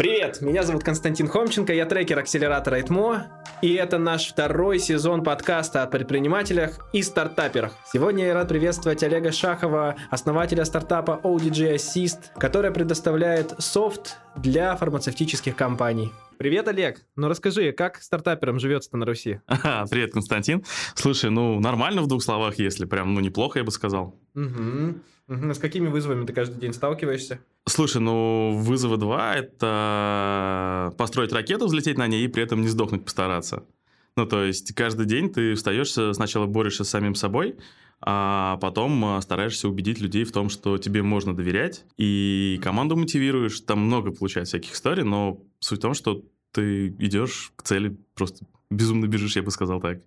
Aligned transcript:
Привет, 0.00 0.40
меня 0.40 0.62
зовут 0.62 0.82
Константин 0.82 1.28
Хомченко, 1.28 1.74
я 1.74 1.84
трекер 1.84 2.18
акселератора 2.18 2.80
ITMO, 2.80 3.20
и 3.60 3.74
это 3.74 3.98
наш 3.98 4.28
второй 4.28 4.78
сезон 4.78 5.22
подкаста 5.22 5.82
о 5.82 5.86
предпринимателях 5.86 6.88
и 6.94 7.02
стартаперах. 7.02 7.74
Сегодня 7.84 8.24
я 8.24 8.32
рад 8.32 8.48
приветствовать 8.48 9.02
Олега 9.02 9.30
Шахова, 9.30 9.96
основателя 10.08 10.64
стартапа 10.64 11.20
ODG 11.22 11.74
Assist, 11.74 12.30
которая 12.38 12.72
предоставляет 12.72 13.52
софт 13.58 14.16
для 14.36 14.74
фармацевтических 14.74 15.54
компаний. 15.54 16.10
Привет, 16.38 16.68
Олег. 16.68 17.02
Ну 17.16 17.28
расскажи, 17.28 17.70
как 17.72 18.00
стартаперам 18.00 18.58
живется 18.58 18.96
на 18.96 19.04
Руси? 19.04 19.40
Ага, 19.46 19.84
привет, 19.90 20.14
Константин. 20.14 20.64
Слушай, 20.94 21.28
ну 21.28 21.60
нормально 21.60 22.00
в 22.00 22.06
двух 22.06 22.22
словах, 22.22 22.58
если 22.58 22.86
прям, 22.86 23.12
ну 23.12 23.20
неплохо, 23.20 23.58
я 23.58 23.66
бы 23.66 23.70
сказал. 23.70 24.18
Угу. 24.34 24.94
Угу. 25.30 25.54
С 25.54 25.58
какими 25.58 25.88
вызовами 25.88 26.26
ты 26.26 26.32
каждый 26.32 26.60
день 26.60 26.74
сталкиваешься? 26.74 27.40
Слушай, 27.66 28.02
ну 28.02 28.58
вызовы 28.58 28.96
два– 28.96 29.34
это 29.36 30.92
построить 30.98 31.32
ракету, 31.32 31.66
взлететь 31.66 31.96
на 31.96 32.06
ней 32.06 32.24
и 32.24 32.28
при 32.28 32.42
этом 32.42 32.60
не 32.60 32.68
сдохнуть 32.68 33.04
постараться. 33.04 33.64
Ну, 34.16 34.26
то 34.26 34.42
есть 34.44 34.74
каждый 34.74 35.06
день 35.06 35.32
ты 35.32 35.54
встаешь, 35.54 35.92
сначала 35.92 36.46
борешься 36.46 36.84
с 36.84 36.90
самим 36.90 37.14
собой, 37.14 37.56
а 38.00 38.58
потом 38.60 39.20
стараешься 39.22 39.68
убедить 39.68 40.00
людей 40.00 40.24
в 40.24 40.32
том, 40.32 40.48
что 40.48 40.78
тебе 40.78 41.02
можно 41.02 41.34
доверять, 41.34 41.84
и 41.96 42.58
команду 42.62 42.96
мотивируешь. 42.96 43.60
Там 43.60 43.80
много 43.80 44.10
получается 44.10 44.58
всяких 44.58 44.74
историй, 44.74 45.04
но 45.04 45.40
суть 45.60 45.78
в 45.78 45.82
том, 45.82 45.94
что 45.94 46.22
ты 46.50 46.88
идешь 46.98 47.52
к 47.54 47.62
цели 47.62 47.96
просто 48.14 48.44
безумно 48.70 49.06
бежишь, 49.06 49.36
я 49.36 49.42
бы 49.42 49.50
сказал 49.50 49.80
так. 49.80 49.98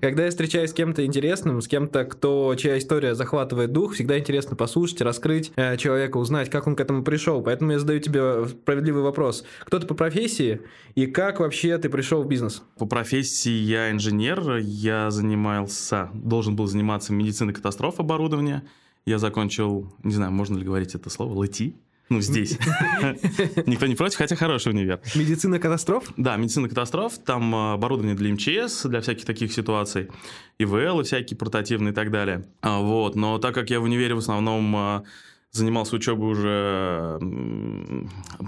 Когда 0.00 0.24
я 0.24 0.30
встречаюсь 0.30 0.70
с 0.70 0.74
кем-то 0.74 1.04
интересным, 1.04 1.62
с 1.62 1.68
кем-то, 1.68 2.04
кто, 2.04 2.54
чья 2.56 2.76
история 2.76 3.14
захватывает 3.14 3.72
дух, 3.72 3.94
всегда 3.94 4.18
интересно 4.18 4.54
послушать, 4.54 5.00
раскрыть 5.00 5.50
э, 5.56 5.78
человека, 5.78 6.18
узнать, 6.18 6.50
как 6.50 6.66
он 6.66 6.76
к 6.76 6.80
этому 6.80 7.02
пришел. 7.02 7.42
Поэтому 7.42 7.72
я 7.72 7.78
задаю 7.78 8.00
тебе 8.00 8.46
справедливый 8.48 9.02
вопрос. 9.02 9.44
Кто 9.60 9.78
ты 9.78 9.86
по 9.86 9.94
профессии 9.94 10.60
и 10.94 11.06
как 11.06 11.40
вообще 11.40 11.78
ты 11.78 11.88
пришел 11.88 12.22
в 12.22 12.28
бизнес? 12.28 12.62
По 12.78 12.84
профессии 12.86 13.50
я 13.50 13.90
инженер, 13.90 14.56
я 14.58 15.10
занимался, 15.10 16.10
должен 16.12 16.54
был 16.54 16.66
заниматься 16.66 17.14
медициной 17.14 17.54
катастроф 17.54 17.98
оборудования. 17.98 18.62
Я 19.06 19.18
закончил, 19.18 19.92
не 20.04 20.14
знаю, 20.14 20.32
можно 20.32 20.56
ли 20.58 20.64
говорить 20.64 20.94
это 20.94 21.08
слово, 21.08 21.32
ЛТИ. 21.40 21.74
Ну, 22.12 22.20
здесь. 22.20 22.58
Никто 23.66 23.86
не 23.86 23.94
против, 23.94 24.18
хотя 24.18 24.36
хороший 24.36 24.72
универ. 24.72 25.00
Медицина 25.14 25.58
катастроф? 25.58 26.12
Да, 26.18 26.36
медицина 26.36 26.68
катастроф. 26.68 27.16
Там 27.16 27.54
а, 27.54 27.72
оборудование 27.72 28.14
для 28.14 28.34
МЧС, 28.34 28.84
для 28.84 29.00
всяких 29.00 29.24
таких 29.24 29.50
ситуаций. 29.50 30.08
ИВЛ 30.58 31.00
и 31.00 31.04
всякие 31.04 31.38
портативные 31.38 31.92
и 31.92 31.94
так 31.94 32.10
далее. 32.10 32.44
А, 32.60 32.80
вот. 32.80 33.16
Но 33.16 33.38
так 33.38 33.54
как 33.54 33.70
я 33.70 33.80
в 33.80 33.84
универе 33.84 34.14
в 34.14 34.18
основном 34.18 34.76
а, 34.76 35.04
занимался 35.52 35.96
учебой 35.96 36.30
уже 36.30 37.18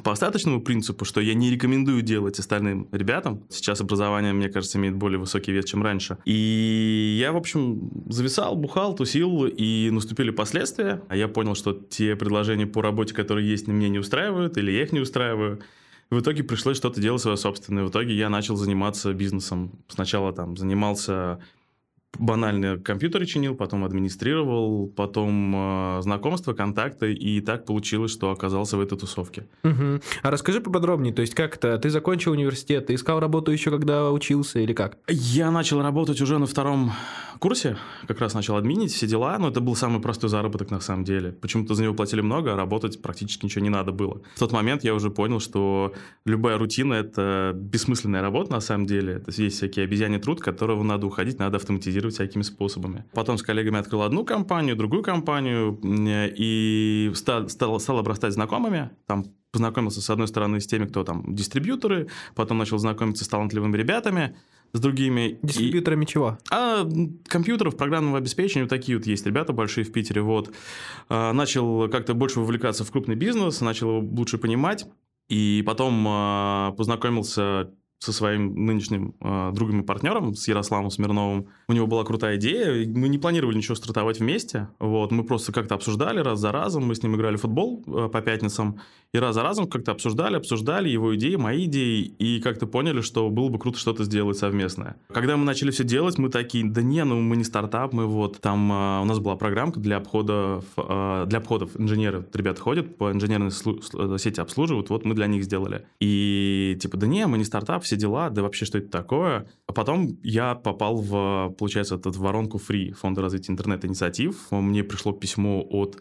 по 0.02 0.12
остаточному 0.12 0.62
принципу, 0.62 1.04
что 1.04 1.20
я 1.20 1.34
не 1.34 1.50
рекомендую 1.50 2.00
делать 2.00 2.38
остальным 2.38 2.88
ребятам. 2.92 3.44
Сейчас 3.50 3.82
образование, 3.82 4.32
мне 4.32 4.48
кажется, 4.48 4.78
имеет 4.78 4.96
более 4.96 5.18
высокий 5.18 5.52
вес, 5.52 5.66
чем 5.66 5.82
раньше. 5.82 6.16
И 6.24 7.18
я, 7.20 7.32
в 7.32 7.36
общем, 7.36 7.90
зависал, 8.08 8.56
бухал, 8.56 8.94
тусил, 8.94 9.44
и 9.44 9.90
наступили 9.90 10.30
последствия. 10.30 11.02
А 11.08 11.16
я 11.16 11.28
понял, 11.28 11.54
что 11.54 11.72
те 11.74 12.16
предложения 12.16 12.66
по 12.66 12.80
работе, 12.80 13.14
которые 13.14 13.48
есть, 13.48 13.68
меня 13.68 13.90
не 13.90 13.98
устраивают, 13.98 14.56
или 14.56 14.72
я 14.72 14.82
их 14.82 14.92
не 14.92 15.00
устраиваю. 15.00 15.60
В 16.08 16.20
итоге 16.20 16.42
пришлось 16.42 16.76
что-то 16.78 17.00
делать 17.00 17.20
свое 17.20 17.36
собственное. 17.36 17.84
В 17.84 17.90
итоге 17.90 18.14
я 18.14 18.30
начал 18.30 18.56
заниматься 18.56 19.12
бизнесом. 19.12 19.72
Сначала 19.88 20.32
там 20.32 20.56
занимался 20.56 21.40
банально 22.18 22.78
компьютеры 22.78 23.26
чинил, 23.26 23.54
потом 23.54 23.84
администрировал, 23.84 24.86
потом 24.88 25.54
э, 25.54 26.02
знакомства, 26.02 26.52
контакты, 26.52 27.12
и 27.12 27.40
так 27.40 27.64
получилось, 27.64 28.12
что 28.12 28.30
оказался 28.30 28.76
в 28.76 28.80
этой 28.80 28.98
тусовке. 28.98 29.46
Угу. 29.62 30.00
А 30.22 30.30
расскажи 30.30 30.60
поподробнее, 30.60 31.12
то 31.12 31.22
есть 31.22 31.34
как 31.34 31.56
это? 31.56 31.78
Ты 31.78 31.90
закончил 31.90 32.32
университет, 32.32 32.86
ты 32.86 32.94
искал 32.94 33.20
работу 33.20 33.52
еще 33.52 33.70
когда 33.70 34.10
учился 34.10 34.60
или 34.60 34.72
как? 34.72 34.98
Я 35.08 35.50
начал 35.50 35.82
работать 35.82 36.20
уже 36.20 36.38
на 36.38 36.46
втором 36.46 36.92
курсе, 37.38 37.76
как 38.06 38.20
раз 38.20 38.34
начал 38.34 38.56
админить 38.56 38.92
все 38.92 39.06
дела, 39.06 39.38
но 39.38 39.48
это 39.48 39.60
был 39.60 39.76
самый 39.76 40.00
простой 40.00 40.30
заработок 40.30 40.70
на 40.70 40.80
самом 40.80 41.04
деле. 41.04 41.32
Почему-то 41.32 41.74
за 41.74 41.82
него 41.82 41.94
платили 41.94 42.20
много, 42.20 42.52
а 42.52 42.56
работать 42.56 43.02
практически 43.02 43.44
ничего 43.44 43.62
не 43.62 43.70
надо 43.70 43.92
было. 43.92 44.20
В 44.34 44.38
тот 44.38 44.52
момент 44.52 44.84
я 44.84 44.94
уже 44.94 45.10
понял, 45.10 45.40
что 45.40 45.92
любая 46.24 46.58
рутина– 46.58 46.94
это 46.94 47.52
бессмысленная 47.54 48.22
работа 48.22 48.52
на 48.52 48.60
самом 48.60 48.86
деле. 48.86 49.18
То 49.18 49.28
есть 49.28 49.38
есть 49.38 49.56
всякий 49.56 49.80
обезьяний 49.80 50.18
труд, 50.18 50.40
которого 50.40 50.82
надо 50.82 51.06
уходить, 51.06 51.38
надо 51.38 51.56
автоматизировать 51.56 52.03
монетизировать 52.04 52.14
всякими 52.14 52.42
способами. 52.42 53.04
Потом 53.12 53.38
с 53.38 53.42
коллегами 53.42 53.78
открыл 53.78 54.02
одну 54.02 54.24
компанию, 54.24 54.76
другую 54.76 55.02
компанию 55.02 55.78
и 55.82 57.10
стал, 57.14 57.48
стал, 57.48 57.80
стал 57.80 57.98
обрастать 57.98 58.32
знакомыми. 58.32 58.90
Там 59.06 59.24
познакомился, 59.52 60.00
с 60.00 60.10
одной 60.10 60.28
стороны, 60.28 60.60
с 60.60 60.66
теми, 60.66 60.86
кто 60.86 61.04
там 61.04 61.34
дистрибьюторы, 61.34 62.08
потом 62.34 62.58
начал 62.58 62.78
знакомиться 62.78 63.24
с 63.24 63.28
талантливыми 63.28 63.76
ребятами, 63.76 64.36
с 64.72 64.80
другими. 64.80 65.38
Дистрибьюторами 65.42 66.04
и... 66.04 66.06
чего? 66.08 66.38
А, 66.50 66.86
компьютеров, 67.28 67.76
программного 67.76 68.18
обеспечения, 68.18 68.64
вот 68.64 68.70
такие 68.70 68.98
вот 68.98 69.06
есть 69.06 69.26
ребята 69.26 69.52
большие 69.52 69.84
в 69.84 69.92
Питере, 69.92 70.22
вот. 70.22 70.52
А, 71.08 71.32
начал 71.32 71.88
как-то 71.88 72.14
больше 72.14 72.40
вовлекаться 72.40 72.84
в 72.84 72.90
крупный 72.90 73.14
бизнес, 73.14 73.60
начал 73.60 73.88
его 73.90 74.00
лучше 74.00 74.38
понимать, 74.38 74.86
и 75.28 75.62
потом 75.64 76.04
а, 76.08 76.72
познакомился 76.72 77.70
со 77.98 78.12
своим 78.12 78.66
нынешним 78.66 79.14
э, 79.20 79.50
другом 79.54 79.80
и 79.80 79.84
партнером, 79.84 80.34
с 80.34 80.46
Ярославом 80.46 80.90
Смирновым. 80.90 81.46
У 81.68 81.72
него 81.72 81.86
была 81.86 82.04
крутая 82.04 82.36
идея. 82.36 82.86
Мы 82.86 83.08
не 83.08 83.18
планировали 83.18 83.56
ничего 83.56 83.74
стартовать 83.74 84.20
вместе. 84.20 84.68
Вот. 84.78 85.10
Мы 85.10 85.24
просто 85.24 85.52
как-то 85.52 85.74
обсуждали 85.74 86.20
раз 86.20 86.38
за 86.38 86.52
разом. 86.52 86.86
Мы 86.86 86.94
с 86.94 87.02
ним 87.02 87.16
играли 87.16 87.36
в 87.36 87.40
футбол 87.40 87.82
э, 87.86 88.08
по 88.12 88.20
пятницам. 88.20 88.78
И 89.14 89.18
раз 89.18 89.34
за 89.34 89.42
разом 89.42 89.68
как-то 89.68 89.92
обсуждали, 89.92 90.36
обсуждали 90.36 90.88
его 90.88 91.14
идеи, 91.16 91.36
мои 91.36 91.64
идеи. 91.64 92.02
И 92.02 92.40
как-то 92.40 92.66
поняли, 92.66 93.00
что 93.00 93.30
было 93.30 93.48
бы 93.48 93.58
круто 93.58 93.78
что-то 93.78 94.04
сделать 94.04 94.36
совместное. 94.36 94.96
Когда 95.08 95.36
мы 95.36 95.44
начали 95.44 95.70
все 95.70 95.84
делать, 95.84 96.18
мы 96.18 96.28
такие, 96.28 96.64
да 96.64 96.82
не, 96.82 97.04
ну 97.04 97.20
мы 97.20 97.36
не 97.36 97.44
стартап, 97.44 97.92
мы 97.92 98.06
вот... 98.06 98.40
Там 98.40 98.70
э, 98.70 99.00
у 99.00 99.04
нас 99.04 99.18
была 99.18 99.36
программка 99.36 99.80
для 99.80 99.96
обходов, 99.96 100.64
э, 100.76 101.24
для 101.26 101.38
обходов. 101.38 101.70
Инженеры, 101.78 102.26
ребята 102.34 102.60
ходят 102.60 102.98
по 102.98 103.12
инженерной 103.12 103.48
слу- 103.48 104.18
сети 104.18 104.40
обслуживают. 104.40 104.90
Вот 104.90 105.06
мы 105.06 105.14
для 105.14 105.26
них 105.26 105.44
сделали. 105.44 105.86
И 106.00 106.76
типа, 106.80 106.96
да 106.98 107.06
не, 107.06 107.26
мы 107.26 107.38
не 107.38 107.44
стартап, 107.44 107.83
все 107.84 107.96
дела, 107.96 108.30
да 108.30 108.42
вообще 108.42 108.64
что 108.64 108.78
это 108.78 108.88
такое. 108.88 109.48
А 109.66 109.72
потом 109.72 110.18
я 110.22 110.54
попал 110.54 110.96
в, 110.96 111.54
получается, 111.58 111.94
этот 111.94 112.16
воронку 112.16 112.58
Free, 112.58 112.92
Фонда 112.92 113.22
развития 113.22 113.52
интернет-инициатив. 113.52 114.50
Мне 114.50 114.82
пришло 114.82 115.12
письмо 115.12 115.64
от 115.68 116.00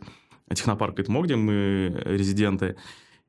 технопарка 0.54 1.02
ИТМО, 1.02 1.22
где 1.22 1.36
мы 1.36 2.02
резиденты, 2.06 2.76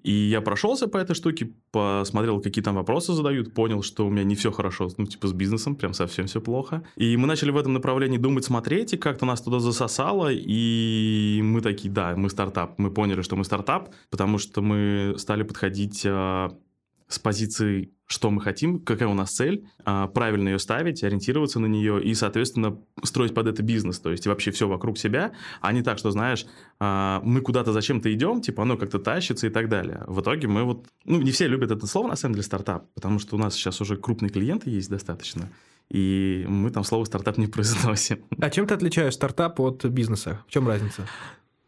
и 0.04 0.12
я 0.12 0.42
прошелся 0.42 0.86
по 0.86 0.98
этой 0.98 1.14
штуке, 1.14 1.50
посмотрел, 1.72 2.38
какие 2.42 2.62
там 2.62 2.74
вопросы 2.74 3.14
задают, 3.14 3.54
понял, 3.54 3.82
что 3.82 4.06
у 4.06 4.10
меня 4.10 4.22
не 4.22 4.34
все 4.34 4.52
хорошо, 4.52 4.90
ну, 4.98 5.06
типа, 5.06 5.28
с 5.28 5.32
бизнесом, 5.32 5.76
прям 5.76 5.94
совсем 5.94 6.26
все 6.26 6.42
плохо. 6.42 6.84
И 6.96 7.16
мы 7.16 7.26
начали 7.26 7.50
в 7.50 7.56
этом 7.56 7.72
направлении 7.72 8.18
думать, 8.18 8.44
смотреть, 8.44 8.92
и 8.92 8.98
как-то 8.98 9.24
нас 9.24 9.40
туда 9.40 9.60
засосало, 9.60 10.30
и 10.30 11.40
мы 11.42 11.62
такие, 11.62 11.90
да, 11.90 12.14
мы 12.16 12.28
стартап. 12.28 12.78
Мы 12.78 12.90
поняли, 12.90 13.22
что 13.22 13.34
мы 13.36 13.44
стартап, 13.44 13.94
потому 14.10 14.36
что 14.36 14.60
мы 14.60 15.14
стали 15.16 15.42
подходить 15.42 16.04
а, 16.06 16.52
с 17.08 17.18
позиции, 17.18 17.92
что 18.06 18.30
мы 18.30 18.40
хотим, 18.40 18.80
какая 18.80 19.08
у 19.08 19.14
нас 19.14 19.32
цель, 19.32 19.66
а, 19.84 20.08
правильно 20.08 20.48
ее 20.48 20.58
ставить, 20.58 21.02
ориентироваться 21.02 21.58
на 21.58 21.66
нее 21.66 22.02
и, 22.02 22.14
соответственно, 22.14 22.78
строить 23.02 23.34
под 23.34 23.46
это 23.46 23.62
бизнес, 23.62 23.98
то 23.98 24.10
есть 24.10 24.26
вообще 24.26 24.50
все 24.50 24.68
вокруг 24.68 24.98
себя, 24.98 25.32
а 25.60 25.72
не 25.72 25.82
так, 25.82 25.98
что, 25.98 26.10
знаешь, 26.10 26.46
а, 26.80 27.20
мы 27.24 27.40
куда-то 27.40 27.72
зачем-то 27.72 28.12
идем, 28.12 28.40
типа 28.40 28.62
оно 28.62 28.76
как-то 28.76 28.98
тащится 28.98 29.46
и 29.46 29.50
так 29.50 29.68
далее. 29.68 30.04
В 30.06 30.20
итоге 30.20 30.48
мы 30.48 30.64
вот, 30.64 30.86
ну, 31.04 31.20
не 31.20 31.30
все 31.30 31.46
любят 31.46 31.70
это 31.70 31.86
слово, 31.86 32.08
на 32.08 32.16
самом 32.16 32.34
деле, 32.34 32.44
стартап, 32.44 32.92
потому 32.94 33.18
что 33.18 33.36
у 33.36 33.38
нас 33.38 33.54
сейчас 33.54 33.80
уже 33.80 33.96
крупные 33.96 34.30
клиенты 34.30 34.70
есть 34.70 34.90
достаточно, 34.90 35.50
и 35.90 36.44
мы 36.48 36.70
там 36.70 36.84
слово 36.84 37.04
стартап 37.04 37.38
не 37.38 37.46
произносим. 37.48 38.24
А 38.40 38.50
чем 38.50 38.66
ты 38.66 38.74
отличаешь 38.74 39.14
стартап 39.14 39.60
от 39.60 39.84
бизнеса? 39.86 40.44
В 40.48 40.50
чем 40.50 40.68
разница? 40.68 41.06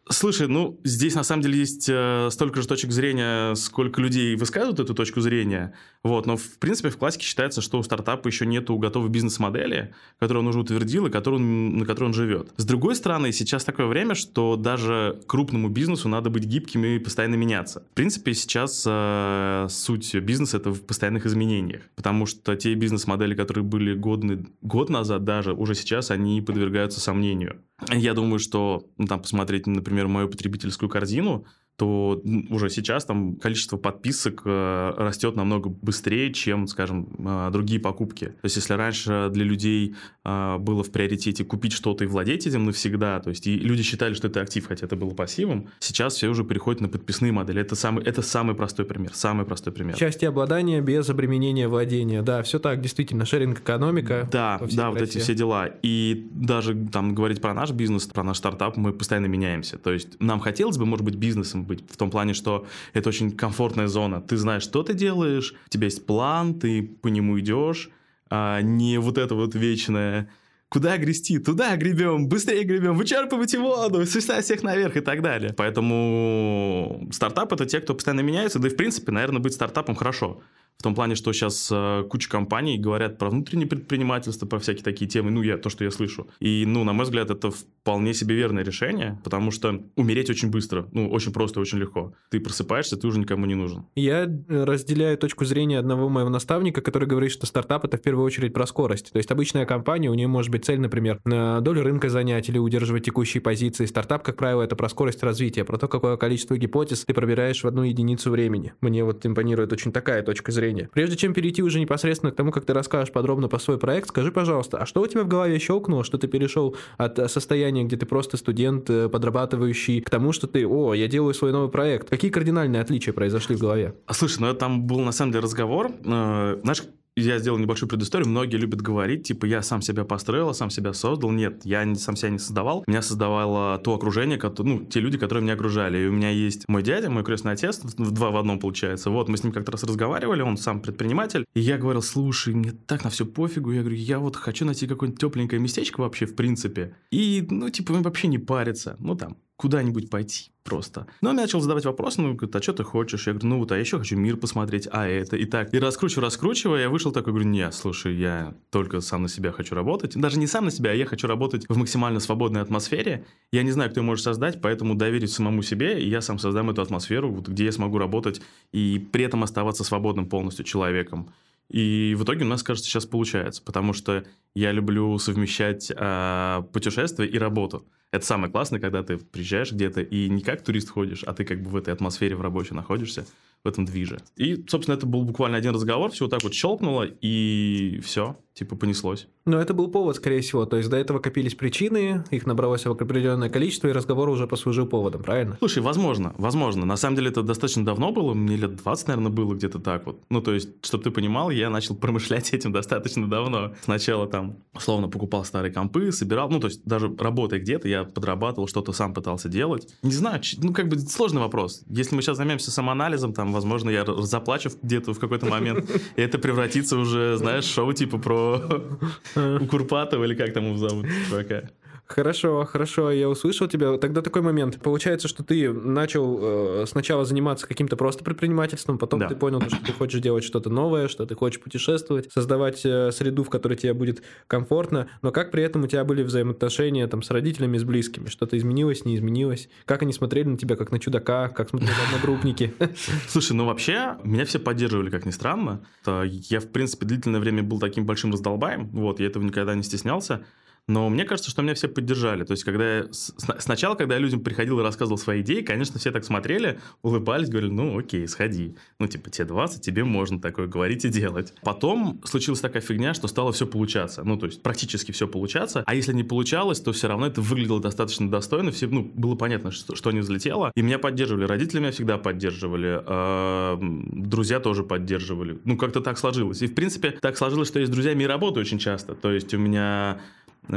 Слушай, 0.08 0.46
ну, 0.46 0.80
здесь 0.84 1.16
на 1.16 1.24
самом 1.24 1.42
деле 1.42 1.58
есть 1.58 1.88
э, 1.88 2.28
столько 2.30 2.62
же 2.62 2.68
точек 2.68 2.92
зрения, 2.92 3.54
сколько 3.56 4.00
людей 4.00 4.36
высказывают 4.36 4.78
эту 4.78 4.94
точку 4.94 5.20
зрения. 5.20 5.74
Вот, 6.04 6.26
но, 6.26 6.36
в 6.36 6.58
принципе, 6.60 6.90
в 6.90 6.96
классике 6.96 7.26
считается, 7.26 7.60
что 7.60 7.80
у 7.80 7.82
стартапа 7.82 8.28
еще 8.28 8.46
нету 8.46 8.78
готовой 8.78 9.08
бизнес-модели, 9.08 9.92
которую 10.20 10.44
он 10.44 10.48
уже 10.48 10.60
утвердил 10.60 11.06
и 11.06 11.10
которую, 11.10 11.40
на 11.40 11.84
которой 11.84 12.04
он 12.06 12.14
живет. 12.14 12.52
С 12.56 12.64
другой 12.64 12.94
стороны, 12.94 13.32
сейчас 13.32 13.64
такое 13.64 13.86
время, 13.86 14.14
что 14.14 14.54
даже 14.54 15.20
крупному 15.26 15.70
бизнесу 15.70 16.08
надо 16.08 16.30
быть 16.30 16.44
гибким 16.44 16.84
и 16.84 17.00
постоянно 17.00 17.34
меняться. 17.34 17.82
В 17.90 17.94
принципе, 17.94 18.32
сейчас 18.34 18.84
э, 18.86 19.66
суть 19.68 20.14
бизнеса– 20.14 20.56
это 20.58 20.70
в 20.70 20.82
постоянных 20.82 21.26
изменениях, 21.26 21.82
потому 21.96 22.26
что 22.26 22.54
те 22.54 22.74
бизнес-модели, 22.74 23.34
которые 23.34 23.64
были 23.64 23.94
годны 23.94 24.46
год 24.62 24.88
назад 24.88 25.24
даже, 25.24 25.52
уже 25.52 25.74
сейчас 25.74 26.12
они 26.12 26.40
подвергаются 26.42 27.00
сомнению. 27.00 27.60
Я 27.92 28.14
думаю, 28.14 28.38
что, 28.38 28.90
ну, 28.96 29.06
там, 29.06 29.20
посмотреть, 29.20 29.66
например, 29.66 30.08
мою 30.08 30.28
потребительскую 30.28 30.88
корзину, 30.88 31.46
то 31.76 32.22
уже 32.48 32.70
сейчас 32.70 33.04
там 33.04 33.36
количество 33.36 33.76
подписок 33.76 34.42
э, 34.46 34.94
растет 34.96 35.36
намного 35.36 35.68
быстрее, 35.68 36.32
чем, 36.32 36.66
скажем, 36.66 37.08
э, 37.18 37.50
другие 37.52 37.80
покупки. 37.80 38.26
То 38.26 38.44
есть 38.44 38.56
если 38.56 38.72
раньше 38.72 39.28
для 39.30 39.44
людей 39.44 39.94
э, 40.24 40.56
было 40.58 40.82
в 40.82 40.90
приоритете 40.90 41.44
купить 41.44 41.72
что-то 41.72 42.04
и 42.04 42.06
владеть 42.06 42.46
этим 42.46 42.64
навсегда, 42.64 43.20
то 43.20 43.28
есть 43.28 43.46
и 43.46 43.56
люди 43.56 43.82
считали, 43.82 44.14
что 44.14 44.28
это 44.28 44.40
актив, 44.40 44.66
хотя 44.66 44.86
это 44.86 44.96
было 44.96 45.10
пассивом, 45.10 45.68
сейчас 45.78 46.14
все 46.14 46.28
уже 46.28 46.44
переходят 46.44 46.80
на 46.80 46.88
подписные 46.88 47.32
модели. 47.32 47.60
Это 47.60 47.74
самый, 47.74 48.02
это 48.04 48.22
самый 48.22 48.54
простой 48.54 48.86
пример, 48.86 49.12
самый 49.12 49.44
простой 49.44 49.72
пример. 49.72 49.96
Части 49.96 50.24
обладания 50.24 50.80
без 50.80 51.10
обременения 51.10 51.68
владения. 51.68 52.22
Да, 52.22 52.42
все 52.42 52.58
так, 52.58 52.80
действительно, 52.80 53.26
шеринг-экономика. 53.26 54.26
Да, 54.32 54.58
да, 54.72 54.90
вот 54.90 55.02
эти 55.02 55.18
все 55.18 55.34
дела. 55.34 55.68
И 55.82 56.26
даже 56.32 56.74
там 56.90 57.14
говорить 57.14 57.42
про 57.42 57.52
наш 57.52 57.70
бизнес, 57.72 58.06
про 58.06 58.22
наш 58.22 58.38
стартап, 58.38 58.78
мы 58.78 58.94
постоянно 58.94 59.26
меняемся. 59.26 59.76
То 59.76 59.92
есть 59.92 60.18
нам 60.20 60.40
хотелось 60.40 60.78
бы, 60.78 60.86
может 60.86 61.04
быть, 61.04 61.16
бизнесом 61.16 61.65
быть 61.66 61.84
в 61.90 61.96
том 61.96 62.10
плане, 62.10 62.34
что 62.34 62.66
это 62.92 63.08
очень 63.08 63.30
комфортная 63.32 63.88
зона. 63.88 64.20
Ты 64.20 64.36
знаешь, 64.36 64.62
что 64.62 64.82
ты 64.82 64.94
делаешь, 64.94 65.54
у 65.66 65.70
тебя 65.70 65.84
есть 65.86 66.06
план, 66.06 66.58
ты 66.58 66.82
по 66.82 67.08
нему 67.08 67.38
идешь, 67.38 67.90
а 68.30 68.60
не 68.60 68.98
вот 68.98 69.18
это 69.18 69.34
вот 69.34 69.54
вечное 69.54 70.28
куда 70.68 70.96
грести, 70.98 71.38
туда 71.38 71.76
гребем, 71.76 72.28
быстрее 72.28 72.64
гребем, 72.64 72.96
вычерпывайте 72.96 73.58
воду, 73.58 74.04
свистать 74.04 74.44
всех 74.44 74.62
наверх 74.62 74.96
и 74.96 75.00
так 75.00 75.22
далее. 75.22 75.52
Поэтому 75.52 77.08
стартап 77.12 77.52
это 77.52 77.66
те, 77.66 77.80
кто 77.80 77.94
постоянно 77.94 78.20
меняется, 78.20 78.58
да 78.58 78.68
и 78.68 78.70
в 78.70 78.76
принципе, 78.76 79.12
наверное, 79.12 79.40
быть 79.40 79.54
стартапом 79.54 79.94
хорошо. 79.94 80.42
В 80.78 80.82
том 80.82 80.94
плане, 80.94 81.14
что 81.14 81.32
сейчас 81.32 81.70
э, 81.72 82.04
куча 82.08 82.28
компаний 82.28 82.76
говорят 82.78 83.18
про 83.18 83.30
внутреннее 83.30 83.66
предпринимательство, 83.66 84.46
про 84.46 84.58
всякие 84.58 84.84
такие 84.84 85.08
темы, 85.08 85.30
ну, 85.30 85.42
я 85.42 85.56
то, 85.56 85.70
что 85.70 85.84
я 85.84 85.90
слышу. 85.90 86.28
И, 86.38 86.64
ну, 86.66 86.84
на 86.84 86.92
мой 86.92 87.04
взгляд, 87.04 87.30
это 87.30 87.50
вполне 87.50 88.12
себе 88.12 88.34
верное 88.34 88.62
решение, 88.62 89.18
потому 89.24 89.50
что 89.50 89.82
умереть 89.96 90.28
очень 90.28 90.50
быстро, 90.50 90.86
ну, 90.92 91.08
очень 91.08 91.32
просто, 91.32 91.60
очень 91.60 91.78
легко. 91.78 92.12
Ты 92.30 92.40
просыпаешься, 92.40 92.96
ты 92.96 93.06
уже 93.06 93.18
никому 93.18 93.46
не 93.46 93.54
нужен. 93.54 93.86
Я 93.94 94.24
э, 94.24 94.64
разделяю 94.64 95.16
точку 95.16 95.46
зрения 95.46 95.78
одного 95.78 96.10
моего 96.10 96.28
наставника, 96.28 96.82
который 96.82 97.08
говорит, 97.08 97.32
что 97.32 97.46
стартап— 97.46 97.84
это 97.86 97.96
в 97.96 98.02
первую 98.02 98.26
очередь 98.26 98.52
про 98.52 98.66
скорость. 98.66 99.12
То 99.12 99.18
есть 99.18 99.30
обычная 99.30 99.64
компания, 99.64 100.10
у 100.10 100.14
нее 100.14 100.28
может 100.28 100.50
быть 100.50 100.66
цель, 100.66 100.78
например, 100.78 101.20
на 101.24 101.60
долю 101.60 101.84
рынка 101.84 102.10
занять 102.10 102.50
или 102.50 102.58
удерживать 102.58 103.04
текущие 103.04 103.40
позиции. 103.40 103.86
Стартап, 103.86 104.22
как 104.22 104.36
правило, 104.36 104.62
это 104.62 104.76
про 104.76 104.90
скорость 104.90 105.22
развития, 105.22 105.64
про 105.64 105.78
то, 105.78 105.88
какое 105.88 106.18
количество 106.18 106.56
гипотез 106.58 107.06
ты 107.06 107.14
пробираешь 107.14 107.64
в 107.64 107.66
одну 107.66 107.82
единицу 107.82 108.30
времени. 108.30 108.74
Мне 108.82 109.04
вот 109.04 109.24
импонирует 109.24 109.72
очень 109.72 109.90
такая 109.90 110.22
точка 110.22 110.52
зрения 110.52 110.65
зрения. 110.66 110.88
Прежде 110.92 111.16
чем 111.16 111.34
перейти 111.34 111.62
уже 111.62 111.80
непосредственно 111.80 112.32
к 112.32 112.36
тому, 112.36 112.50
как 112.50 112.64
ты 112.64 112.72
расскажешь 112.72 113.12
подробно 113.12 113.48
по 113.48 113.58
свой 113.58 113.78
проект, 113.78 114.08
скажи, 114.08 114.32
пожалуйста, 114.32 114.78
а 114.78 114.86
что 114.86 115.02
у 115.02 115.06
тебя 115.06 115.22
в 115.22 115.28
голове 115.28 115.58
щелкнуло, 115.58 116.04
что 116.04 116.18
ты 116.18 116.28
перешел 116.28 116.76
от 116.98 117.18
э, 117.18 117.28
состояния, 117.28 117.84
где 117.84 117.96
ты 117.96 118.06
просто 118.06 118.36
студент, 118.36 118.90
э, 118.90 119.08
подрабатывающий, 119.08 120.00
к 120.00 120.10
тому, 120.10 120.32
что 120.32 120.46
ты, 120.46 120.66
о, 120.66 120.94
я 120.94 121.08
делаю 121.08 121.34
свой 121.34 121.52
новый 121.52 121.68
проект. 121.68 122.10
Какие 122.10 122.30
кардинальные 122.30 122.82
отличия 122.82 123.12
произошли 123.12 123.56
в 123.56 123.60
голове? 123.60 123.94
Слушай, 124.10 124.40
ну 124.40 124.54
там 124.54 124.86
был 124.86 125.00
на 125.00 125.12
самом 125.12 125.32
деле 125.32 125.44
разговор. 125.44 125.90
Э, 126.04 126.58
знаешь, 126.62 126.82
я 127.16 127.38
сделал 127.38 127.58
небольшую 127.58 127.88
предысторию. 127.88 128.28
Многие 128.28 128.56
любят 128.56 128.82
говорить, 128.82 129.24
типа, 129.24 129.46
я 129.46 129.62
сам 129.62 129.82
себя 129.82 130.04
построил, 130.04 130.52
сам 130.54 130.70
себя 130.70 130.92
создал. 130.92 131.30
Нет, 131.30 131.62
я 131.64 131.94
сам 131.94 132.16
себя 132.16 132.30
не 132.30 132.38
создавал. 132.38 132.84
Меня 132.86 133.02
создавало 133.02 133.78
то 133.78 133.94
окружение, 133.94 134.40
ну, 134.58 134.84
те 134.84 135.00
люди, 135.00 135.18
которые 135.18 135.42
меня 135.42 135.54
окружали. 135.54 135.98
И 135.98 136.06
у 136.06 136.12
меня 136.12 136.30
есть 136.30 136.68
мой 136.68 136.82
дядя, 136.82 137.10
мой 137.10 137.24
крестный 137.24 137.52
отец, 137.52 137.80
в 137.82 138.10
два 138.10 138.30
в 138.30 138.36
одном 138.36 138.58
получается. 138.58 139.10
Вот, 139.10 139.28
мы 139.28 139.36
с 139.36 139.44
ним 139.44 139.52
как-то 139.52 139.72
раз 139.72 139.84
разговаривали, 139.84 140.42
он 140.42 140.56
сам 140.56 140.80
предприниматель. 140.80 141.44
И 141.54 141.60
я 141.60 141.78
говорил, 141.78 142.02
слушай, 142.02 142.54
мне 142.54 142.72
так 142.72 143.04
на 143.04 143.10
все 143.10 143.24
пофигу. 143.24 143.72
Я 143.72 143.80
говорю, 143.80 143.96
я 143.96 144.18
вот 144.18 144.36
хочу 144.36 144.64
найти 144.64 144.86
какое-нибудь 144.86 145.20
тепленькое 145.20 145.60
местечко 145.60 146.00
вообще, 146.00 146.26
в 146.26 146.36
принципе. 146.36 146.96
И, 147.10 147.46
ну, 147.48 147.70
типа, 147.70 147.94
вообще 147.94 148.28
не 148.28 148.38
париться. 148.38 148.96
Ну, 148.98 149.14
там, 149.14 149.36
куда-нибудь 149.56 150.10
пойти 150.10 150.50
просто. 150.62 151.06
Но 151.20 151.30
он 151.30 151.36
начал 151.36 151.60
задавать 151.60 151.84
вопросы, 151.84 152.20
ну, 152.20 152.34
говорит, 152.34 152.54
а 152.54 152.62
что 152.62 152.72
ты 152.72 152.84
хочешь? 152.84 153.26
Я 153.26 153.32
говорю, 153.32 153.48
ну 153.48 153.58
вот, 153.60 153.72
а 153.72 153.76
я 153.76 153.80
еще 153.80 153.98
хочу 153.98 154.16
мир 154.16 154.36
посмотреть, 154.36 154.88
а 154.90 155.06
это, 155.06 155.36
и 155.36 155.46
так. 155.46 155.72
И 155.72 155.78
раскручиваю, 155.78 156.24
раскручиваю, 156.24 156.80
я 156.80 156.90
вышел 156.90 157.12
такой, 157.12 157.32
говорю, 157.32 157.48
нет, 157.48 157.72
слушай, 157.72 158.14
я 158.14 158.54
только 158.70 159.00
сам 159.00 159.22
на 159.22 159.28
себя 159.28 159.52
хочу 159.52 159.74
работать. 159.74 160.16
Даже 160.16 160.38
не 160.38 160.46
сам 160.46 160.64
на 160.64 160.70
себя, 160.70 160.90
а 160.90 160.94
я 160.94 161.06
хочу 161.06 161.26
работать 161.26 161.66
в 161.68 161.76
максимально 161.76 162.20
свободной 162.20 162.60
атмосфере. 162.60 163.24
Я 163.52 163.62
не 163.62 163.70
знаю, 163.70 163.90
кто 163.90 164.00
ее 164.00 164.04
может 164.04 164.24
создать, 164.24 164.60
поэтому 164.60 164.94
доверить 164.94 165.30
самому 165.30 165.62
себе, 165.62 166.02
и 166.02 166.08
я 166.08 166.20
сам 166.20 166.38
создам 166.38 166.70
эту 166.70 166.82
атмосферу, 166.82 167.30
где 167.30 167.66
я 167.66 167.72
смогу 167.72 167.98
работать 167.98 168.42
и 168.72 168.98
при 169.12 169.24
этом 169.24 169.44
оставаться 169.44 169.84
свободным 169.84 170.28
полностью 170.28 170.64
человеком. 170.64 171.30
И 171.68 172.14
в 172.16 172.24
итоге 172.24 172.44
у 172.44 172.48
нас, 172.48 172.62
кажется, 172.62 172.88
сейчас 172.88 173.06
получается, 173.06 173.62
потому 173.62 173.92
что 173.92 174.24
я 174.54 174.72
люблю 174.72 175.18
совмещать 175.18 175.92
э, 175.94 176.62
путешествия 176.72 177.26
и 177.26 177.38
работу. 177.38 177.84
Это 178.12 178.24
самое 178.24 178.52
классное, 178.52 178.80
когда 178.80 179.02
ты 179.02 179.18
приезжаешь 179.18 179.72
где-то 179.72 180.00
и 180.00 180.28
не 180.28 180.42
как 180.42 180.62
турист 180.62 180.90
ходишь, 180.90 181.24
а 181.24 181.34
ты 181.34 181.44
как 181.44 181.62
бы 181.62 181.70
в 181.70 181.76
этой 181.76 181.92
атмосфере 181.92 182.36
в 182.36 182.40
рабочей 182.40 182.74
находишься, 182.74 183.26
в 183.64 183.68
этом 183.68 183.84
движе. 183.84 184.20
И, 184.36 184.64
собственно, 184.68 184.96
это 184.96 185.06
был 185.06 185.24
буквально 185.24 185.56
один 185.56 185.74
разговор, 185.74 186.12
все 186.12 186.24
вот 186.24 186.30
так 186.30 186.42
вот 186.44 186.54
щелкнуло, 186.54 187.04
и 187.04 188.00
все 188.04 188.36
типа 188.56 188.74
понеслось. 188.74 189.28
Но 189.44 189.60
это 189.60 189.74
был 189.74 189.88
повод, 189.88 190.16
скорее 190.16 190.40
всего. 190.40 190.64
То 190.64 190.78
есть 190.78 190.88
до 190.88 190.96
этого 190.96 191.18
копились 191.18 191.54
причины, 191.54 192.24
их 192.30 192.46
набралось 192.46 192.86
определенное 192.86 193.50
количество, 193.50 193.88
и 193.88 193.92
разговор 193.92 194.30
уже 194.30 194.46
послужил 194.46 194.86
поводом, 194.86 195.22
правильно? 195.22 195.56
Слушай, 195.58 195.82
возможно, 195.82 196.34
возможно. 196.38 196.86
На 196.86 196.96
самом 196.96 197.16
деле 197.16 197.28
это 197.28 197.42
достаточно 197.42 197.84
давно 197.84 198.12
было, 198.12 198.32
мне 198.32 198.56
лет 198.56 198.76
20, 198.76 199.08
наверное, 199.08 199.30
было 199.30 199.54
где-то 199.54 199.78
так 199.78 200.06
вот. 200.06 200.22
Ну, 200.30 200.40
то 200.40 200.54
есть, 200.54 200.70
чтобы 200.82 201.04
ты 201.04 201.10
понимал, 201.10 201.50
я 201.50 201.68
начал 201.68 201.94
промышлять 201.96 202.54
этим 202.54 202.72
достаточно 202.72 203.28
давно. 203.28 203.74
Сначала 203.82 204.26
там, 204.26 204.56
условно, 204.72 205.08
покупал 205.08 205.44
старые 205.44 205.72
компы, 205.72 206.10
собирал, 206.10 206.48
ну, 206.48 206.58
то 206.58 206.68
есть, 206.68 206.82
даже 206.86 207.14
работая 207.18 207.60
где-то, 207.60 207.88
я 207.88 208.04
подрабатывал, 208.04 208.68
что-то 208.68 208.92
сам 208.92 209.12
пытался 209.12 209.50
делать. 209.50 209.86
Не 210.02 210.12
знаю, 210.12 210.40
ну, 210.58 210.72
как 210.72 210.88
бы 210.88 210.98
сложный 210.98 211.42
вопрос. 211.42 211.82
Если 211.88 212.14
мы 212.14 212.22
сейчас 212.22 212.38
займемся 212.38 212.70
самоанализом, 212.70 213.34
там, 213.34 213.52
возможно, 213.52 213.90
я 213.90 214.06
заплачу 214.06 214.70
где-то 214.82 215.12
в 215.12 215.18
какой-то 215.18 215.44
момент, 215.44 215.90
и 216.16 216.22
это 216.22 216.38
превратится 216.38 216.96
уже, 216.96 217.36
знаешь, 217.36 217.64
шоу 217.64 217.92
типа 217.92 218.16
про 218.18 218.45
у 219.60 219.66
Курпатова, 219.66 220.24
или 220.24 220.34
как 220.34 220.52
там 220.52 220.66
его 220.66 220.76
зовут, 220.76 221.06
чувака. 221.28 221.62
Хорошо, 222.06 222.64
хорошо, 222.64 223.10
я 223.10 223.28
услышал 223.28 223.66
тебя. 223.66 223.98
Тогда 223.98 224.22
такой 224.22 224.40
момент. 224.40 224.80
Получается, 224.80 225.26
что 225.26 225.42
ты 225.42 225.72
начал 225.72 226.38
э, 226.40 226.84
сначала 226.86 227.24
заниматься 227.24 227.66
каким-то 227.66 227.96
просто 227.96 228.22
предпринимательством, 228.22 228.96
потом 228.96 229.20
да. 229.20 229.28
ты 229.28 229.34
понял, 229.34 229.60
что 229.60 229.84
ты 229.84 229.92
хочешь 229.92 230.20
делать 230.20 230.44
что-то 230.44 230.70
новое, 230.70 231.08
что 231.08 231.26
ты 231.26 231.34
хочешь 231.34 231.60
путешествовать, 231.60 232.32
создавать 232.32 232.82
э, 232.84 233.10
среду, 233.10 233.42
в 233.42 233.50
которой 233.50 233.74
тебе 233.74 233.92
будет 233.92 234.22
комфортно, 234.46 235.08
но 235.22 235.32
как 235.32 235.50
при 235.50 235.64
этом 235.64 235.82
у 235.82 235.88
тебя 235.88 236.04
были 236.04 236.22
взаимоотношения 236.22 237.08
там, 237.08 237.22
с 237.22 237.30
родителями, 237.32 237.76
с 237.76 237.82
близкими? 237.82 238.28
Что-то 238.28 238.56
изменилось, 238.56 239.04
не 239.04 239.16
изменилось? 239.16 239.68
Как 239.84 240.02
они 240.02 240.12
смотрели 240.12 240.46
на 240.46 240.56
тебя, 240.56 240.76
как 240.76 240.92
на 240.92 241.00
чудака, 241.00 241.48
как 241.48 241.70
смотрели 241.70 241.90
на 241.90 242.16
одногруппники? 242.16 242.72
Слушай, 243.28 243.54
ну 243.54 243.66
вообще, 243.66 244.16
меня 244.22 244.44
все 244.44 244.60
поддерживали, 244.60 245.10
как 245.10 245.26
ни 245.26 245.32
странно. 245.32 245.84
Я, 246.06 246.60
в 246.60 246.68
принципе, 246.68 247.04
длительное 247.04 247.40
время 247.40 247.64
был 247.64 247.80
таким 247.80 248.06
большим 248.06 248.32
раздолбаем, 248.32 248.86
вот, 248.90 249.18
я 249.18 249.26
этого 249.26 249.42
никогда 249.42 249.74
не 249.74 249.82
стеснялся. 249.82 250.44
Но 250.88 251.08
мне 251.08 251.24
кажется, 251.24 251.50
что 251.50 251.62
меня 251.62 251.74
все 251.74 251.88
поддержали. 251.88 252.44
То 252.44 252.52
есть, 252.52 252.62
когда 252.62 252.98
я... 252.98 253.06
Сначала, 253.10 253.96
когда 253.96 254.14
я 254.14 254.20
людям 254.20 254.40
приходил 254.40 254.78
и 254.78 254.82
рассказывал 254.82 255.18
свои 255.18 255.40
идеи, 255.40 255.62
конечно, 255.62 255.98
все 255.98 256.12
так 256.12 256.24
смотрели, 256.24 256.78
улыбались, 257.02 257.48
говорили, 257.48 257.72
ну, 257.72 257.98
окей, 257.98 258.28
сходи. 258.28 258.76
Ну, 259.00 259.08
типа, 259.08 259.30
тебе 259.30 259.46
20, 259.46 259.82
тебе 259.82 260.04
можно 260.04 260.40
такое 260.40 260.68
говорить 260.68 261.04
и 261.04 261.08
делать. 261.08 261.54
Потом 261.62 262.20
случилась 262.24 262.60
такая 262.60 262.82
фигня, 262.82 263.14
что 263.14 263.26
стало 263.26 263.50
все 263.50 263.66
получаться. 263.66 264.22
Ну, 264.22 264.36
то 264.36 264.46
есть, 264.46 264.62
практически 264.62 265.10
все 265.10 265.26
получаться. 265.26 265.82
А 265.86 265.94
если 265.94 266.12
не 266.12 266.22
получалось, 266.22 266.80
то 266.80 266.92
все 266.92 267.08
равно 267.08 267.26
это 267.26 267.40
выглядело 267.40 267.80
достаточно 267.80 268.30
достойно. 268.30 268.70
Все, 268.70 268.86
ну, 268.86 269.02
было 269.02 269.34
понятно, 269.34 269.72
что, 269.72 269.96
что 269.96 270.12
не 270.12 270.20
взлетело. 270.20 270.70
И 270.76 270.82
меня 270.82 271.00
поддерживали. 271.00 271.46
Родители 271.46 271.80
меня 271.80 271.90
всегда 271.90 272.16
поддерживали. 272.16 273.02
Э, 273.04 273.76
друзья 273.80 274.60
тоже 274.60 274.84
поддерживали. 274.84 275.58
Ну, 275.64 275.76
как-то 275.76 276.00
так 276.00 276.16
сложилось. 276.16 276.62
И, 276.62 276.68
в 276.68 276.74
принципе, 276.74 277.10
так 277.10 277.36
сложилось, 277.36 277.66
что 277.66 277.80
я 277.80 277.86
с 277.86 277.90
друзьями 277.90 278.22
и 278.22 278.26
работаю 278.26 278.62
очень 278.62 278.78
часто. 278.78 279.16
То 279.16 279.32
есть, 279.32 279.52
у 279.52 279.58
меня 279.58 280.20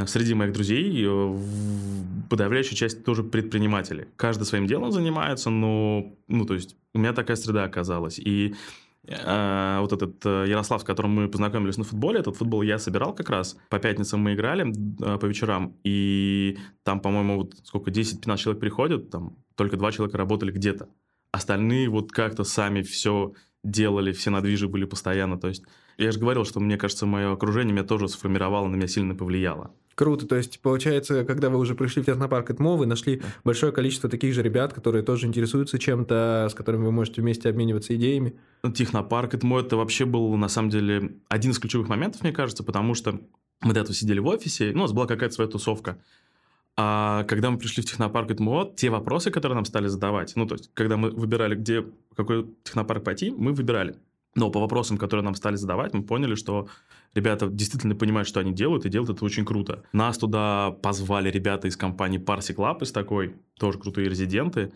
среди 0.06 0.34
моих 0.34 0.54
друзей 0.54 1.06
э, 1.06 1.38
подавляющая 2.30 2.76
часть 2.76 3.04
тоже 3.04 3.24
предприниматели. 3.24 4.08
Каждый 4.16 4.44
своим 4.44 4.68
делом 4.68 4.92
занимается, 4.92 5.50
но, 5.50 6.14
ну, 6.28 6.46
то 6.46 6.54
есть 6.54 6.76
у 6.94 7.00
меня 7.00 7.14
такая 7.14 7.38
среда 7.38 7.64
оказалась. 7.64 8.20
И 8.20 8.56
э, 9.08 9.78
вот 9.80 9.94
этот 9.94 10.26
э, 10.26 10.46
Ярослав, 10.48 10.82
с 10.82 10.84
которым 10.84 11.12
мы 11.12 11.28
познакомились 11.28 11.78
на 11.78 11.84
футболе, 11.84 12.20
этот 12.20 12.36
футбол 12.36 12.62
я 12.62 12.78
собирал 12.78 13.14
как 13.14 13.30
раз. 13.30 13.58
По 13.70 13.80
пятницам 13.80 14.22
мы 14.22 14.34
играли 14.34 14.72
э, 14.72 15.18
по 15.18 15.26
вечерам, 15.26 15.76
и 15.84 16.58
там, 16.84 17.00
по-моему, 17.00 17.38
вот 17.38 17.56
сколько, 17.64 17.92
10-15 17.92 18.38
человек 18.38 18.62
приходят, 18.62 19.10
там 19.10 19.38
только 19.56 19.78
два 19.78 19.92
человека 19.92 20.18
работали 20.18 20.52
где-то. 20.52 20.90
Остальные 21.32 21.90
вот 21.90 22.12
как-то 22.12 22.44
сами 22.44 22.82
все 22.82 23.34
делали, 23.64 24.12
все 24.12 24.30
надвижи 24.30 24.68
были 24.68 24.86
постоянно. 24.86 25.40
То 25.40 25.48
есть 25.48 25.64
я 26.00 26.12
же 26.12 26.20
говорил, 26.20 26.46
что 26.46 26.60
мне 26.60 26.78
кажется, 26.78 27.06
мое 27.06 27.32
окружение 27.32 27.74
меня 27.74 27.84
тоже 27.84 28.08
сформировало, 28.08 28.68
на 28.68 28.76
меня 28.76 28.88
сильно 28.88 29.16
повлияло. 29.16 29.72
Круто, 29.96 30.26
то 30.26 30.38
есть 30.38 30.62
получается, 30.62 31.26
когда 31.26 31.50
вы 31.50 31.60
уже 31.60 31.76
пришли 31.76 32.02
в 32.02 32.06
технопарк 32.06 32.50
ЭТМО, 32.52 32.78
вы 32.78 32.86
нашли 32.86 33.22
большое 33.44 33.74
количество 33.74 34.10
таких 34.10 34.34
же 34.34 34.42
ребят, 34.42 34.74
которые 34.74 35.04
тоже 35.04 35.28
интересуются 35.28 35.78
чем-то, 35.78 36.48
с 36.50 36.54
которыми 36.54 36.86
вы 36.86 36.94
можете 36.94 37.22
вместе 37.22 37.50
обмениваться 37.50 37.94
идеями. 37.96 38.36
Технопарк 38.74 39.34
ЭТМО 39.34 39.60
это 39.60 39.76
вообще 39.76 40.06
был, 40.06 40.34
на 40.38 40.48
самом 40.48 40.70
деле, 40.70 41.18
один 41.28 41.52
из 41.52 41.60
ключевых 41.60 41.90
моментов, 41.90 42.22
мне 42.22 42.32
кажется, 42.32 42.64
потому 42.64 42.94
что 42.94 43.20
мы 43.62 43.74
до 43.74 43.82
этого 43.82 43.94
сидели 43.94 44.20
в 44.20 44.28
офисе, 44.28 44.72
ну, 44.74 44.80
у 44.80 44.84
нас 44.84 44.94
была 44.94 45.06
какая-то 45.06 45.36
своя 45.36 45.50
тусовка. 45.50 45.98
А 46.78 47.26
когда 47.26 47.52
мы 47.52 47.58
пришли 47.58 47.84
в 47.84 47.86
технопарк 47.86 48.32
ИТМО, 48.32 48.72
те 48.78 48.90
вопросы, 48.90 49.32
которые 49.32 49.58
нам 49.58 49.66
стали 49.66 49.88
задавать, 49.88 50.32
ну, 50.38 50.46
то 50.46 50.56
есть, 50.56 50.72
когда 50.74 50.96
мы 50.96 51.10
выбирали, 51.10 51.56
где, 51.56 51.82
в 51.82 52.16
какой 52.16 52.48
технопарк 52.64 53.04
пойти, 53.04 53.32
мы 53.32 53.52
выбирали. 53.52 53.98
Но 54.40 54.50
по 54.50 54.62
вопросам, 54.62 54.98
которые 54.98 55.26
нам 55.26 55.36
стали 55.36 55.58
задавать, 55.58 55.94
мы 55.94 56.02
поняли, 56.02 56.36
что 56.36 56.70
ребята 57.14 57.50
действительно 57.50 57.94
понимают, 57.94 58.26
что 58.26 58.40
они 58.40 58.54
делают, 58.54 58.86
и 58.86 58.90
делают 58.90 59.10
это 59.10 59.26
очень 59.26 59.44
круто. 59.44 59.84
Нас 59.92 60.18
туда 60.18 60.72
позвали 60.72 61.30
ребята 61.30 61.68
из 61.68 61.76
компании 61.76 62.22
Parsec 62.24 62.56
Lab, 62.56 62.82
из 62.82 62.94
такой, 62.94 63.36
тоже 63.60 63.78
крутые 63.80 64.08
резиденты. 64.08 64.72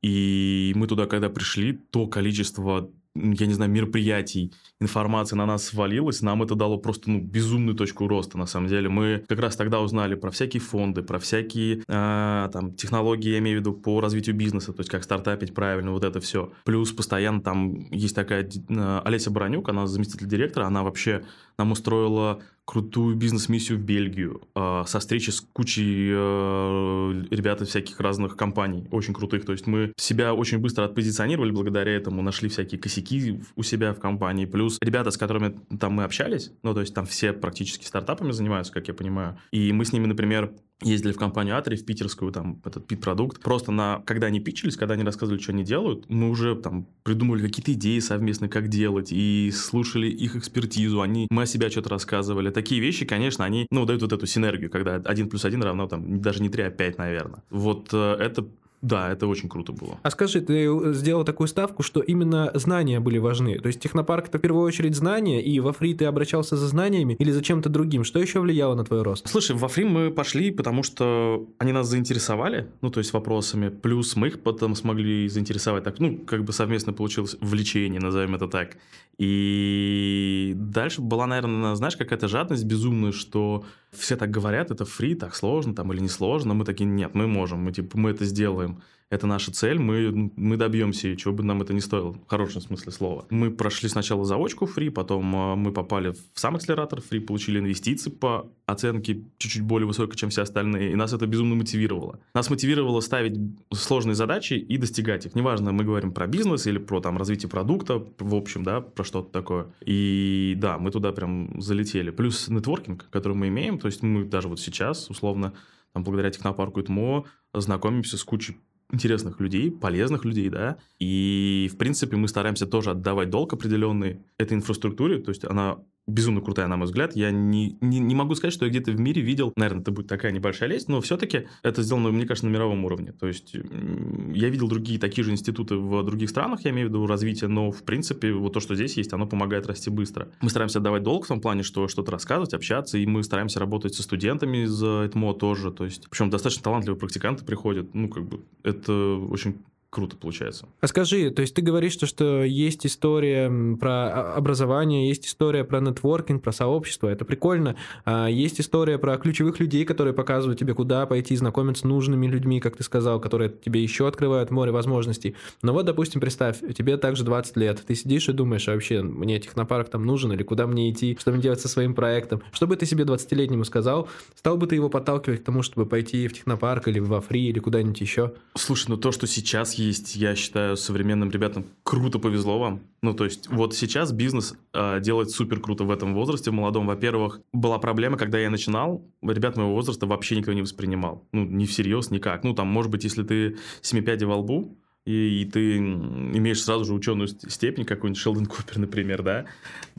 И 0.00 0.72
мы 0.76 0.86
туда, 0.86 1.04
когда 1.04 1.28
пришли, 1.28 1.74
то 1.90 2.06
количество 2.06 2.90
я 3.14 3.46
не 3.46 3.52
знаю, 3.52 3.70
мероприятий, 3.70 4.52
информация 4.80 5.36
на 5.36 5.46
нас 5.46 5.64
свалилась, 5.64 6.22
нам 6.22 6.42
это 6.42 6.54
дало 6.54 6.78
просто 6.78 7.10
ну, 7.10 7.20
безумную 7.20 7.76
точку 7.76 8.08
роста, 8.08 8.38
на 8.38 8.46
самом 8.46 8.68
деле. 8.68 8.88
Мы 8.88 9.24
как 9.28 9.38
раз 9.38 9.56
тогда 9.56 9.80
узнали 9.80 10.14
про 10.14 10.30
всякие 10.30 10.60
фонды, 10.60 11.02
про 11.02 11.18
всякие 11.18 11.82
э, 11.86 12.50
там, 12.52 12.74
технологии, 12.74 13.32
я 13.32 13.38
имею 13.38 13.58
в 13.58 13.60
виду, 13.60 13.74
по 13.74 14.00
развитию 14.00 14.34
бизнеса, 14.34 14.72
то 14.72 14.80
есть 14.80 14.90
как 14.90 15.04
стартапить 15.04 15.54
правильно, 15.54 15.92
вот 15.92 16.04
это 16.04 16.20
все. 16.20 16.52
Плюс 16.64 16.92
постоянно 16.92 17.42
там 17.42 17.90
есть 17.90 18.14
такая 18.14 18.48
э, 18.48 19.00
Олеся 19.04 19.30
Баранюк, 19.30 19.68
она 19.68 19.86
заместитель 19.86 20.26
директора, 20.26 20.66
она 20.66 20.82
вообще 20.82 21.24
нам 21.58 21.72
устроила 21.72 22.40
крутую 22.72 23.16
бизнес-миссию 23.16 23.78
в 23.78 23.82
Бельгию, 23.82 24.40
э, 24.54 24.84
со 24.86 24.98
встречи 24.98 25.28
с 25.28 25.42
кучей 25.42 26.08
э, 26.10 27.24
ребят 27.30 27.60
из 27.60 27.68
всяких 27.68 28.00
разных 28.00 28.34
компаний, 28.34 28.88
очень 28.90 29.12
крутых. 29.12 29.44
То 29.44 29.52
есть 29.52 29.66
мы 29.66 29.92
себя 29.98 30.32
очень 30.32 30.56
быстро 30.56 30.84
отпозиционировали 30.84 31.50
благодаря 31.50 31.92
этому, 31.92 32.22
нашли 32.22 32.48
всякие 32.48 32.80
косяки 32.80 33.42
у 33.56 33.62
себя 33.62 33.92
в 33.92 34.00
компании. 34.00 34.46
Плюс 34.46 34.78
ребята, 34.80 35.10
с 35.10 35.18
которыми 35.18 35.60
там 35.78 35.92
мы 35.92 36.04
общались, 36.04 36.50
ну, 36.62 36.72
то 36.72 36.80
есть 36.80 36.94
там 36.94 37.04
все 37.04 37.34
практически 37.34 37.84
стартапами 37.84 38.32
занимаются, 38.32 38.72
как 38.72 38.88
я 38.88 38.94
понимаю. 38.94 39.36
И 39.50 39.70
мы 39.72 39.84
с 39.84 39.92
ними, 39.92 40.06
например, 40.06 40.54
ездили 40.82 41.12
в 41.12 41.16
компанию 41.16 41.56
Атри, 41.56 41.76
в 41.76 41.84
питерскую, 41.84 42.32
там, 42.32 42.60
этот 42.64 42.86
пит-продукт. 42.86 43.40
Просто 43.40 43.72
на, 43.72 44.02
когда 44.06 44.26
они 44.26 44.40
пичились, 44.40 44.76
когда 44.76 44.94
они 44.94 45.04
рассказывали, 45.04 45.40
что 45.40 45.52
они 45.52 45.64
делают, 45.64 46.08
мы 46.08 46.30
уже 46.30 46.54
там 46.56 46.86
придумали 47.02 47.42
какие-то 47.42 47.72
идеи 47.72 47.98
совместно, 48.00 48.48
как 48.48 48.68
делать, 48.68 49.08
и 49.12 49.50
слушали 49.54 50.08
их 50.08 50.36
экспертизу, 50.36 51.00
они, 51.00 51.26
мы 51.30 51.42
о 51.42 51.46
себя 51.46 51.70
что-то 51.70 51.90
рассказывали. 51.90 52.50
Такие 52.50 52.80
вещи, 52.80 53.04
конечно, 53.04 53.44
они, 53.44 53.66
ну, 53.70 53.84
дают 53.84 54.02
вот 54.02 54.12
эту 54.12 54.26
синергию, 54.26 54.70
когда 54.70 54.96
один 54.96 55.28
плюс 55.28 55.44
один 55.44 55.62
равно 55.62 55.86
там 55.86 56.20
даже 56.20 56.42
не 56.42 56.48
3, 56.48 56.62
а 56.64 56.70
5, 56.70 56.98
наверное. 56.98 57.42
Вот 57.50 57.88
э, 57.92 58.16
это 58.20 58.46
да, 58.82 59.12
это 59.12 59.28
очень 59.28 59.48
круто 59.48 59.72
было. 59.72 60.00
А 60.02 60.10
скажи, 60.10 60.40
ты 60.40 60.66
э, 60.66 60.92
сделал 60.92 61.24
такую 61.24 61.46
ставку, 61.46 61.84
что 61.84 62.00
именно 62.00 62.50
знания 62.54 62.98
были 62.98 63.18
важны. 63.18 63.60
То 63.60 63.68
есть 63.68 63.80
технопарк 63.80 64.26
это 64.26 64.38
в 64.38 64.40
первую 64.40 64.64
очередь 64.64 64.96
знания, 64.96 65.40
и 65.40 65.60
во 65.60 65.72
фри 65.72 65.94
ты 65.94 66.04
обращался 66.04 66.56
за 66.56 66.66
знаниями 66.66 67.14
или 67.14 67.30
за 67.30 67.42
чем-то 67.42 67.68
другим. 67.68 68.02
Что 68.02 68.18
еще 68.18 68.40
влияло 68.40 68.74
на 68.74 68.84
твой 68.84 69.02
рост? 69.02 69.28
Слушай, 69.28 69.54
во 69.54 69.68
фри 69.68 69.84
мы 69.84 70.10
пошли, 70.10 70.50
потому 70.50 70.82
что 70.82 71.48
они 71.58 71.70
нас 71.70 71.86
заинтересовали, 71.86 72.66
ну, 72.80 72.90
то 72.90 72.98
есть 72.98 73.12
вопросами, 73.12 73.68
плюс 73.68 74.16
мы 74.16 74.26
их 74.28 74.42
потом 74.42 74.74
смогли 74.74 75.28
заинтересовать. 75.28 75.84
Так, 75.84 76.00
ну, 76.00 76.18
как 76.18 76.42
бы 76.42 76.52
совместно 76.52 76.92
получилось 76.92 77.36
влечение, 77.40 78.00
назовем 78.00 78.34
это 78.34 78.48
так. 78.48 78.78
И 79.16 80.54
дальше 80.56 81.02
была, 81.02 81.28
наверное, 81.28 81.76
знаешь, 81.76 81.96
какая-то 81.96 82.26
жадность 82.26 82.64
безумная, 82.64 83.12
что 83.12 83.64
все 83.92 84.16
так 84.16 84.30
говорят, 84.30 84.70
это 84.70 84.84
фри, 84.84 85.14
так 85.14 85.34
сложно 85.34 85.74
там 85.74 85.92
или 85.92 86.00
не 86.00 86.08
сложно. 86.08 86.54
Мы 86.54 86.64
такие, 86.64 86.86
нет, 86.86 87.14
мы 87.14 87.26
можем, 87.26 87.60
мы, 87.60 87.72
типа, 87.72 87.98
мы 87.98 88.10
это 88.10 88.24
сделаем 88.24 88.82
это 89.12 89.26
наша 89.26 89.52
цель, 89.52 89.78
мы, 89.78 90.32
мы 90.36 90.56
добьемся 90.56 91.08
ее, 91.08 91.18
чего 91.18 91.34
бы 91.34 91.44
нам 91.44 91.60
это 91.60 91.74
ни 91.74 91.80
стоило, 91.80 92.14
в 92.14 92.26
хорошем 92.26 92.62
смысле 92.62 92.92
слова. 92.92 93.26
Мы 93.28 93.50
прошли 93.50 93.90
сначала 93.90 94.24
заочку 94.24 94.64
фри, 94.64 94.88
потом 94.88 95.36
э, 95.36 95.54
мы 95.54 95.70
попали 95.70 96.12
в 96.12 96.40
сам 96.40 96.56
акселератор 96.56 97.02
фри, 97.02 97.20
получили 97.20 97.58
инвестиции 97.58 98.08
по 98.08 98.50
оценке 98.64 99.22
чуть-чуть 99.36 99.60
более 99.60 99.86
высокой, 99.86 100.16
чем 100.16 100.30
все 100.30 100.40
остальные, 100.40 100.92
и 100.92 100.94
нас 100.94 101.12
это 101.12 101.26
безумно 101.26 101.54
мотивировало. 101.56 102.20
Нас 102.32 102.48
мотивировало 102.48 103.00
ставить 103.00 103.38
сложные 103.70 104.14
задачи 104.14 104.54
и 104.54 104.78
достигать 104.78 105.26
их. 105.26 105.34
Неважно, 105.34 105.72
мы 105.72 105.84
говорим 105.84 106.12
про 106.12 106.26
бизнес 106.26 106.66
или 106.66 106.78
про 106.78 107.02
там 107.02 107.18
развитие 107.18 107.50
продукта, 107.50 108.02
в 108.18 108.34
общем, 108.34 108.64
да, 108.64 108.80
про 108.80 109.04
что-то 109.04 109.30
такое. 109.30 109.66
И 109.84 110.54
да, 110.56 110.78
мы 110.78 110.90
туда 110.90 111.12
прям 111.12 111.60
залетели. 111.60 112.08
Плюс 112.08 112.48
нетворкинг, 112.48 113.10
который 113.10 113.36
мы 113.36 113.48
имеем, 113.48 113.78
то 113.78 113.88
есть 113.88 114.02
мы 114.02 114.24
даже 114.24 114.48
вот 114.48 114.58
сейчас, 114.58 115.10
условно, 115.10 115.52
там, 115.92 116.02
благодаря 116.02 116.30
технопарку 116.30 116.80
ИТМО, 116.80 117.26
знакомимся 117.52 118.16
с 118.16 118.24
кучей 118.24 118.56
интересных 118.92 119.40
людей, 119.40 119.70
полезных 119.70 120.24
людей, 120.24 120.48
да, 120.50 120.76
и, 120.98 121.68
в 121.72 121.78
принципе, 121.78 122.16
мы 122.16 122.28
стараемся 122.28 122.66
тоже 122.66 122.90
отдавать 122.90 123.30
долг 123.30 123.54
определенный 123.54 124.20
этой 124.38 124.54
инфраструктуре, 124.54 125.18
то 125.18 125.30
есть 125.30 125.44
она 125.44 125.78
безумно 126.06 126.40
крутая, 126.40 126.66
на 126.66 126.76
мой 126.76 126.86
взгляд. 126.86 127.14
Я 127.16 127.30
не, 127.30 127.76
не, 127.80 127.98
не 127.98 128.14
могу 128.14 128.34
сказать, 128.34 128.54
что 128.54 128.64
я 128.64 128.70
где-то 128.70 128.92
в 128.92 129.00
мире 129.00 129.22
видел, 129.22 129.52
наверное, 129.56 129.82
это 129.82 129.92
будет 129.92 130.08
такая 130.08 130.32
небольшая 130.32 130.68
лесть, 130.68 130.88
но 130.88 131.00
все-таки 131.00 131.46
это 131.62 131.82
сделано, 131.82 132.10
мне 132.10 132.26
кажется, 132.26 132.46
на 132.46 132.52
мировом 132.52 132.84
уровне. 132.84 133.12
То 133.12 133.26
есть 133.26 133.54
я 133.54 134.48
видел 134.48 134.68
другие 134.68 134.98
такие 134.98 135.24
же 135.24 135.30
институты 135.30 135.76
в 135.76 136.02
других 136.02 136.30
странах, 136.30 136.64
я 136.64 136.70
имею 136.70 136.88
в 136.88 136.90
виду 136.90 137.06
развитие, 137.06 137.48
но, 137.48 137.70
в 137.70 137.82
принципе, 137.84 138.32
вот 138.32 138.52
то, 138.52 138.60
что 138.60 138.74
здесь 138.74 138.96
есть, 138.96 139.12
оно 139.12 139.26
помогает 139.26 139.66
расти 139.66 139.90
быстро. 139.90 140.28
Мы 140.40 140.50
стараемся 140.50 140.78
отдавать 140.78 141.02
долг 141.02 141.24
в 141.24 141.28
том 141.28 141.40
плане, 141.40 141.62
что 141.62 141.88
что-то 141.88 142.10
рассказывать, 142.10 142.54
общаться, 142.54 142.98
и 142.98 143.06
мы 143.06 143.22
стараемся 143.22 143.60
работать 143.60 143.94
со 143.94 144.02
студентами 144.02 144.64
из 144.64 144.82
ЭТМО 144.82 145.34
тоже, 145.34 145.70
то 145.70 145.84
есть, 145.84 146.08
причем 146.10 146.30
достаточно 146.30 146.62
талантливые 146.62 146.98
практиканты 146.98 147.44
приходят, 147.44 147.94
ну, 147.94 148.08
как 148.08 148.28
бы, 148.28 148.40
это 148.62 148.92
очень 148.92 149.58
круто 149.92 150.16
получается. 150.16 150.66
А 150.80 150.86
скажи, 150.86 151.30
то 151.30 151.42
есть 151.42 151.54
ты 151.54 151.60
говоришь, 151.60 151.92
что, 151.92 152.06
что 152.06 152.42
есть 152.42 152.86
история 152.86 153.76
про 153.76 154.34
образование, 154.34 155.06
есть 155.08 155.26
история 155.26 155.64
про 155.64 155.80
нетворкинг, 155.80 156.42
про 156.42 156.50
сообщество, 156.50 157.08
это 157.08 157.26
прикольно. 157.26 157.76
А 158.06 158.26
есть 158.26 158.58
история 158.58 158.96
про 158.96 159.18
ключевых 159.18 159.60
людей, 159.60 159.84
которые 159.84 160.14
показывают 160.14 160.58
тебе, 160.58 160.72
куда 160.72 161.04
пойти, 161.04 161.36
знакомиться 161.36 161.82
с 161.82 161.84
нужными 161.84 162.26
людьми, 162.26 162.58
как 162.58 162.76
ты 162.76 162.84
сказал, 162.84 163.20
которые 163.20 163.50
тебе 163.50 163.82
еще 163.82 164.08
открывают 164.08 164.50
море 164.50 164.72
возможностей. 164.72 165.34
Но 165.60 165.74
вот, 165.74 165.84
допустим, 165.84 166.22
представь, 166.22 166.60
тебе 166.74 166.96
также 166.96 167.22
20 167.22 167.56
лет, 167.58 167.84
ты 167.86 167.94
сидишь 167.94 168.30
и 168.30 168.32
думаешь, 168.32 168.66
а 168.68 168.72
вообще, 168.72 169.02
мне 169.02 169.40
технопарк 169.40 169.90
там 169.90 170.06
нужен, 170.06 170.32
или 170.32 170.42
куда 170.42 170.66
мне 170.66 170.90
идти, 170.90 171.18
что 171.20 171.32
мне 171.32 171.42
делать 171.42 171.60
со 171.60 171.68
своим 171.68 171.94
проектом. 171.94 172.40
Что 172.52 172.66
бы 172.66 172.76
ты 172.76 172.86
себе 172.86 173.04
20-летнему 173.04 173.66
сказал, 173.66 174.08
стал 174.36 174.56
бы 174.56 174.66
ты 174.66 174.74
его 174.76 174.88
подталкивать 174.88 175.42
к 175.42 175.44
тому, 175.44 175.62
чтобы 175.62 175.84
пойти 175.84 176.28
в 176.28 176.32
технопарк 176.32 176.88
или 176.88 176.98
во 176.98 177.20
фри, 177.20 177.50
или 177.50 177.58
куда-нибудь 177.58 178.00
еще? 178.00 178.32
Слушай, 178.56 178.86
ну 178.88 178.96
то, 178.96 179.12
что 179.12 179.26
сейчас 179.26 179.81
есть, 179.82 180.16
я 180.16 180.34
считаю, 180.34 180.76
современным 180.76 181.30
ребятам 181.30 181.66
круто 181.82 182.18
повезло 182.18 182.58
вам. 182.58 182.80
Ну, 183.02 183.14
то 183.14 183.24
есть, 183.24 183.48
вот 183.48 183.74
сейчас 183.74 184.12
бизнес 184.12 184.54
э, 184.72 185.00
делает 185.00 185.30
супер 185.30 185.60
круто 185.60 185.84
в 185.84 185.90
этом 185.90 186.14
возрасте, 186.14 186.50
в 186.50 186.54
молодом. 186.54 186.86
Во-первых, 186.86 187.40
была 187.52 187.78
проблема, 187.78 188.16
когда 188.16 188.38
я 188.38 188.50
начинал, 188.50 189.02
ребят 189.22 189.56
моего 189.56 189.74
возраста 189.74 190.06
вообще 190.06 190.36
никто 190.36 190.52
не 190.52 190.62
воспринимал. 190.62 191.24
Ну, 191.32 191.44
не 191.44 191.66
всерьез, 191.66 192.10
никак. 192.10 192.44
Ну, 192.44 192.54
там, 192.54 192.68
может 192.68 192.90
быть, 192.90 193.04
если 193.04 193.22
ты 193.22 193.58
семипядей 193.80 194.26
во 194.26 194.36
лбу, 194.36 194.76
и, 195.04 195.42
и 195.42 195.44
ты 195.44 195.78
имеешь 195.78 196.62
сразу 196.62 196.84
же 196.84 196.94
ученую 196.94 197.28
степень, 197.28 197.84
какой-нибудь 197.84 198.20
Шелдон 198.20 198.46
Купер, 198.46 198.78
например, 198.80 199.22
да, 199.22 199.46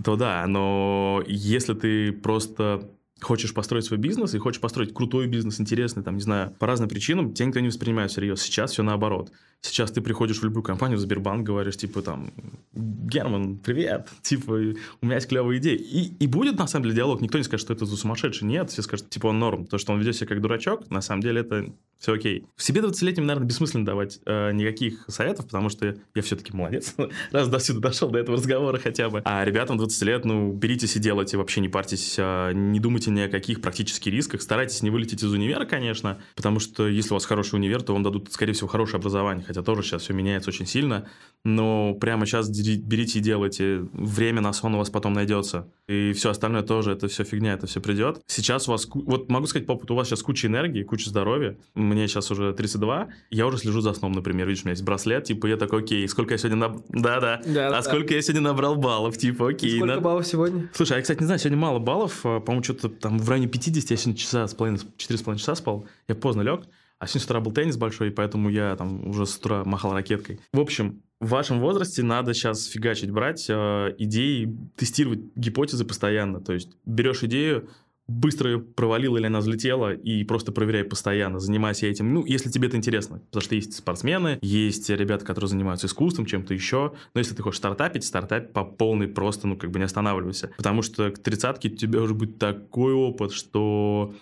то 0.04 0.16
да, 0.16 0.46
но 0.48 1.24
если 1.28 1.74
ты 1.74 2.12
просто 2.12 2.90
хочешь 3.24 3.54
построить 3.54 3.86
свой 3.86 4.00
бизнес 4.00 4.34
и 4.36 4.38
хочешь 4.38 4.62
построить 4.62 4.94
крутой 4.94 5.28
бизнес, 5.28 5.60
интересный, 5.60 6.04
там, 6.04 6.16
не 6.16 6.22
знаю, 6.22 6.52
по 6.60 6.68
разным 6.68 6.90
причинам, 6.90 7.34
тебя 7.34 7.48
никто 7.48 7.60
не 7.60 7.68
воспринимает 7.68 8.12
всерьез. 8.12 8.42
Сейчас 8.42 8.72
все 8.72 8.84
наоборот. 8.84 9.32
Сейчас 9.62 9.92
ты 9.92 10.02
приходишь 10.02 10.40
в 10.40 10.44
любую 10.44 10.62
компанию, 10.62 10.98
в 10.98 11.02
Сбербанк, 11.02 11.48
говоришь, 11.48 11.78
типа, 11.78 12.02
там, 12.02 12.34
Герман, 12.74 13.58
привет, 13.58 14.10
типа, 14.22 14.52
у 14.52 15.06
меня 15.06 15.16
есть 15.16 15.28
клевая 15.28 15.58
идея. 15.58 15.78
И, 15.78 16.14
и 16.20 16.28
будет, 16.28 16.58
на 16.58 16.68
самом 16.68 16.84
деле, 16.84 16.98
диалог. 16.98 17.22
Никто 17.22 17.38
не 17.38 17.44
скажет, 17.44 17.66
что 17.66 17.74
это 17.74 17.86
за 17.86 17.96
сумасшедший. 17.96 18.48
Нет, 18.48 18.70
все 18.70 18.82
скажут, 18.82 19.10
типа, 19.10 19.28
он 19.28 19.40
норм. 19.40 19.66
То, 19.66 19.78
что 19.78 19.94
он 19.94 20.00
ведет 20.00 20.16
себя 20.16 20.28
как 20.28 20.42
дурачок, 20.42 20.90
на 20.90 21.02
самом 21.02 21.22
деле, 21.22 21.42
это 21.42 21.74
все 22.00 22.14
окей. 22.14 22.46
В 22.56 22.64
себе 22.64 22.82
20-летним, 22.82 23.26
наверное, 23.26 23.48
бессмысленно 23.48 23.86
давать 23.86 24.20
э, 24.26 24.52
никаких 24.52 25.06
советов, 25.08 25.46
потому 25.46 25.70
что 25.70 25.96
я 26.16 26.22
все-таки 26.22 26.52
молодец. 26.52 26.96
Раз 27.32 27.48
до 27.48 27.60
сюда 27.60 27.90
дошел, 27.90 28.10
до 28.10 28.20
этого 28.20 28.38
разговора 28.38 28.78
хотя 28.78 29.10
бы. 29.10 29.22
А 29.24 29.46
ребятам 29.46 29.78
20 29.78 30.02
лет, 30.04 30.26
ну, 30.26 30.52
беритесь 30.52 30.96
и 30.96 31.00
делайте, 31.00 31.38
вообще 31.38 31.62
не 31.62 31.70
парьтесь, 31.70 32.16
э, 32.18 32.52
не 32.54 32.80
думайте 32.80 33.12
ни 33.12 33.22
о 33.22 33.30
каких 33.30 33.62
практических 33.62 34.12
рисках. 34.12 34.42
Старайтесь 34.42 34.82
не 34.82 34.90
вылететь 34.90 35.24
из 35.24 35.32
универа, 35.32 35.66
конечно, 35.66 36.20
потому 36.36 36.60
что 36.60 36.88
если 36.88 37.12
у 37.12 37.14
вас 37.14 37.26
хороший 37.26 37.56
универ, 37.56 37.82
то 37.82 37.94
вам 37.94 38.04
дадут, 38.04 38.32
скорее 38.32 38.54
всего, 38.54 38.68
хорошее 38.68 39.00
образование 39.00 39.44
хотя 39.44 39.62
тоже 39.62 39.84
сейчас 39.84 40.04
все 40.04 40.14
меняется 40.14 40.50
очень 40.50 40.66
сильно, 40.66 41.08
но 41.44 41.94
прямо 41.94 42.26
сейчас 42.26 42.50
берите 42.50 43.20
и 43.20 43.22
делайте, 43.22 43.88
время 43.94 44.42
на 44.42 44.54
сон 44.54 44.76
у 44.76 44.78
вас 44.78 44.90
потом 44.90 45.14
найдется, 45.14 45.72
и 45.88 46.14
все 46.14 46.30
остальное 46.30 46.64
тоже, 46.64 46.92
это 46.92 47.08
все 47.08 47.24
фигня, 47.24 47.54
это 47.54 47.68
все 47.68 47.82
придет. 47.82 48.22
Сейчас 48.28 48.68
у 48.68 48.72
вас, 48.72 48.88
вот 48.94 49.30
могу 49.30 49.48
сказать 49.48 49.68
по 49.68 49.74
опыту, 49.74 49.94
у 49.94 49.98
вас 49.98 50.08
сейчас 50.08 50.22
куча 50.24 50.48
энергии, 50.48 50.84
куча 50.84 51.10
здоровья, 51.10 51.58
мне 51.84 52.08
сейчас 52.08 52.32
уже 52.32 52.54
32, 52.54 53.10
я 53.30 53.48
уже 53.48 53.58
слежу 53.58 53.82
за 53.82 53.94
сном, 53.94 54.14
например, 54.14 54.48
видишь, 54.48 54.64
у 54.64 54.66
меня 54.66 54.72
есть 54.72 54.84
браслет, 54.84 55.26
типа, 55.26 55.48
я 55.48 55.58
такой, 55.58 55.84
окей, 55.84 56.08
сколько 56.08 56.34
я 56.34 56.38
сегодня 56.38 56.58
набрал, 56.58 56.84
да-да, 56.90 57.42
а 57.46 57.72
да. 57.72 57.82
сколько 57.82 58.14
я 58.14 58.22
сегодня 58.22 58.42
набрал 58.42 58.76
баллов, 58.76 59.18
типа, 59.18 59.50
окей. 59.50 59.78
Сколько 59.78 59.96
на... 59.96 60.02
баллов 60.02 60.28
сегодня? 60.28 60.70
Слушай, 60.74 60.94
а 60.94 60.96
я, 60.98 61.02
кстати, 61.02 61.20
не 61.20 61.26
знаю, 61.26 61.40
сегодня 61.40 61.58
мало 61.58 61.80
баллов, 61.80 62.22
а, 62.26 62.40
по-моему, 62.40 62.64
что-то 62.64 62.90
там 62.90 63.20
в 63.20 63.30
районе 63.30 63.48
50, 63.48 63.92
я 63.92 63.98
сегодня 63.98 64.20
часа 64.20 64.48
с 64.48 64.54
половиной, 64.54 64.80
4,5 64.98 65.38
часа 65.38 65.56
спал, 65.56 65.86
я 66.08 66.16
поздно 66.16 66.42
лег, 66.42 66.62
а 67.00 67.08
сегодня 67.08 67.22
с 67.22 67.26
утра 67.26 67.40
был 67.42 67.52
теннис 67.52 67.78
большой, 67.78 68.12
поэтому 68.12 68.50
я 68.50 68.76
там 68.78 69.10
уже 69.10 69.26
с 69.26 69.36
утра 69.36 69.64
махал 69.66 69.94
ракеткой. 69.94 70.40
В 70.54 70.60
общем, 70.60 71.02
в 71.20 71.30
вашем 71.30 71.60
возрасте 71.60 72.04
надо 72.04 72.34
сейчас 72.34 72.66
фигачить, 72.66 73.12
брать 73.12 73.46
э, 73.50 73.96
идеи, 73.98 74.58
тестировать 74.76 75.20
гипотезы 75.36 75.86
постоянно. 75.86 76.40
То 76.40 76.54
есть 76.54 76.72
берешь 76.86 77.24
идею, 77.24 77.70
быстро 78.08 78.60
провалила 78.60 79.18
или 79.18 79.28
она 79.28 79.40
взлетела, 79.40 79.94
и 79.94 80.24
просто 80.24 80.52
проверяй 80.52 80.84
постоянно, 80.84 81.40
занимайся 81.40 81.88
этим. 81.88 82.14
Ну, 82.14 82.26
если 82.26 82.50
тебе 82.50 82.68
это 82.68 82.78
интересно. 82.78 83.20
Потому 83.20 83.42
что 83.42 83.56
есть 83.56 83.74
спортсмены, 83.74 84.40
есть 84.42 84.90
ребята, 84.90 85.26
которые 85.26 85.50
занимаются 85.50 85.88
искусством, 85.88 86.26
чем-то 86.26 86.54
еще. 86.54 86.94
Но 87.14 87.20
если 87.20 87.34
ты 87.36 87.42
хочешь 87.44 87.60
стартапить, 87.60 88.04
стартап 88.04 88.52
по 88.52 88.64
полной 88.64 89.08
просто, 89.08 89.48
ну, 89.48 89.56
как 89.56 89.72
бы 89.72 89.80
не 89.80 89.86
останавливайся. 89.86 90.52
Потому 90.58 90.82
что 90.82 91.12
к 91.12 91.20
тридцатке 91.20 91.70
у 91.70 91.76
тебя 91.76 92.02
уже 92.02 92.14
будет 92.14 92.40
такой 92.40 92.94
опыт, 92.94 93.32
что 93.32 94.14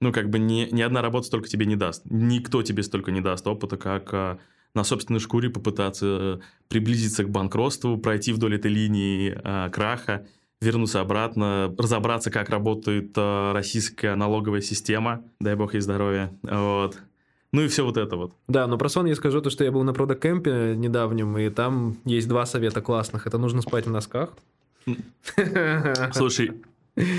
ну, 0.00 0.12
как 0.12 0.30
бы 0.30 0.38
ни, 0.38 0.68
ни 0.70 0.82
одна 0.82 1.02
работа 1.02 1.26
столько 1.26 1.48
тебе 1.48 1.66
не 1.66 1.76
даст. 1.76 2.02
Никто 2.04 2.62
тебе 2.62 2.82
столько 2.82 3.10
не 3.10 3.20
даст 3.20 3.46
опыта, 3.46 3.76
как 3.76 4.12
а, 4.12 4.38
на 4.74 4.84
собственной 4.84 5.20
шкуре 5.20 5.48
попытаться 5.50 6.06
э, 6.06 6.38
приблизиться 6.68 7.24
к 7.24 7.30
банкротству, 7.30 7.96
пройти 7.96 8.32
вдоль 8.32 8.56
этой 8.56 8.70
линии 8.70 9.34
а, 9.42 9.70
краха 9.70 10.26
вернуться 10.64 11.00
обратно, 11.00 11.74
разобраться, 11.78 12.30
как 12.30 12.48
работает 12.48 13.12
э, 13.16 13.52
российская 13.52 14.14
налоговая 14.14 14.60
система, 14.60 15.22
дай 15.40 15.54
бог 15.54 15.74
ей 15.74 15.80
здоровья, 15.80 16.32
вот. 16.42 16.98
Ну 17.52 17.62
и 17.62 17.68
все 17.68 17.84
вот 17.84 17.96
это 17.96 18.16
вот. 18.16 18.32
Да, 18.48 18.66
но 18.66 18.76
про 18.76 18.88
сон 18.88 19.06
я 19.06 19.14
скажу 19.14 19.40
то, 19.40 19.48
что 19.48 19.62
я 19.62 19.70
был 19.70 19.84
на 19.84 19.92
продакемпе 19.92 20.74
недавнем, 20.76 21.38
и 21.38 21.50
там 21.50 21.98
есть 22.04 22.26
два 22.26 22.46
совета 22.46 22.80
классных. 22.80 23.28
Это 23.28 23.38
нужно 23.38 23.62
спать 23.62 23.86
в 23.86 23.90
носках. 23.90 24.30
Слушай, 26.12 26.50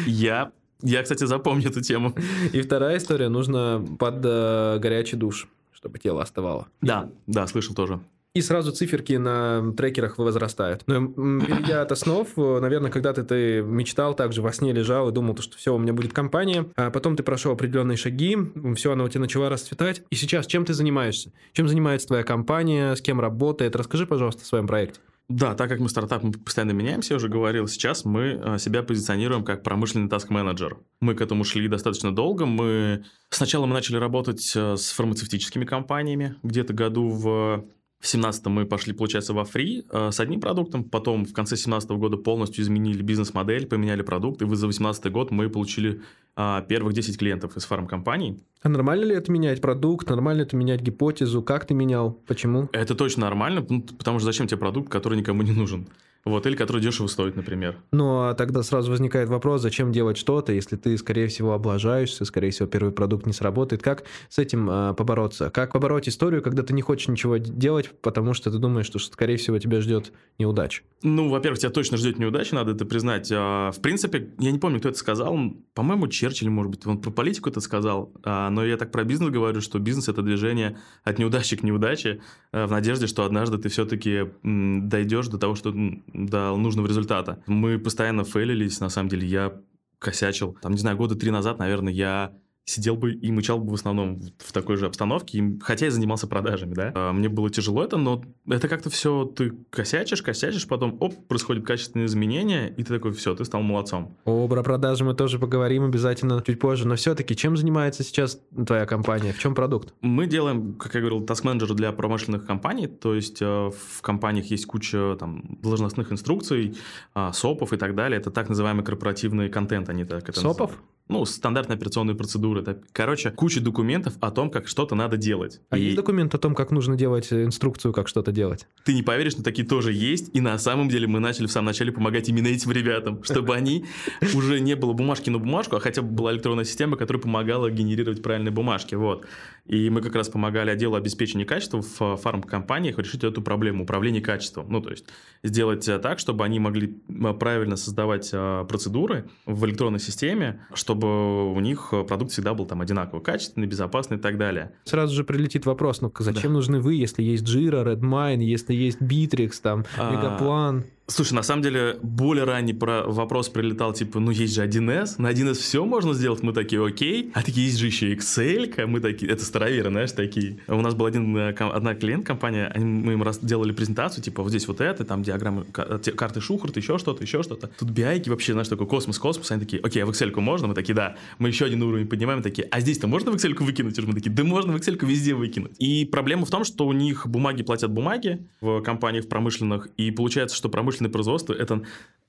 я 0.06 0.52
я, 0.82 1.04
кстати, 1.04 1.24
запомню 1.26 1.70
эту 1.70 1.82
тему. 1.82 2.14
И 2.52 2.62
вторая 2.62 2.98
история, 2.98 3.30
нужно 3.30 3.84
под 3.98 4.16
э, 4.26 4.78
горячий 4.80 5.16
душ, 5.16 5.48
чтобы 5.72 6.00
тело 6.00 6.22
оставало. 6.22 6.68
Да, 6.82 7.10
да, 7.28 7.48
слышал 7.48 7.74
тоже 7.74 8.02
и 8.36 8.42
сразу 8.42 8.72
циферки 8.72 9.14
на 9.14 9.74
трекерах 9.76 10.18
возрастают. 10.18 10.84
Но 10.88 11.08
перейдя 11.08 11.82
от 11.82 11.92
основ, 11.92 12.28
наверное, 12.36 12.92
когда-то 12.92 13.24
ты 13.24 13.62
мечтал, 13.62 14.14
также 14.14 14.42
во 14.42 14.52
сне 14.52 14.74
лежал 14.74 15.10
и 15.10 15.14
думал, 15.14 15.38
что 15.38 15.58
все, 15.58 15.74
у 15.74 15.80
меня 15.80 15.94
будет 15.94 16.14
компания, 16.14 16.68
а 16.76 16.92
потом 16.92 17.16
ты 17.16 17.24
прошел 17.24 17.54
определенные 17.54 17.98
шаги, 17.98 18.38
все, 18.76 18.92
она 18.92 19.06
у 19.06 19.10
тебя 19.10 19.22
начала 19.22 19.50
расцветать. 19.50 20.04
И 20.10 20.16
сейчас 20.16 20.48
чем 20.48 20.66
ты 20.66 20.74
занимаешься? 20.74 21.32
Чем 21.54 21.70
занимается 21.70 22.08
твоя 22.08 22.24
компания, 22.24 22.96
с 22.96 23.02
кем 23.02 23.22
работает? 23.22 23.76
Расскажи, 23.76 24.06
пожалуйста, 24.06 24.42
о 24.44 24.46
своем 24.46 24.68
проекте. 24.68 25.00
Да, 25.28 25.56
так 25.56 25.70
как 25.70 25.80
мы 25.80 25.90
стартап, 25.90 26.22
мы 26.22 26.34
постоянно 26.34 26.74
меняемся, 26.74 27.14
я 27.14 27.16
уже 27.16 27.30
говорил, 27.30 27.68
сейчас 27.68 28.06
мы 28.06 28.40
а, 28.44 28.58
себя 28.60 28.84
позиционируем 28.84 29.44
как 29.44 29.64
промышленный 29.64 30.08
таск-менеджер. 30.08 30.78
Мы 31.00 31.16
к 31.16 31.22
этому 31.22 31.44
шли 31.44 31.68
достаточно 31.68 32.14
долго. 32.14 32.46
Мы 32.46 33.06
Сначала 33.30 33.66
мы 33.66 33.74
начали 33.74 33.98
работать 33.98 34.54
э, 34.56 34.78
с 34.78 34.92
фармацевтическими 34.92 35.66
компаниями, 35.66 36.36
где-то 36.44 36.74
году 36.74 37.10
в 37.10 37.66
в 38.06 38.08
17 38.08 38.46
мы 38.46 38.66
пошли, 38.66 38.94
получается, 38.94 39.34
во 39.34 39.44
фри 39.46 39.84
э, 39.90 40.12
с 40.12 40.20
одним 40.20 40.40
продуктом, 40.40 40.84
потом 40.84 41.26
в 41.26 41.34
конце 41.34 41.58
17 41.58 41.90
года 41.92 42.18
полностью 42.18 42.64
изменили 42.64 43.02
бизнес-модель, 43.02 43.66
поменяли 43.66 44.04
продукт, 44.04 44.44
и 44.44 44.56
за 44.56 44.68
18 44.68 45.12
год 45.12 45.32
мы 45.32 45.50
получили 45.50 46.02
э, 46.38 46.62
первых 46.70 46.94
10 46.94 47.18
клиентов 47.18 47.58
из 47.58 47.66
фармкомпаний. 47.66 48.40
А 48.62 48.70
нормально 48.70 49.06
ли 49.06 49.16
это 49.16 49.32
менять 49.32 49.60
продукт, 49.60 50.08
нормально 50.08 50.44
это 50.44 50.56
менять 50.56 50.82
гипотезу, 50.82 51.42
как 51.42 51.66
ты 51.66 51.74
менял, 51.74 52.12
почему? 52.28 52.70
Это 52.74 52.94
точно 52.94 53.22
нормально, 53.22 53.64
потому 53.64 54.20
что 54.20 54.26
зачем 54.26 54.46
тебе 54.46 54.60
продукт, 54.60 54.92
который 54.92 55.18
никому 55.18 55.42
не 55.42 55.52
нужен? 55.52 55.88
Вот, 56.26 56.48
или 56.48 56.56
который 56.56 56.82
дешево 56.82 57.06
стоит, 57.06 57.36
например. 57.36 57.78
Ну, 57.92 58.22
а 58.24 58.34
тогда 58.34 58.64
сразу 58.64 58.90
возникает 58.90 59.30
вопрос, 59.30 59.62
зачем 59.62 59.92
делать 59.92 60.18
что-то, 60.18 60.54
если 60.54 60.76
ты, 60.76 60.98
скорее 60.98 61.28
всего, 61.28 61.54
облажаешься, 61.54 62.26
скорее 62.26 62.50
всего, 62.50 62.68
первый 62.68 62.92
продукт 62.92 63.28
не 63.28 63.34
сработает. 63.34 63.84
Как 63.84 64.06
с 64.30 64.40
этим 64.40 64.68
э, 64.68 64.94
побороться? 64.96 65.52
Как 65.52 65.74
побороть 65.74 66.10
историю, 66.10 66.42
когда 66.42 66.64
ты 66.64 66.74
не 66.74 66.82
хочешь 66.82 67.10
ничего 67.10 67.38
делать, 67.38 67.92
потому 68.02 68.34
что 68.34 68.52
ты 68.52 68.58
думаешь, 68.58 68.88
что, 68.88 68.98
скорее 68.98 69.38
всего, 69.38 69.60
тебя 69.60 69.82
ждет 69.82 70.14
неудача? 70.40 70.82
Ну, 71.04 71.30
во-первых, 71.30 71.60
тебя 71.60 71.70
точно 71.70 71.98
ждет 71.98 72.18
неудача, 72.18 72.56
надо 72.56 72.72
это 72.72 72.86
признать. 72.86 73.30
А, 73.32 73.70
в 73.72 73.80
принципе, 73.80 74.34
я 74.40 74.52
не 74.52 74.58
помню, 74.58 74.80
кто 74.80 74.90
это 74.90 74.98
сказал. 74.98 75.38
По-моему, 75.76 76.08
Черчилль, 76.08 76.50
может 76.50 76.72
быть, 76.72 76.88
он 76.88 77.02
про 77.02 77.12
политику 77.12 77.52
это 77.52 77.60
сказал. 77.60 78.12
Но 78.24 78.66
я 78.66 78.78
так 78.78 78.92
про 78.92 79.04
бизнес 79.04 79.30
говорю, 79.30 79.62
что 79.62 79.78
бизнес– 79.78 80.08
это 80.10 80.24
движение 80.24 80.80
от 81.04 81.20
неудачи 81.20 81.56
к 81.56 81.62
неудаче 81.62 82.22
в 82.52 82.72
надежде, 82.72 83.06
что 83.06 83.26
однажды 83.26 83.60
ты 83.60 83.70
все-таки 83.70 84.32
дойдешь 84.44 85.28
до 85.28 85.38
того, 85.38 85.54
что 85.54 85.72
до 86.16 86.56
нужного 86.56 86.88
результата. 86.88 87.44
Мы 87.48 87.80
постоянно 87.80 88.24
фейлились, 88.24 88.80
на 88.80 88.90
самом 88.90 89.10
деле, 89.10 89.28
я 89.28 89.62
косячил. 90.00 90.58
Там, 90.62 90.72
не 90.72 90.78
знаю, 90.78 90.98
года 90.98 91.16
три 91.16 91.32
назад, 91.32 91.60
наверное, 91.60 91.94
я 91.94 92.34
сидел 92.66 92.96
бы 92.96 93.14
и 93.14 93.32
мычал 93.32 93.60
бы 93.60 93.72
в 93.72 93.74
основном 93.76 94.20
в 94.40 94.52
такой 94.52 94.76
же 94.76 94.88
обстановке, 94.88 95.58
хотя 95.62 95.86
я 95.86 95.92
занимался 95.92 96.28
продажами, 96.28 96.74
да. 96.74 96.92
А, 96.96 97.14
мне 97.14 97.30
было 97.30 97.50
тяжело 97.50 97.84
это, 97.84 97.98
но 97.98 98.24
это 98.48 98.68
как-то 98.68 98.90
все, 98.90 99.26
ты 99.26 99.54
косячишь, 99.70 100.24
косячишь, 100.24 100.68
потом, 100.68 100.98
оп, 101.00 101.28
происходит 101.28 101.66
качественные 101.66 102.08
изменения, 102.08 102.68
и 102.70 102.84
ты 102.84 102.96
такой, 102.96 103.14
все, 103.14 103.36
ты 103.36 103.46
стал 103.46 103.62
молодцом. 103.62 104.18
О, 104.26 104.48
про 104.48 104.64
продажи 104.64 105.04
мы 105.06 105.14
тоже 105.14 105.38
поговорим 105.38 105.86
обязательно 105.86 106.44
чуть 106.46 106.60
позже, 106.60 106.88
но 106.88 106.96
все-таки 106.96 107.36
чем 107.36 107.56
занимается 107.56 108.04
сейчас 108.04 108.40
твоя 108.66 108.88
компания, 108.88 109.32
в 109.32 109.40
чем 109.40 109.54
продукт? 109.54 109.94
Мы 110.02 110.26
делаем, 110.26 110.74
как 110.74 110.96
я 110.96 111.02
говорил, 111.02 111.22
таск-менеджер 111.22 111.76
для 111.76 111.92
промышленных 111.92 112.48
компаний, 112.48 112.88
то 112.88 113.14
есть 113.14 113.42
э, 113.42 113.46
в 113.46 114.02
компаниях 114.02 114.48
есть 114.48 114.66
куча 114.66 115.16
там 115.20 115.60
должностных 115.62 116.12
инструкций, 116.12 116.76
а, 117.14 117.32
СОПов 117.32 117.74
и 117.74 117.78
так 117.78 117.94
далее, 117.94 118.20
это 118.20 118.32
так 118.32 118.50
называемый 118.50 118.84
корпоративный 118.84 119.50
контент, 119.50 119.90
они 119.90 120.04
так 120.04 120.28
это 120.28 120.40
СОПов? 120.40 120.72
Называют 120.72 120.96
ну, 121.08 121.24
стандартные 121.26 121.76
операционные 121.76 122.16
процедуры. 122.16 122.55
Это, 122.60 122.82
короче, 122.92 123.32
куча 123.32 123.62
документов 123.62 124.14
о 124.20 124.32
том, 124.32 124.50
как 124.50 124.68
что-то 124.68 124.96
надо 124.96 125.18
делать. 125.18 125.62
А 125.70 125.78
и... 125.78 125.84
есть 125.84 125.96
документ 125.96 126.34
о 126.36 126.38
том, 126.38 126.56
как 126.56 126.72
нужно 126.72 126.96
делать 126.96 127.32
э, 127.32 127.44
инструкцию, 127.44 127.94
как 127.94 128.08
что-то 128.08 128.32
делать? 128.32 128.68
Ты 128.84 128.94
не 128.94 129.04
поверишь, 129.04 129.38
но 129.38 129.44
такие 129.44 129.68
тоже 129.68 129.94
есть. 129.94 130.30
И 130.34 130.42
на 130.42 130.58
самом 130.58 130.90
деле 130.90 131.08
мы 131.08 131.20
начали 131.20 131.48
в 131.48 131.52
самом 131.52 131.68
начале 131.68 131.92
помогать 131.92 132.30
именно 132.30 132.48
этим 132.48 132.72
ребятам, 132.72 133.24
чтобы 133.24 133.56
они 133.56 133.86
уже 134.34 134.60
не 134.60 134.76
было 134.76 134.94
бумажки 134.94 135.30
на 135.30 135.40
бумажку, 135.40 135.76
а 135.76 135.80
хотя 135.80 136.02
бы 136.02 136.10
была 136.10 136.34
электронная 136.34 136.66
система, 136.66 136.98
которая 136.98 137.22
помогала 137.22 137.70
генерировать 137.70 138.22
правильные 138.22 138.52
бумажки. 138.52 138.96
Вот. 138.96 139.26
И 139.66 139.90
мы 139.90 140.02
как 140.02 140.16
раз 140.16 140.30
помогали 140.30 140.70
отделу 140.70 140.96
обеспечения 140.96 141.46
качества 141.46 141.82
в 141.82 142.18
фармкомпаниях 142.18 143.00
решить 143.00 143.24
эту 143.24 143.42
проблему 143.42 143.84
управления 143.84 144.22
качеством. 144.22 144.68
Ну, 144.70 144.82
то 144.82 144.92
есть 144.92 145.06
сделать 145.44 145.88
э, 145.88 145.98
так, 145.98 146.20
чтобы 146.20 146.46
они 146.46 146.60
могли 146.60 146.98
э, 147.10 147.34
правильно 147.34 147.76
создавать 147.76 148.30
процедуры 148.30 149.28
в 149.46 149.66
электронной 149.66 150.00
системе, 150.00 150.62
чтобы 150.74 151.52
у 151.52 151.60
них 151.60 151.90
э, 151.92 152.04
продукт 152.04 152.32
всегда 152.32 152.54
был 152.54 152.66
там 152.66 152.82
одинаково 152.82 153.20
качественный, 153.20 153.68
безопасный 153.68 154.18
и 154.18 154.20
так 154.20 154.38
далее. 154.38 154.72
Сразу 154.84 155.16
же 155.16 155.24
прилетит 155.24 155.66
вопрос, 155.66 156.02
ну 156.02 156.12
зачем 156.20 156.52
да. 156.52 156.58
нужны 156.58 156.80
вы, 156.80 156.96
если 156.96 157.24
есть 157.24 157.44
Jira, 157.44 157.84
Redmine, 157.84 158.44
если 158.44 158.74
есть 158.74 159.02
Bittrex, 159.02 159.54
там, 159.62 159.86
а... 159.98 160.84
Слушай, 161.08 161.34
на 161.34 161.44
самом 161.44 161.62
деле, 161.62 162.00
более 162.02 162.46
ранний 162.46 162.74
про 162.74 163.04
вопрос 163.04 163.50
прилетал, 163.50 163.94
типа, 163.94 164.20
ну 164.20 164.32
есть 164.32 164.56
же 164.56 164.66
1С, 164.66 165.16
на 165.20 165.32
1С 165.32 165.54
все 165.54 165.86
можно 165.86 166.16
сделать, 166.16 166.42
мы 166.42 166.52
такие, 166.52 166.84
окей, 166.84 167.32
а 167.36 167.44
такие 167.44 167.68
есть 167.68 167.78
же 167.78 167.86
еще 167.86 168.12
Excel, 168.16 168.88
мы 168.88 169.00
такие, 169.00 169.32
это 169.32 169.46
староверы, 169.46 169.92
знаешь, 169.92 170.14
такие. 170.14 170.58
У 170.68 170.82
нас 170.82 170.96
был 170.96 171.06
один, 171.06 171.38
э, 171.38 171.50
одна 171.52 171.94
клиент-компания, 171.94 172.74
мы 172.76 173.14
им 173.14 173.22
раз 173.22 173.38
делали 173.38 173.72
презентацию, 173.72 174.24
типа, 174.24 174.42
вот 174.42 174.50
здесь 174.50 174.68
вот 174.68 174.82
это, 174.82 175.06
там 175.06 175.22
диаграммы, 175.22 175.66
карты 175.66 176.42
Шухарта, 176.42 176.80
еще 176.80 176.98
что-то, 176.98 177.22
еще 177.22 177.44
что-то. 177.44 177.70
Тут 177.78 177.92
биайки 177.92 178.30
вообще, 178.30 178.54
знаешь, 178.54 178.68
такой 178.68 178.88
космос, 178.88 179.20
космос, 179.20 179.52
они 179.52 179.60
такие, 179.60 179.84
окей, 179.84 180.02
а 180.02 180.08
в 180.08 180.10
Excel 180.10 180.36
можно? 180.40 180.68
Мы 180.68 180.74
такие, 180.74 180.96
да. 180.96 181.18
Мы 181.38 181.50
еще 181.50 181.66
один 181.66 181.84
уровень 181.84 182.08
поднимаем, 182.08 182.42
такие, 182.42 182.68
а 182.72 182.80
здесь-то 182.80 183.06
можно 183.06 183.30
в 183.30 183.36
Excel 183.36 183.54
выкинуть? 183.64 183.96
Мы 184.00 184.16
такие, 184.16 184.32
да 184.32 184.44
можно 184.44 184.74
в 184.74 184.76
Excel 184.78 184.98
везде 185.06 185.36
выкинуть. 185.36 185.76
И 185.78 186.06
проблема 186.06 186.48
в 186.48 186.50
том, 186.50 186.64
что 186.64 186.88
у 186.88 186.94
них 186.94 187.28
бумаги 187.28 187.62
платят 187.62 187.92
бумаги 187.92 188.48
в 188.60 188.82
компаниях 188.82 189.30
промышленных, 189.30 189.90
и 189.98 190.10
получается, 190.10 190.56
что 190.56 190.68
промышленное 190.96 191.12
производство 191.12 191.54
это 191.54 191.82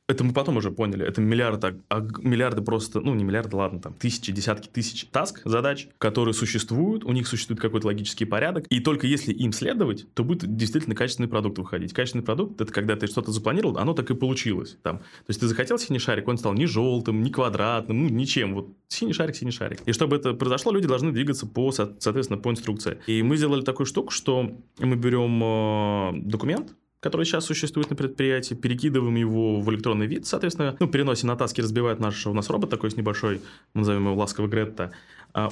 это, 0.09 0.23
мы 0.23 0.33
потом 0.33 0.57
уже 0.57 0.71
поняли, 0.71 1.05
это 1.05 1.21
миллиарды, 1.21 1.81
а, 1.89 2.01
миллиарды 2.21 2.63
просто, 2.63 3.01
ну 3.01 3.15
не 3.15 3.25
миллиарды, 3.25 3.57
ладно, 3.57 3.81
там 3.81 3.93
тысячи, 3.95 4.31
десятки 4.31 4.69
тысяч 4.69 5.07
таск, 5.07 5.43
задач, 5.45 5.89
которые 5.99 6.33
существуют, 6.33 7.05
у 7.05 7.11
них 7.11 7.27
существует 7.27 7.61
какой-то 7.61 7.89
логический 7.89 8.25
порядок, 8.25 8.67
и 8.71 8.79
только 8.79 9.09
если 9.09 9.33
им 9.33 9.53
следовать, 9.53 10.07
то 10.15 10.23
будет 10.23 10.57
действительно 10.57 10.95
качественный 10.95 11.29
продукт 11.29 11.59
выходить. 11.59 11.93
Качественный 11.93 12.25
продукт– 12.25 12.61
это 12.61 12.73
когда 12.73 12.95
ты 12.95 13.09
что-то 13.09 13.33
запланировал, 13.33 13.79
оно 13.79 13.95
так 13.95 14.09
и 14.11 14.15
получилось. 14.15 14.79
Там. 14.83 14.99
То 14.99 15.31
есть 15.31 15.41
ты 15.41 15.49
захотел 15.49 15.77
синий 15.77 15.99
шарик, 15.99 16.29
он 16.29 16.39
стал 16.39 16.55
не 16.55 16.67
желтым, 16.67 17.23
не 17.23 17.31
квадратным, 17.31 18.05
ну 18.05 18.09
ничем, 18.09 18.55
вот 18.55 18.69
синий 18.87 19.13
шарик, 19.13 19.35
синий 19.35 19.51
шарик. 19.51 19.81
И 19.87 19.93
чтобы 19.93 20.17
это 20.17 20.35
произошло, 20.35 20.71
люди 20.71 20.87
должны 20.87 21.11
двигаться 21.11 21.47
по, 21.47 21.73
соответственно, 21.73 22.39
по 22.39 22.51
инструкции. 22.51 22.99
И 23.09 23.25
мы 23.25 23.37
сделали 23.37 23.63
такую 23.63 23.87
штуку, 23.87 24.13
что 24.13 24.53
мы 24.79 24.95
берем 24.95 25.43
э, 25.43 26.21
документ, 26.23 26.77
который 27.01 27.27
сейчас 27.27 27.45
существует 27.45 27.91
на 27.91 27.97
предприятии, 27.97 28.55
перекидываем 28.55 29.15
его 29.17 29.61
в 29.61 29.71
электронный 29.71 30.07
вид, 30.07 30.27
соответственно, 30.27 30.77
ну, 30.81 30.89
переносим 30.89 31.29
на 31.29 31.37
таски, 31.37 31.61
разбивает 31.61 32.01
наш, 32.01 32.27
у 32.27 32.33
нас 32.33 32.49
робот 32.51 32.71
такой 32.71 32.91
с 32.91 32.97
небольшой, 32.97 33.41
назовем 33.75 34.07
его 34.07 34.15
ласковый 34.15 34.51
Гретта, 34.51 34.93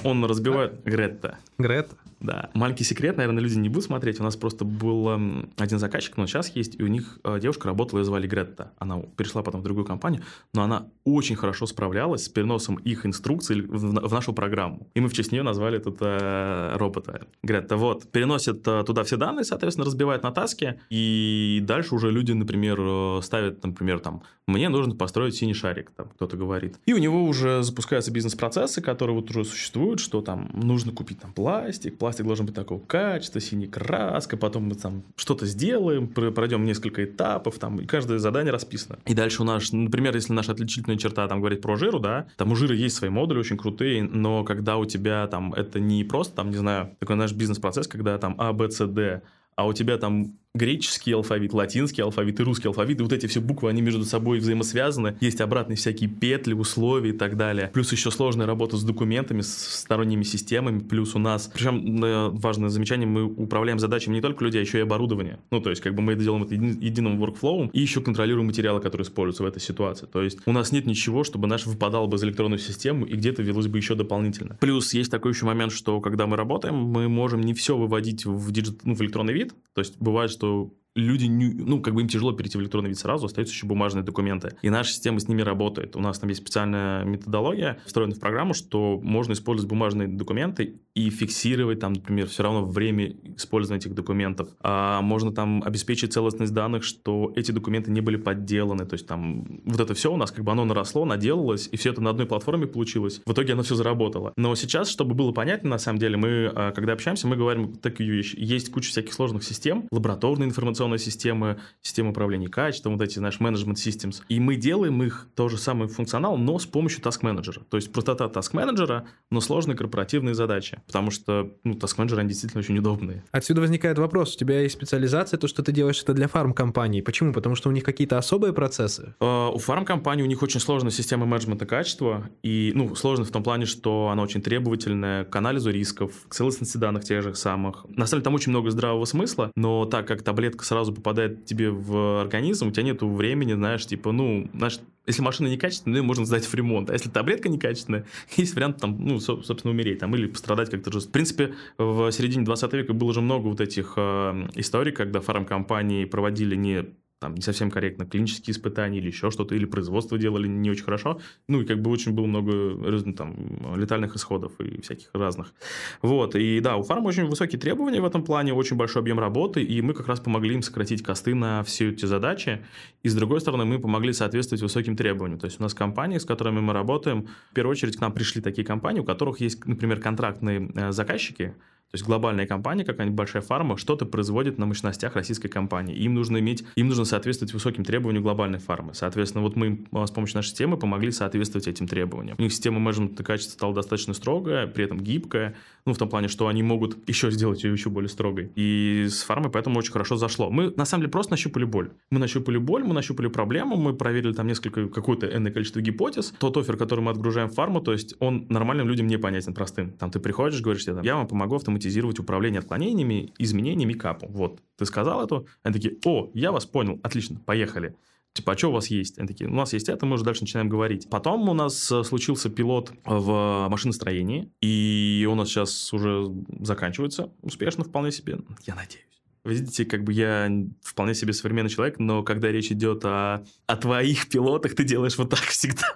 он 0.03 0.25
разбивает... 0.25 0.83
Гретта. 0.83 1.37
Гретта? 1.57 1.95
Да. 2.19 2.49
Маленький 2.53 2.83
секрет, 2.83 3.17
наверное, 3.17 3.41
люди 3.41 3.57
не 3.57 3.69
будут 3.69 3.85
смотреть. 3.85 4.19
У 4.19 4.23
нас 4.23 4.35
просто 4.35 4.65
был 4.65 5.09
один 5.57 5.79
заказчик, 5.79 6.17
но 6.17 6.25
сейчас 6.25 6.55
есть, 6.55 6.79
и 6.79 6.83
у 6.83 6.87
них 6.87 7.19
э, 7.23 7.39
девушка 7.39 7.67
работала, 7.67 7.99
ее 7.99 8.05
звали 8.05 8.27
Гретта. 8.27 8.71
Она 8.79 8.99
перешла 9.17 9.43
потом 9.43 9.61
в 9.61 9.63
другую 9.63 9.85
компанию, 9.85 10.23
но 10.53 10.63
она 10.63 10.87
очень 11.03 11.35
хорошо 11.35 11.67
справлялась 11.67 12.25
с 12.25 12.29
переносом 12.29 12.75
их 12.77 13.05
инструкций 13.05 13.61
в, 13.61 14.11
нашу 14.11 14.33
программу. 14.33 14.87
И 14.95 15.01
мы 15.01 15.09
в 15.09 15.13
честь 15.13 15.31
нее 15.31 15.43
назвали 15.43 15.77
тут 15.77 15.97
э, 16.01 16.75
робота 16.77 17.27
Гретта. 17.43 17.77
Вот. 17.77 18.09
Переносит 18.11 18.67
э, 18.67 18.83
туда 18.85 19.03
все 19.03 19.17
данные, 19.17 19.43
соответственно, 19.43 19.85
разбивает 19.85 20.23
на 20.23 20.31
таски, 20.31 20.79
и 20.89 21.59
дальше 21.63 21.93
уже 21.93 22.11
люди, 22.11 22.31
например, 22.31 23.21
ставят, 23.21 23.63
например, 23.63 23.99
там, 23.99 24.23
мне 24.47 24.69
нужно 24.69 24.95
построить 24.95 25.35
синий 25.35 25.53
шарик, 25.53 25.91
там 25.91 26.09
кто-то 26.09 26.37
говорит. 26.37 26.79
И 26.85 26.93
у 26.93 26.97
него 26.97 27.23
уже 27.23 27.61
запускаются 27.61 28.11
бизнес-процессы, 28.11 28.81
которые 28.81 29.15
вот 29.15 29.29
уже 29.29 29.43
существуют, 29.43 29.74
что 29.99 30.21
там 30.21 30.49
нужно 30.53 30.91
купить 30.91 31.19
там 31.19 31.33
пластик, 31.33 31.97
пластик 31.97 32.25
должен 32.25 32.45
быть 32.45 32.55
такого 32.55 32.79
качества, 32.79 33.41
синяя 33.41 33.69
краска, 33.69 34.37
потом 34.37 34.63
мы 34.69 34.75
там 34.75 35.03
что-то 35.15 35.45
сделаем, 35.45 36.07
пройдем 36.07 36.65
несколько 36.65 37.03
этапов, 37.03 37.59
там, 37.59 37.79
и 37.79 37.85
каждое 37.85 38.19
задание 38.19 38.51
расписано. 38.51 38.99
И 39.05 39.13
дальше 39.13 39.41
у 39.41 39.45
нас, 39.45 39.71
например, 39.71 40.15
если 40.15 40.33
наша 40.33 40.53
отличительная 40.53 40.97
черта 40.97 41.27
там 41.27 41.39
говорить 41.39 41.61
про 41.61 41.75
жиру, 41.75 41.99
да, 41.99 42.27
там 42.37 42.51
у 42.51 42.55
жира 42.55 42.75
есть 42.75 42.95
свои 42.95 43.09
модули 43.09 43.39
очень 43.39 43.57
крутые, 43.57 44.03
но 44.03 44.43
когда 44.43 44.77
у 44.77 44.85
тебя 44.85 45.27
там 45.27 45.53
это 45.53 45.79
не 45.79 46.03
просто, 46.03 46.35
там, 46.35 46.49
не 46.49 46.57
знаю, 46.57 46.95
такой 46.99 47.15
наш 47.15 47.33
бизнес-процесс, 47.33 47.87
когда 47.87 48.17
там 48.17 48.35
А, 48.37 48.53
Б, 48.53 48.69
С, 48.69 48.85
Д, 48.87 49.21
а 49.55 49.67
у 49.67 49.73
тебя 49.73 49.97
там 49.97 50.37
греческий 50.55 51.11
алфавит, 51.11 51.53
латинский 51.53 52.03
алфавит 52.03 52.39
и 52.39 52.43
русский 52.43 52.67
алфавит, 52.67 52.99
и 52.99 53.03
вот 53.03 53.13
эти 53.13 53.27
все 53.27 53.41
буквы, 53.41 53.69
они 53.69 53.81
между 53.81 54.03
собой 54.05 54.39
взаимосвязаны, 54.39 55.17
есть 55.19 55.41
обратные 55.41 55.75
всякие 55.75 56.09
петли, 56.09 56.53
условия 56.53 57.09
и 57.09 57.13
так 57.13 57.37
далее. 57.37 57.69
Плюс 57.73 57.91
еще 57.91 58.11
сложная 58.11 58.47
работа 58.47 58.77
с 58.77 58.83
документами, 58.83 59.41
с 59.41 59.81
сторонними 59.81 60.23
системами, 60.23 60.79
плюс 60.79 61.15
у 61.15 61.19
нас, 61.19 61.51
причем 61.53 62.03
э, 62.03 62.29
важное 62.29 62.69
замечание, 62.69 63.07
мы 63.07 63.25
управляем 63.25 63.79
задачами 63.79 64.15
не 64.15 64.21
только 64.21 64.43
людей, 64.43 64.59
а 64.59 64.63
еще 64.63 64.79
и 64.79 64.81
оборудование. 64.81 65.39
Ну, 65.51 65.59
то 65.59 65.69
есть, 65.69 65.81
как 65.81 65.93
бы 65.95 66.01
мы 66.01 66.13
это 66.13 66.23
делаем 66.23 66.43
это 66.43 66.55
единым 66.55 67.21
workflow 67.23 67.69
и 67.71 67.79
еще 67.79 68.01
контролируем 68.01 68.47
материалы, 68.47 68.79
которые 68.79 69.05
используются 69.05 69.43
в 69.43 69.45
этой 69.45 69.59
ситуации. 69.59 70.05
То 70.05 70.21
есть, 70.21 70.39
у 70.45 70.51
нас 70.51 70.71
нет 70.71 70.85
ничего, 70.85 71.23
чтобы 71.23 71.47
наш 71.47 71.65
выпадал 71.65 72.07
бы 72.07 72.17
из 72.17 72.23
электронную 72.23 72.59
систему 72.59 73.05
и 73.05 73.15
где-то 73.15 73.41
велось 73.41 73.67
бы 73.67 73.77
еще 73.77 73.95
дополнительно. 73.95 74.57
Плюс 74.59 74.93
есть 74.93 75.11
такой 75.11 75.31
еще 75.31 75.45
момент, 75.45 75.71
что 75.73 75.99
когда 76.01 76.27
мы 76.27 76.37
работаем, 76.37 76.75
мы 76.75 77.09
можем 77.09 77.41
не 77.41 77.53
все 77.53 77.75
выводить 77.75 78.25
в, 78.25 78.51
digit, 78.51 78.85
ну, 78.85 78.95
в 78.95 79.01
электронный 79.01 79.33
вид. 79.33 79.53
То 79.73 79.79
есть, 79.79 79.95
бывает, 79.99 80.31
что 80.31 80.44
что 80.45 80.69
люди, 80.95 81.25
не, 81.25 81.53
ну, 81.53 81.81
как 81.81 81.93
бы 81.93 82.01
им 82.01 82.07
тяжело 82.07 82.31
перейти 82.31 82.57
в 82.57 82.61
электронный 82.61 82.89
вид 82.89 82.97
сразу, 82.97 83.25
остаются 83.25 83.53
еще 83.53 83.67
бумажные 83.67 84.03
документы. 84.03 84.55
И 84.61 84.69
наша 84.69 84.91
система 84.91 85.19
с 85.19 85.27
ними 85.27 85.41
работает. 85.41 85.95
У 85.95 85.99
нас 85.99 86.19
там 86.19 86.29
есть 86.29 86.41
специальная 86.41 87.03
методология, 87.03 87.79
встроенная 87.85 88.15
в 88.15 88.19
программу, 88.19 88.53
что 88.53 88.99
можно 89.03 89.33
использовать 89.33 89.69
бумажные 89.69 90.07
документы 90.07 90.79
и 90.93 91.09
фиксировать 91.09 91.79
там, 91.79 91.93
например, 91.93 92.27
все 92.27 92.43
равно 92.43 92.65
время 92.65 93.13
использования 93.35 93.79
этих 93.79 93.93
документов. 93.93 94.49
А 94.61 95.01
можно 95.01 95.33
там 95.33 95.61
обеспечить 95.65 96.13
целостность 96.13 96.53
данных, 96.53 96.83
что 96.83 97.33
эти 97.35 97.51
документы 97.51 97.91
не 97.91 98.01
были 98.01 98.15
подделаны. 98.15 98.85
То 98.85 98.93
есть 98.93 99.05
там 99.05 99.61
вот 99.65 99.79
это 99.79 99.93
все 99.93 100.13
у 100.13 100.17
нас 100.17 100.31
как 100.31 100.45
бы 100.45 100.51
оно 100.51 100.63
наросло, 100.63 101.05
наделалось, 101.05 101.67
и 101.71 101.77
все 101.77 101.91
это 101.91 102.01
на 102.01 102.11
одной 102.11 102.25
платформе 102.25 102.67
получилось. 102.67 103.21
В 103.25 103.33
итоге 103.33 103.53
оно 103.53 103.63
все 103.63 103.75
заработало. 103.75 104.33
Но 104.37 104.55
сейчас, 104.55 104.89
чтобы 104.89 105.13
было 105.13 105.31
понятно, 105.31 105.71
на 105.71 105.77
самом 105.77 105.99
деле, 105.99 106.15
мы, 106.15 106.51
а, 106.55 106.71
когда 106.71 106.93
общаемся, 106.93 107.27
мы 107.27 107.35
говорим 107.35 107.73
такие 107.73 108.09
вещи. 108.09 108.35
Есть 108.37 108.71
куча 108.71 108.89
всяких 108.89 109.13
сложных 109.13 109.43
систем, 109.43 109.87
лабораторные 109.91 110.47
информационные 110.47 110.84
информационные 110.85 110.99
системы, 110.99 111.59
системы 111.81 112.11
управления 112.11 112.47
качеством, 112.47 112.93
вот 112.93 113.01
эти, 113.01 113.19
знаешь, 113.19 113.37
management 113.39 113.75
systems. 113.75 114.21
И 114.29 114.39
мы 114.39 114.55
делаем 114.55 115.01
их 115.03 115.27
тот 115.35 115.51
же 115.51 115.57
самый 115.57 115.87
функционал, 115.87 116.37
но 116.37 116.59
с 116.59 116.65
помощью 116.65 117.01
task 117.01 117.19
менеджера. 117.21 117.61
То 117.69 117.77
есть 117.77 117.91
простота 117.91 118.25
task 118.25 118.49
менеджера, 118.53 119.07
но 119.31 119.41
сложные 119.41 119.75
корпоративные 119.75 120.35
задачи. 120.35 120.81
Потому 120.87 121.11
что, 121.11 121.51
ну, 121.63 121.73
task 121.73 121.95
менеджеры, 121.97 122.21
они 122.21 122.29
действительно 122.29 122.59
очень 122.59 122.77
удобные. 122.77 123.23
Отсюда 123.31 123.61
возникает 123.61 123.97
вопрос. 123.97 124.35
У 124.35 124.37
тебя 124.37 124.61
есть 124.61 124.75
специализация, 124.75 125.37
то, 125.37 125.47
что 125.47 125.63
ты 125.63 125.71
делаешь 125.71 126.01
это 126.01 126.13
для 126.13 126.27
фарм-компаний. 126.27 127.01
Почему? 127.01 127.33
Потому 127.33 127.55
что 127.55 127.69
у 127.69 127.71
них 127.71 127.83
какие-то 127.83 128.17
особые 128.17 128.53
процессы? 128.53 129.15
Uh, 129.19 129.51
у 129.51 129.57
фарм-компаний 129.57 130.23
у 130.23 130.27
них 130.27 130.41
очень 130.43 130.59
сложная 130.59 130.91
система 130.91 131.25
менеджмента 131.25 131.65
качества. 131.65 132.29
И, 132.43 132.71
ну, 132.75 132.95
сложная 132.95 133.25
в 133.25 133.31
том 133.31 133.43
плане, 133.43 133.65
что 133.65 134.09
она 134.09 134.23
очень 134.23 134.41
требовательная 134.41 135.25
к 135.25 135.35
анализу 135.35 135.71
рисков, 135.71 136.11
к 136.27 136.35
целостности 136.35 136.77
данных 136.77 137.03
тех 137.03 137.23
же 137.23 137.35
самых. 137.35 137.85
На 137.89 138.05
самом 138.05 138.21
деле 138.21 138.21
там 138.23 138.35
очень 138.35 138.51
много 138.51 138.69
здравого 138.69 139.05
смысла, 139.05 139.51
но 139.55 139.85
так 139.85 140.07
как 140.07 140.21
таблетка 140.21 140.65
сразу 140.75 140.93
попадает 140.93 141.45
тебе 141.45 141.71
в 141.71 142.19
организм, 142.19 142.67
у 142.67 142.71
тебя 142.71 142.83
нет 142.83 143.01
времени, 143.01 143.53
знаешь, 143.53 143.85
типа, 143.85 144.11
ну, 144.11 144.49
знаешь, 144.53 144.81
если 145.07 145.21
машина 145.21 145.47
некачественная, 145.47 146.01
ну, 146.01 146.07
можно 146.07 146.25
сдать 146.25 146.45
в 146.45 146.53
ремонт. 146.53 146.89
А 146.89 146.93
если 146.93 147.09
таблетка 147.09 147.47
некачественная, 147.47 148.05
есть 148.35 148.55
вариант 148.55 148.81
там, 148.81 148.97
ну, 148.99 149.19
собственно, 149.21 149.71
умереть 149.71 149.99
там 149.99 150.13
или 150.15 150.27
пострадать 150.27 150.69
как-то 150.69 150.91
жестко. 150.91 151.09
В 151.09 151.13
принципе, 151.13 151.53
в 151.77 152.11
середине 152.11 152.43
20 152.43 152.73
века 152.73 152.93
было 152.93 153.11
уже 153.11 153.21
много 153.21 153.47
вот 153.47 153.61
этих 153.61 153.93
э, 153.95 154.47
историй, 154.55 154.91
когда 154.91 155.21
фармкомпании 155.21 156.03
проводили 156.03 156.57
не 156.57 156.87
там 157.19 157.35
не 157.35 157.41
совсем 157.41 157.71
корректно 157.71 158.05
клинические 158.05 158.53
испытания 158.53 158.99
или 158.99 159.07
еще 159.07 159.31
что-то, 159.31 159.55
или 159.55 159.65
производство 159.65 160.17
делали 160.17 160.47
не 160.47 160.69
очень 160.69 160.83
хорошо. 160.83 161.21
Ну, 161.47 161.61
и 161.61 161.65
как 161.65 161.81
бы 161.81 161.89
очень 161.89 162.11
было 162.11 162.25
много 162.25 163.13
там, 163.13 163.75
летальных 163.77 164.15
исходов 164.15 164.59
и 164.59 164.81
всяких 164.81 165.09
разных. 165.13 165.53
Вот, 166.01 166.35
и 166.35 166.59
да, 166.59 166.75
у 166.75 166.83
фарма 166.83 167.07
очень 167.07 167.25
высокие 167.25 167.59
требования 167.59 168.01
в 168.01 168.05
этом 168.05 168.23
плане, 168.23 168.53
очень 168.53 168.75
большой 168.75 169.01
объем 169.01 169.19
работы, 169.19 169.63
и 169.63 169.81
мы 169.81 169.93
как 169.93 170.07
раз 170.07 170.19
помогли 170.19 170.55
им 170.55 170.61
сократить 170.61 171.03
косты 171.03 171.35
на 171.35 171.63
все 171.63 171.89
эти 171.89 172.05
задачи, 172.05 172.65
и 173.03 173.09
с 173.09 173.15
другой 173.15 173.39
стороны, 173.39 173.65
мы 173.65 173.79
помогли 173.79 174.13
соответствовать 174.13 174.61
высоким 174.61 174.95
требованиям. 174.97 175.39
То 175.39 175.45
есть 175.45 175.59
у 175.59 175.63
нас 175.63 175.73
компании, 175.73 176.17
с 176.17 176.25
которыми 176.25 176.59
мы 176.59 176.73
работаем, 176.73 177.27
в 177.51 177.53
первую 177.53 177.71
очередь 177.71 177.97
к 177.97 178.01
нам 178.01 178.11
пришли 178.11 178.41
такие 178.41 178.65
компании, 178.65 178.99
у 178.99 179.05
которых 179.05 179.39
есть, 179.39 179.65
например, 179.65 180.01
контрактные 180.01 180.69
э, 180.75 180.91
заказчики, 180.91 181.55
то 181.91 181.95
есть 181.95 182.05
глобальная 182.05 182.45
компания, 182.45 182.83
какая-нибудь 182.83 183.15
большая 183.15 183.41
фарма, 183.41 183.77
что-то 183.77 184.05
производит 184.05 184.57
на 184.57 184.65
мощностях 184.65 185.15
российской 185.15 185.47
компании. 185.47 185.95
Им 185.95 186.13
нужно 186.13 186.39
иметь, 186.39 186.65
им 186.75 186.87
нужно 186.87 187.05
соответствовать 187.05 187.53
высоким 187.53 187.85
требованиям 187.85 188.23
глобальной 188.23 188.59
фармы. 188.59 188.93
Соответственно, 188.93 189.43
вот 189.43 189.55
мы 189.55 189.85
с 189.93 190.11
помощью 190.11 190.37
нашей 190.37 190.49
системы 190.49 190.77
помогли 190.77 191.11
соответствовать 191.11 191.67
этим 191.67 191.87
требованиям. 191.87 192.35
У 192.37 192.41
них 192.41 192.51
система 192.51 192.79
менеджмента 192.79 193.23
качества 193.23 193.53
стала 193.53 193.73
достаточно 193.73 194.13
строгая, 194.13 194.67
при 194.67 194.83
этом 194.83 194.99
гибкая, 194.99 195.55
ну, 195.85 195.93
в 195.93 195.97
том 195.97 196.09
плане, 196.09 196.27
что 196.27 196.47
они 196.47 196.63
могут 196.63 197.07
еще 197.07 197.31
сделать 197.31 197.63
ее 197.63 197.71
еще 197.71 197.89
более 197.89 198.09
строгой. 198.09 198.51
И 198.55 199.05
с 199.09 199.21
фармой 199.23 199.51
поэтому 199.51 199.79
очень 199.79 199.93
хорошо 199.93 200.17
зашло. 200.17 200.49
Мы, 200.49 200.73
на 200.75 200.83
самом 200.83 201.03
деле, 201.03 201.11
просто 201.11 201.31
нащупали 201.31 201.63
боль. 201.63 201.91
Мы 202.09 202.19
нащупали 202.19 202.57
боль, 202.57 202.83
мы 202.83 202.93
нащупали 202.93 203.27
проблему, 203.27 203.77
мы 203.77 203.93
проверили 203.93 204.33
там 204.33 204.47
несколько, 204.47 204.89
какое-то 204.89 205.27
энное 205.27 205.51
количество 205.51 205.79
гипотез. 205.79 206.33
Тот 206.39 206.57
офер, 206.57 206.75
который 206.75 207.01
мы 207.01 207.11
отгружаем 207.11 207.49
в 207.49 207.53
фарму, 207.53 207.79
то 207.79 207.93
есть 207.93 208.15
он 208.19 208.47
нормальным 208.49 208.89
людям 208.89 209.07
не 209.07 209.17
понятен, 209.17 209.53
простым. 209.53 209.91
Там 209.91 210.11
ты 210.11 210.19
приходишь, 210.19 210.59
говоришь, 210.61 210.85
я, 210.87 210.95
там, 210.95 211.03
я 211.03 211.15
вам 211.15 211.27
помогу 211.27 211.55
автоматизировать 211.55 211.74
управление 212.19 212.59
отклонениями, 212.59 213.33
изменениями 213.37 213.93
капу. 213.93 214.27
Вот, 214.29 214.61
ты 214.77 214.85
сказал 214.85 215.23
это, 215.23 215.45
они 215.63 215.73
такие, 215.73 215.97
о, 216.05 216.29
я 216.33 216.51
вас 216.51 216.65
понял, 216.65 216.99
отлично, 217.03 217.39
поехали 217.45 217.95
типа, 218.35 218.51
а 218.51 218.57
что 218.57 218.67
у 218.67 218.73
вас 218.73 218.87
есть? 218.87 219.17
Они 219.17 219.27
такие, 219.27 219.49
у 219.49 219.53
нас 219.53 219.73
есть 219.73 219.89
это, 219.89 220.05
мы 220.05 220.15
уже 220.15 220.25
дальше 220.25 220.41
начинаем 220.41 220.69
говорить. 220.69 221.09
Потом 221.09 221.47
у 221.49 221.53
нас 221.53 221.89
э, 221.91 222.03
случился 222.03 222.49
пилот 222.49 222.91
в 223.05 223.67
машиностроении, 223.69 224.51
и 224.61 225.27
у 225.29 225.35
нас 225.35 225.47
сейчас 225.49 225.93
уже 225.93 226.27
заканчивается 226.59 227.31
успешно 227.41 227.85
вполне 227.85 228.11
себе, 228.11 228.37
я 228.65 228.75
надеюсь. 228.75 229.05
Видите, 229.45 229.85
как 229.85 230.03
бы 230.03 230.11
я 230.11 230.51
вполне 230.81 231.13
себе 231.13 231.31
современный 231.31 231.69
человек, 231.69 231.99
но 231.99 232.23
когда 232.23 232.51
речь 232.51 232.71
идет 232.71 233.05
о, 233.05 233.45
о 233.67 233.77
твоих 233.77 234.27
пилотах, 234.27 234.75
ты 234.75 234.83
делаешь 234.83 235.17
вот 235.17 235.29
так 235.29 235.39
всегда. 235.39 235.93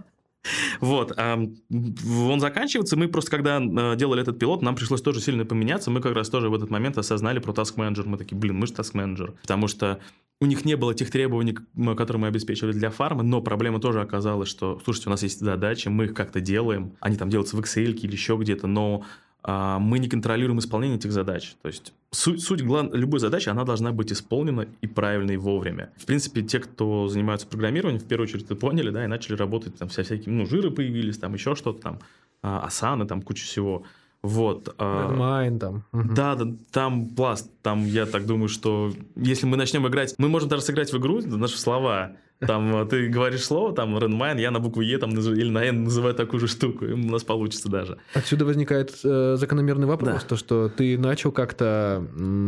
Вот, 0.80 1.18
он 1.18 2.40
заканчивается, 2.40 2.96
мы 2.96 3.10
просто, 3.10 3.30
когда 3.30 3.60
э, 3.60 3.96
делали 3.98 4.22
этот 4.22 4.40
пилот, 4.40 4.62
нам 4.62 4.76
пришлось 4.76 5.02
тоже 5.02 5.20
сильно 5.20 5.46
поменяться, 5.46 5.92
мы 5.92 6.02
как 6.02 6.14
раз 6.16 6.30
тоже 6.30 6.50
в 6.50 6.54
этот 6.54 6.70
момент 6.70 6.98
осознали 6.98 7.40
про 7.40 7.52
Task 7.52 7.76
Manager, 7.76 8.08
мы 8.08 8.18
такие, 8.18 8.38
блин, 8.38 8.56
мы 8.56 8.66
же 8.66 8.74
Task 8.74 8.94
Manager, 8.94 9.36
потому 9.42 9.68
что 9.68 10.00
у 10.42 10.46
них 10.46 10.64
не 10.64 10.76
было 10.76 10.94
тех 10.94 11.12
требований, 11.12 11.58
которые 11.98 12.22
мы 12.22 12.28
обеспечивали 12.28 12.72
для 12.72 12.90
фармы, 12.90 13.24
но 13.24 13.42
проблема 13.42 13.82
тоже 13.82 14.02
оказалась, 14.02 14.48
что, 14.48 14.80
слушайте, 14.84 15.10
у 15.10 15.12
нас 15.12 15.24
есть 15.24 15.40
задачи, 15.40 15.90
мы 15.90 16.06
их 16.06 16.14
как-то 16.14 16.40
делаем, 16.40 16.96
они 17.02 17.18
там 17.18 17.30
делаются 17.30 17.58
в 17.58 17.60
Excel 17.60 17.92
или 17.92 18.14
еще 18.14 18.38
где-то, 18.38 18.68
но 18.68 19.04
мы 19.44 20.00
не 20.00 20.10
контролируем 20.10 20.60
исполнение 20.60 20.98
этих 20.98 21.12
задач. 21.12 21.56
То 21.62 21.68
есть 21.70 21.94
суть, 22.12 22.44
суть 22.44 22.62
глав... 22.62 22.94
любой 22.94 23.20
задачи, 23.20 23.50
она 23.50 23.64
должна 23.64 23.92
быть 23.92 24.12
исполнена 24.12 24.68
и 24.82 24.88
правильно, 24.88 25.32
и 25.32 25.38
вовремя. 25.38 25.92
В 25.98 26.06
принципе, 26.06 26.42
те, 26.42 26.60
кто 26.60 27.08
занимаются 27.08 27.48
программированием, 27.48 28.02
в 28.02 28.08
первую 28.08 28.28
очередь 28.28 28.46
это 28.46 28.56
поняли, 28.56 28.90
да, 28.90 29.06
и 29.06 29.08
начали 29.08 29.36
работать, 29.36 29.78
там 29.78 29.88
вся 29.88 30.04
всякие, 30.04 30.34
ну, 30.34 30.46
жиры 30.46 30.72
появились, 30.72 31.18
там 31.18 31.34
еще 31.34 31.56
что-то, 31.56 31.82
там, 31.82 32.00
а, 32.42 32.66
асаны, 32.66 33.06
там 33.06 33.22
куча 33.22 33.46
всего. 33.46 33.84
Вот. 34.22 34.76
Redmine 34.78 35.60
там. 35.60 35.84
Да, 35.94 36.36
да, 36.36 36.46
там 36.72 37.08
пласт. 37.10 37.50
Там, 37.62 37.86
я 37.86 38.06
так 38.06 38.26
думаю, 38.26 38.50
что 38.50 38.92
если 39.16 39.46
мы 39.46 39.56
начнем 39.56 39.88
играть... 39.88 40.16
Мы 40.18 40.28
можем 40.28 40.50
даже 40.50 40.64
сыграть 40.64 40.92
в 40.92 40.98
игру, 40.98 41.22
наши 41.22 41.58
слова. 41.58 42.18
Там 42.40 42.76
э, 42.76 42.86
ты 42.86 43.10
говоришь 43.10 43.44
слово, 43.44 43.74
там, 43.74 43.98
Redmine, 43.98 44.40
я 44.40 44.52
на 44.52 44.60
букву 44.60 44.82
Е 44.82 44.98
там, 44.98 45.12
или 45.12 45.50
на 45.50 45.66
N 45.66 45.84
называю 45.84 46.16
такую 46.16 46.40
же 46.40 46.48
штуку, 46.48 46.86
и 46.86 46.94
у 46.94 46.98
нас 46.98 47.24
получится 47.24 47.70
даже. 47.70 47.98
Отсюда 48.14 48.46
возникает 48.46 48.98
э, 49.04 49.36
закономерный 49.38 49.88
вопрос, 49.88 50.22
да. 50.22 50.28
то, 50.30 50.36
что 50.38 50.70
ты 50.70 50.98
начал 50.98 51.32
как-то 51.32 52.06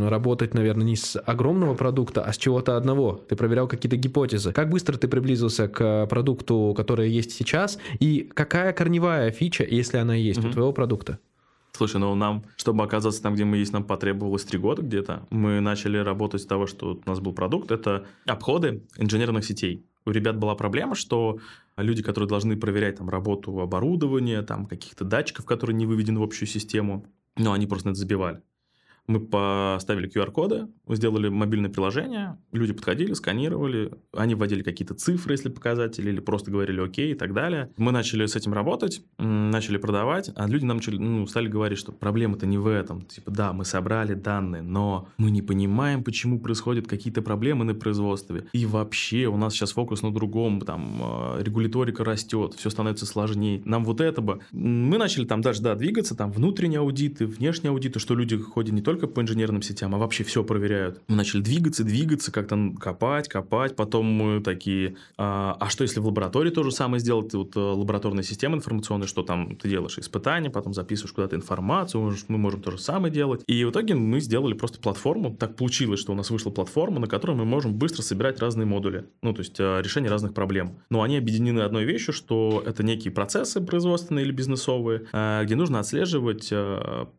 работать, 0.09 0.53
наверное, 0.53 0.85
не 0.85 0.95
с 0.95 1.19
огромного 1.19 1.75
продукта, 1.75 2.23
а 2.23 2.31
с 2.31 2.37
чего-то 2.37 2.77
одного. 2.77 3.21
Ты 3.27 3.35
проверял 3.35 3.67
какие-то 3.67 3.97
гипотезы. 3.97 4.53
Как 4.53 4.69
быстро 4.69 4.97
ты 4.97 5.07
приблизился 5.07 5.67
к 5.67 6.05
продукту, 6.07 6.73
который 6.75 7.09
есть 7.09 7.31
сейчас, 7.31 7.77
и 7.99 8.29
какая 8.33 8.71
корневая 8.73 9.31
фича, 9.31 9.65
если 9.69 9.97
она 9.97 10.15
есть, 10.15 10.39
угу. 10.39 10.47
у 10.47 10.51
твоего 10.51 10.73
продукта? 10.73 11.19
Слушай, 11.81 11.97
ну 11.97 12.13
нам, 12.13 12.43
чтобы 12.57 12.83
оказаться 12.83 13.23
там, 13.23 13.33
где 13.33 13.43
мы 13.43 13.57
есть, 13.57 13.73
нам 13.73 13.83
потребовалось 13.83 14.43
три 14.43 14.59
года 14.59 14.83
где-то. 14.83 15.25
Мы 15.31 15.61
начали 15.61 15.97
работать 15.97 16.43
с 16.43 16.45
того, 16.45 16.67
что 16.67 17.01
у 17.03 17.09
нас 17.09 17.19
был 17.19 17.33
продукт, 17.33 17.71
это 17.71 18.05
обходы 18.27 18.83
инженерных 18.97 19.43
сетей. 19.43 19.83
У 20.05 20.11
ребят 20.11 20.37
была 20.37 20.53
проблема, 20.53 20.93
что 20.93 21.39
люди, 21.77 22.03
которые 22.03 22.27
должны 22.27 22.55
проверять 22.55 22.97
там 22.97 23.09
работу 23.09 23.59
оборудования, 23.61 24.43
там 24.43 24.67
каких-то 24.67 25.05
датчиков, 25.05 25.45
которые 25.45 25.75
не 25.75 25.87
выведены 25.87 26.19
в 26.19 26.23
общую 26.23 26.47
систему, 26.47 27.07
ну, 27.35 27.51
они 27.51 27.65
просто 27.65 27.89
это 27.89 27.97
забивали. 27.97 28.43
Мы 29.07 29.19
поставили 29.19 30.09
QR-коды, 30.09 30.67
сделали 30.87 31.29
мобильное 31.29 31.69
приложение, 31.69 32.37
люди 32.51 32.73
подходили, 32.73 33.13
сканировали, 33.13 33.91
они 34.13 34.35
вводили 34.35 34.63
какие-то 34.63 34.93
цифры, 34.93 35.33
если 35.33 35.49
показатели, 35.49 36.09
или 36.09 36.19
просто 36.19 36.51
говорили 36.51 36.79
окей 36.81 37.11
и 37.11 37.15
так 37.15 37.33
далее. 37.33 37.71
Мы 37.77 37.91
начали 37.91 38.25
с 38.25 38.35
этим 38.35 38.53
работать, 38.53 39.01
начали 39.17 39.77
продавать, 39.77 40.31
а 40.35 40.47
люди 40.47 40.65
нам 40.65 40.77
начали, 40.77 40.97
ну, 40.97 41.27
стали 41.27 41.47
говорить, 41.47 41.79
что 41.79 41.91
проблема-то 41.91 42.45
не 42.45 42.57
в 42.57 42.67
этом. 42.67 43.01
Типа, 43.03 43.31
да, 43.31 43.53
мы 43.53 43.65
собрали 43.65 44.13
данные, 44.13 44.61
но 44.61 45.09
мы 45.17 45.31
не 45.31 45.41
понимаем, 45.41 46.03
почему 46.03 46.39
происходят 46.39 46.87
какие-то 46.87 47.21
проблемы 47.21 47.65
на 47.65 47.73
производстве. 47.73 48.45
И 48.53 48.65
вообще 48.65 49.25
у 49.25 49.37
нас 49.37 49.53
сейчас 49.53 49.71
фокус 49.73 50.01
на 50.01 50.13
другом, 50.13 50.61
там, 50.61 50.99
а, 51.01 51.41
регуляторика 51.41 52.03
растет, 52.03 52.53
все 52.55 52.69
становится 52.69 53.05
сложнее. 53.05 53.61
Нам 53.65 53.83
вот 53.83 54.01
это 54.01 54.21
бы... 54.21 54.39
Мы 54.51 54.97
начали 54.97 55.25
там 55.25 55.41
даже, 55.41 55.61
да, 55.61 55.75
двигаться, 55.75 56.15
там, 56.15 56.31
внутренние 56.31 56.79
аудиты, 56.79 57.25
внешние 57.25 57.71
аудиты, 57.71 57.99
что 57.99 58.15
люди 58.15 58.37
ходят 58.37 58.73
не 58.73 58.81
только 58.81 58.90
только 58.91 59.07
по 59.07 59.21
инженерным 59.21 59.61
сетям, 59.61 59.95
а 59.95 59.97
вообще 59.97 60.25
все 60.25 60.43
проверяют. 60.43 61.01
Мы 61.07 61.15
начали 61.15 61.41
двигаться, 61.41 61.85
двигаться, 61.85 62.29
как-то 62.29 62.73
копать, 62.77 63.29
копать. 63.29 63.73
Потом 63.77 64.05
мы 64.05 64.41
такие, 64.41 64.97
а, 65.17 65.55
а 65.59 65.69
что 65.69 65.83
если 65.83 66.01
в 66.01 66.07
лаборатории 66.07 66.49
то 66.49 66.61
же 66.63 66.71
самое 66.71 66.99
сделать? 66.99 67.33
Вот 67.33 67.55
э, 67.55 67.59
лабораторная 67.59 68.23
система 68.23 68.57
информационная, 68.57 69.07
что 69.07 69.23
там 69.23 69.55
ты 69.55 69.69
делаешь 69.69 69.97
испытания, 69.97 70.49
потом 70.49 70.73
записываешь 70.73 71.13
куда-то 71.13 71.37
информацию, 71.37 72.13
мы 72.27 72.37
можем 72.37 72.61
то 72.61 72.71
же 72.71 72.79
самое 72.79 73.13
делать. 73.13 73.43
И 73.47 73.63
в 73.63 73.71
итоге 73.71 73.95
мы 73.95 74.19
сделали 74.19 74.53
просто 74.53 74.79
платформу. 74.79 75.37
Так 75.39 75.55
получилось, 75.55 76.01
что 76.01 76.11
у 76.11 76.15
нас 76.15 76.29
вышла 76.29 76.49
платформа, 76.49 76.99
на 76.99 77.07
которой 77.07 77.37
мы 77.37 77.45
можем 77.45 77.73
быстро 77.73 78.01
собирать 78.01 78.39
разные 78.39 78.65
модули. 78.65 79.05
Ну, 79.21 79.33
то 79.33 79.39
есть 79.39 79.57
э, 79.57 79.81
решение 79.81 80.11
разных 80.11 80.33
проблем. 80.33 80.79
Но 80.89 81.01
они 81.01 81.15
объединены 81.15 81.61
одной 81.61 81.85
вещью, 81.85 82.13
что 82.13 82.61
это 82.65 82.83
некие 82.83 83.13
процессы 83.13 83.61
производственные 83.61 84.25
или 84.25 84.33
бизнесовые, 84.33 85.07
э, 85.13 85.43
где 85.45 85.55
нужно 85.55 85.79
отслеживать 85.79 86.51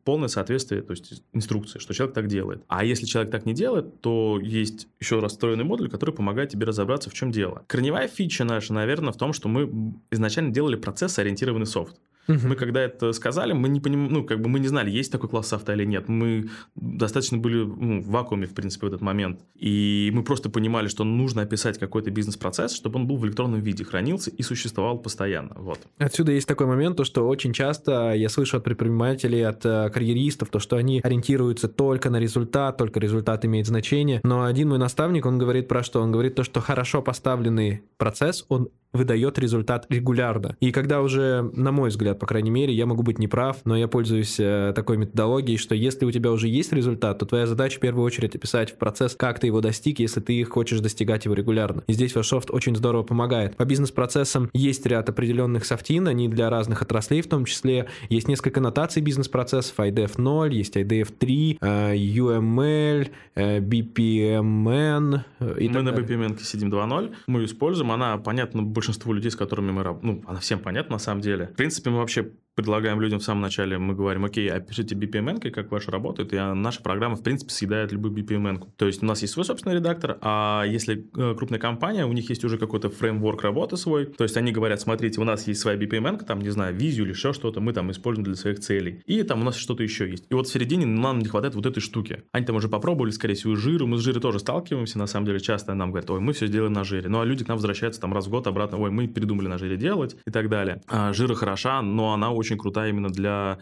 полное 0.04 0.28
соответствие, 0.28 0.82
то 0.82 0.90
есть 0.90 1.22
инструкции 1.32 1.61
инструкции, 1.62 1.78
что 1.78 1.94
человек 1.94 2.14
так 2.14 2.26
делает. 2.26 2.64
А 2.68 2.84
если 2.84 3.06
человек 3.06 3.30
так 3.30 3.46
не 3.46 3.54
делает, 3.54 4.00
то 4.00 4.38
есть 4.40 4.88
еще 5.00 5.20
расстроенный 5.20 5.64
модуль, 5.64 5.88
который 5.88 6.14
помогает 6.14 6.50
тебе 6.50 6.66
разобраться, 6.66 7.10
в 7.10 7.14
чем 7.14 7.30
дело. 7.30 7.64
Корневая 7.66 8.08
фича 8.08 8.44
наша, 8.44 8.72
наверное, 8.72 9.12
в 9.12 9.16
том, 9.16 9.32
что 9.32 9.48
мы 9.48 9.94
изначально 10.10 10.50
делали 10.50 10.76
процесс-ориентированный 10.76 11.66
софт. 11.66 11.96
Угу. 12.28 12.38
Мы 12.48 12.54
когда 12.54 12.80
это 12.80 13.12
сказали, 13.12 13.52
мы 13.52 13.68
не 13.68 13.80
понимали, 13.80 14.12
ну, 14.12 14.24
как 14.24 14.40
бы 14.40 14.48
мы 14.48 14.60
не 14.60 14.68
знали, 14.68 14.90
есть 14.90 15.10
такой 15.10 15.28
класс 15.28 15.48
софта 15.48 15.72
или 15.72 15.84
нет. 15.84 16.08
Мы 16.08 16.50
достаточно 16.76 17.38
были 17.38 17.64
ну, 17.64 18.00
в 18.00 18.08
вакууме, 18.08 18.46
в 18.46 18.54
принципе, 18.54 18.86
в 18.86 18.88
этот 18.88 19.00
момент. 19.00 19.40
И 19.56 20.10
мы 20.12 20.22
просто 20.22 20.50
понимали, 20.50 20.88
что 20.88 21.04
нужно 21.04 21.42
описать 21.42 21.78
какой-то 21.78 22.10
бизнес-процесс, 22.10 22.74
чтобы 22.74 23.00
он 23.00 23.06
был 23.06 23.16
в 23.16 23.26
электронном 23.26 23.60
виде, 23.60 23.84
хранился 23.84 24.30
и 24.30 24.42
существовал 24.42 24.98
постоянно. 24.98 25.54
Вот. 25.56 25.80
Отсюда 25.98 26.32
есть 26.32 26.46
такой 26.46 26.66
момент, 26.66 26.96
то, 26.96 27.04
что 27.04 27.26
очень 27.26 27.52
часто 27.52 28.12
я 28.12 28.28
слышу 28.28 28.56
от 28.56 28.64
предпринимателей, 28.64 29.42
от 29.42 29.64
э, 29.64 29.90
карьеристов, 29.90 30.50
то, 30.50 30.58
что 30.58 30.76
они 30.76 31.00
ориентируются 31.02 31.68
только 31.68 32.10
на 32.10 32.20
результат, 32.20 32.76
только 32.76 33.00
результат 33.00 33.44
имеет 33.44 33.66
значение. 33.66 34.20
Но 34.22 34.44
один 34.44 34.68
мой 34.68 34.78
наставник, 34.78 35.26
он 35.26 35.38
говорит 35.38 35.68
про 35.68 35.82
что? 35.82 36.00
Он 36.00 36.12
говорит 36.12 36.34
то, 36.34 36.44
что 36.44 36.60
хорошо 36.60 37.02
поставленный 37.02 37.82
процесс, 37.96 38.44
он 38.48 38.68
выдает 38.92 39.38
результат 39.38 39.86
регулярно. 39.88 40.56
И 40.60 40.70
когда 40.70 41.00
уже, 41.00 41.50
на 41.54 41.72
мой 41.72 41.88
взгляд, 41.88 42.18
по 42.18 42.26
крайней 42.26 42.50
мере, 42.50 42.74
я 42.74 42.86
могу 42.86 43.02
быть 43.02 43.18
неправ, 43.18 43.58
но 43.64 43.76
я 43.76 43.88
пользуюсь 43.88 44.38
э, 44.38 44.72
такой 44.74 44.98
методологией, 44.98 45.58
что 45.58 45.74
если 45.74 46.04
у 46.04 46.10
тебя 46.10 46.30
уже 46.30 46.48
есть 46.48 46.72
результат, 46.72 47.18
то 47.18 47.26
твоя 47.26 47.46
задача 47.46 47.78
в 47.78 47.80
первую 47.80 48.04
очередь 48.04 48.34
описать 48.34 48.70
в 48.70 48.76
процесс, 48.76 49.14
как 49.16 49.38
ты 49.38 49.46
его 49.46 49.60
достиг, 49.60 49.98
если 49.98 50.20
ты 50.20 50.44
хочешь 50.44 50.80
достигать 50.80 51.24
его 51.24 51.34
регулярно. 51.34 51.82
И 51.86 51.92
здесь 51.92 52.14
Вашофт 52.14 52.50
очень 52.50 52.76
здорово 52.76 53.02
помогает. 53.02 53.56
По 53.56 53.64
бизнес-процессам 53.64 54.50
есть 54.52 54.84
ряд 54.86 55.08
определенных 55.08 55.64
софтин, 55.64 56.08
они 56.08 56.28
для 56.28 56.50
разных 56.50 56.82
отраслей 56.82 57.22
в 57.22 57.28
том 57.28 57.44
числе. 57.44 57.88
Есть 58.08 58.28
несколько 58.28 58.60
нотаций 58.60 59.00
бизнес-процессов, 59.02 59.78
IDF 59.78 60.12
0, 60.18 60.54
есть 60.54 60.76
IDF 60.76 61.12
3, 61.18 61.58
UML, 61.60 63.10
BPMN. 63.36 65.20
И 65.58 65.68
Мы 65.68 65.82
на 65.82 65.90
BPMN 65.90 66.42
сидим 66.42 66.68
2.0, 66.70 67.14
мы 67.26 67.44
используем, 67.44 67.90
она, 67.92 68.18
понятно, 68.18 68.62
большинству 68.82 69.12
людей, 69.12 69.30
с 69.30 69.36
которыми 69.36 69.70
мы 69.70 69.84
работаем, 69.84 70.16
ну, 70.16 70.30
она 70.30 70.40
всем 70.40 70.58
понятна 70.58 70.94
на 70.94 70.98
самом 70.98 71.20
деле. 71.20 71.46
В 71.46 71.54
принципе, 71.54 71.90
мы 71.90 71.98
вообще 71.98 72.32
предлагаем 72.54 73.00
людям 73.00 73.18
в 73.18 73.22
самом 73.22 73.42
начале, 73.42 73.78
мы 73.78 73.94
говорим, 73.94 74.24
окей, 74.24 74.50
опишите 74.50 74.94
BPMN, 74.94 75.50
как 75.50 75.70
ваша 75.70 75.90
работает, 75.90 76.32
и 76.32 76.36
наша 76.36 76.82
программа, 76.82 77.16
в 77.16 77.22
принципе, 77.22 77.52
съедает 77.52 77.92
любую 77.92 78.14
BPMN. 78.14 78.72
То 78.76 78.86
есть 78.86 79.02
у 79.02 79.06
нас 79.06 79.22
есть 79.22 79.32
свой 79.32 79.44
собственный 79.44 79.76
редактор, 79.76 80.18
а 80.20 80.64
если 80.66 81.06
э, 81.16 81.34
крупная 81.34 81.58
компания, 81.58 82.04
у 82.04 82.12
них 82.12 82.28
есть 82.28 82.44
уже 82.44 82.58
какой-то 82.58 82.90
фреймворк 82.90 83.42
работы 83.42 83.76
свой, 83.76 84.06
то 84.06 84.24
есть 84.24 84.36
они 84.36 84.52
говорят, 84.52 84.80
смотрите, 84.80 85.20
у 85.20 85.24
нас 85.24 85.46
есть 85.46 85.60
своя 85.60 85.78
BPMN, 85.78 86.24
там, 86.24 86.40
не 86.40 86.50
знаю, 86.50 86.74
визию 86.74 87.06
или 87.06 87.12
еще 87.12 87.32
что-то, 87.32 87.60
мы 87.60 87.72
там 87.72 87.90
используем 87.90 88.24
для 88.24 88.34
своих 88.34 88.60
целей. 88.60 89.02
И 89.06 89.22
там 89.22 89.40
у 89.40 89.44
нас 89.44 89.56
что-то 89.56 89.82
еще 89.82 90.10
есть. 90.10 90.26
И 90.30 90.34
вот 90.34 90.46
в 90.46 90.52
середине 90.52 90.86
нам 90.86 91.18
не 91.18 91.26
хватает 91.26 91.54
вот 91.54 91.66
этой 91.66 91.80
штуки. 91.80 92.22
Они 92.32 92.44
там 92.44 92.56
уже 92.56 92.68
попробовали, 92.68 93.10
скорее 93.10 93.34
всего, 93.34 93.56
жиру, 93.56 93.86
мы 93.86 93.98
с 93.98 94.00
жирой 94.00 94.20
тоже 94.20 94.38
сталкиваемся, 94.38 94.98
на 94.98 95.06
самом 95.06 95.26
деле, 95.26 95.40
часто 95.40 95.74
нам 95.74 95.90
говорят, 95.90 96.10
ой, 96.10 96.20
мы 96.20 96.32
все 96.32 96.46
сделаем 96.46 96.72
на 96.72 96.84
жире. 96.84 97.08
Ну, 97.08 97.20
а 97.20 97.24
люди 97.24 97.44
к 97.44 97.48
нам 97.48 97.56
возвращаются 97.56 98.00
там 98.00 98.12
раз 98.12 98.26
в 98.26 98.30
год 98.30 98.46
обратно, 98.46 98.78
ой, 98.78 98.90
мы 98.90 99.08
передумали 99.08 99.48
на 99.48 99.58
жире 99.58 99.76
делать 99.76 100.16
и 100.26 100.30
так 100.30 100.48
далее. 100.48 100.80
А 100.88 101.12
жира 101.12 101.34
хороша, 101.34 101.82
но 101.82 102.12
она 102.12 102.30
очень 102.42 102.58
крутая 102.58 102.90
именно 102.90 103.08
для 103.08 103.58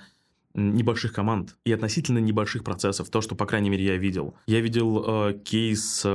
небольших 0.54 1.12
команд 1.12 1.56
и 1.64 1.72
относительно 1.72 2.18
небольших 2.18 2.64
процессов, 2.64 3.08
то, 3.08 3.20
что, 3.20 3.34
по 3.34 3.46
крайней 3.46 3.70
мере, 3.70 3.84
я 3.84 3.96
видел. 3.96 4.34
Я 4.46 4.60
видел 4.60 5.04
э, 5.06 5.38
кейс 5.44 6.02
э, 6.04 6.08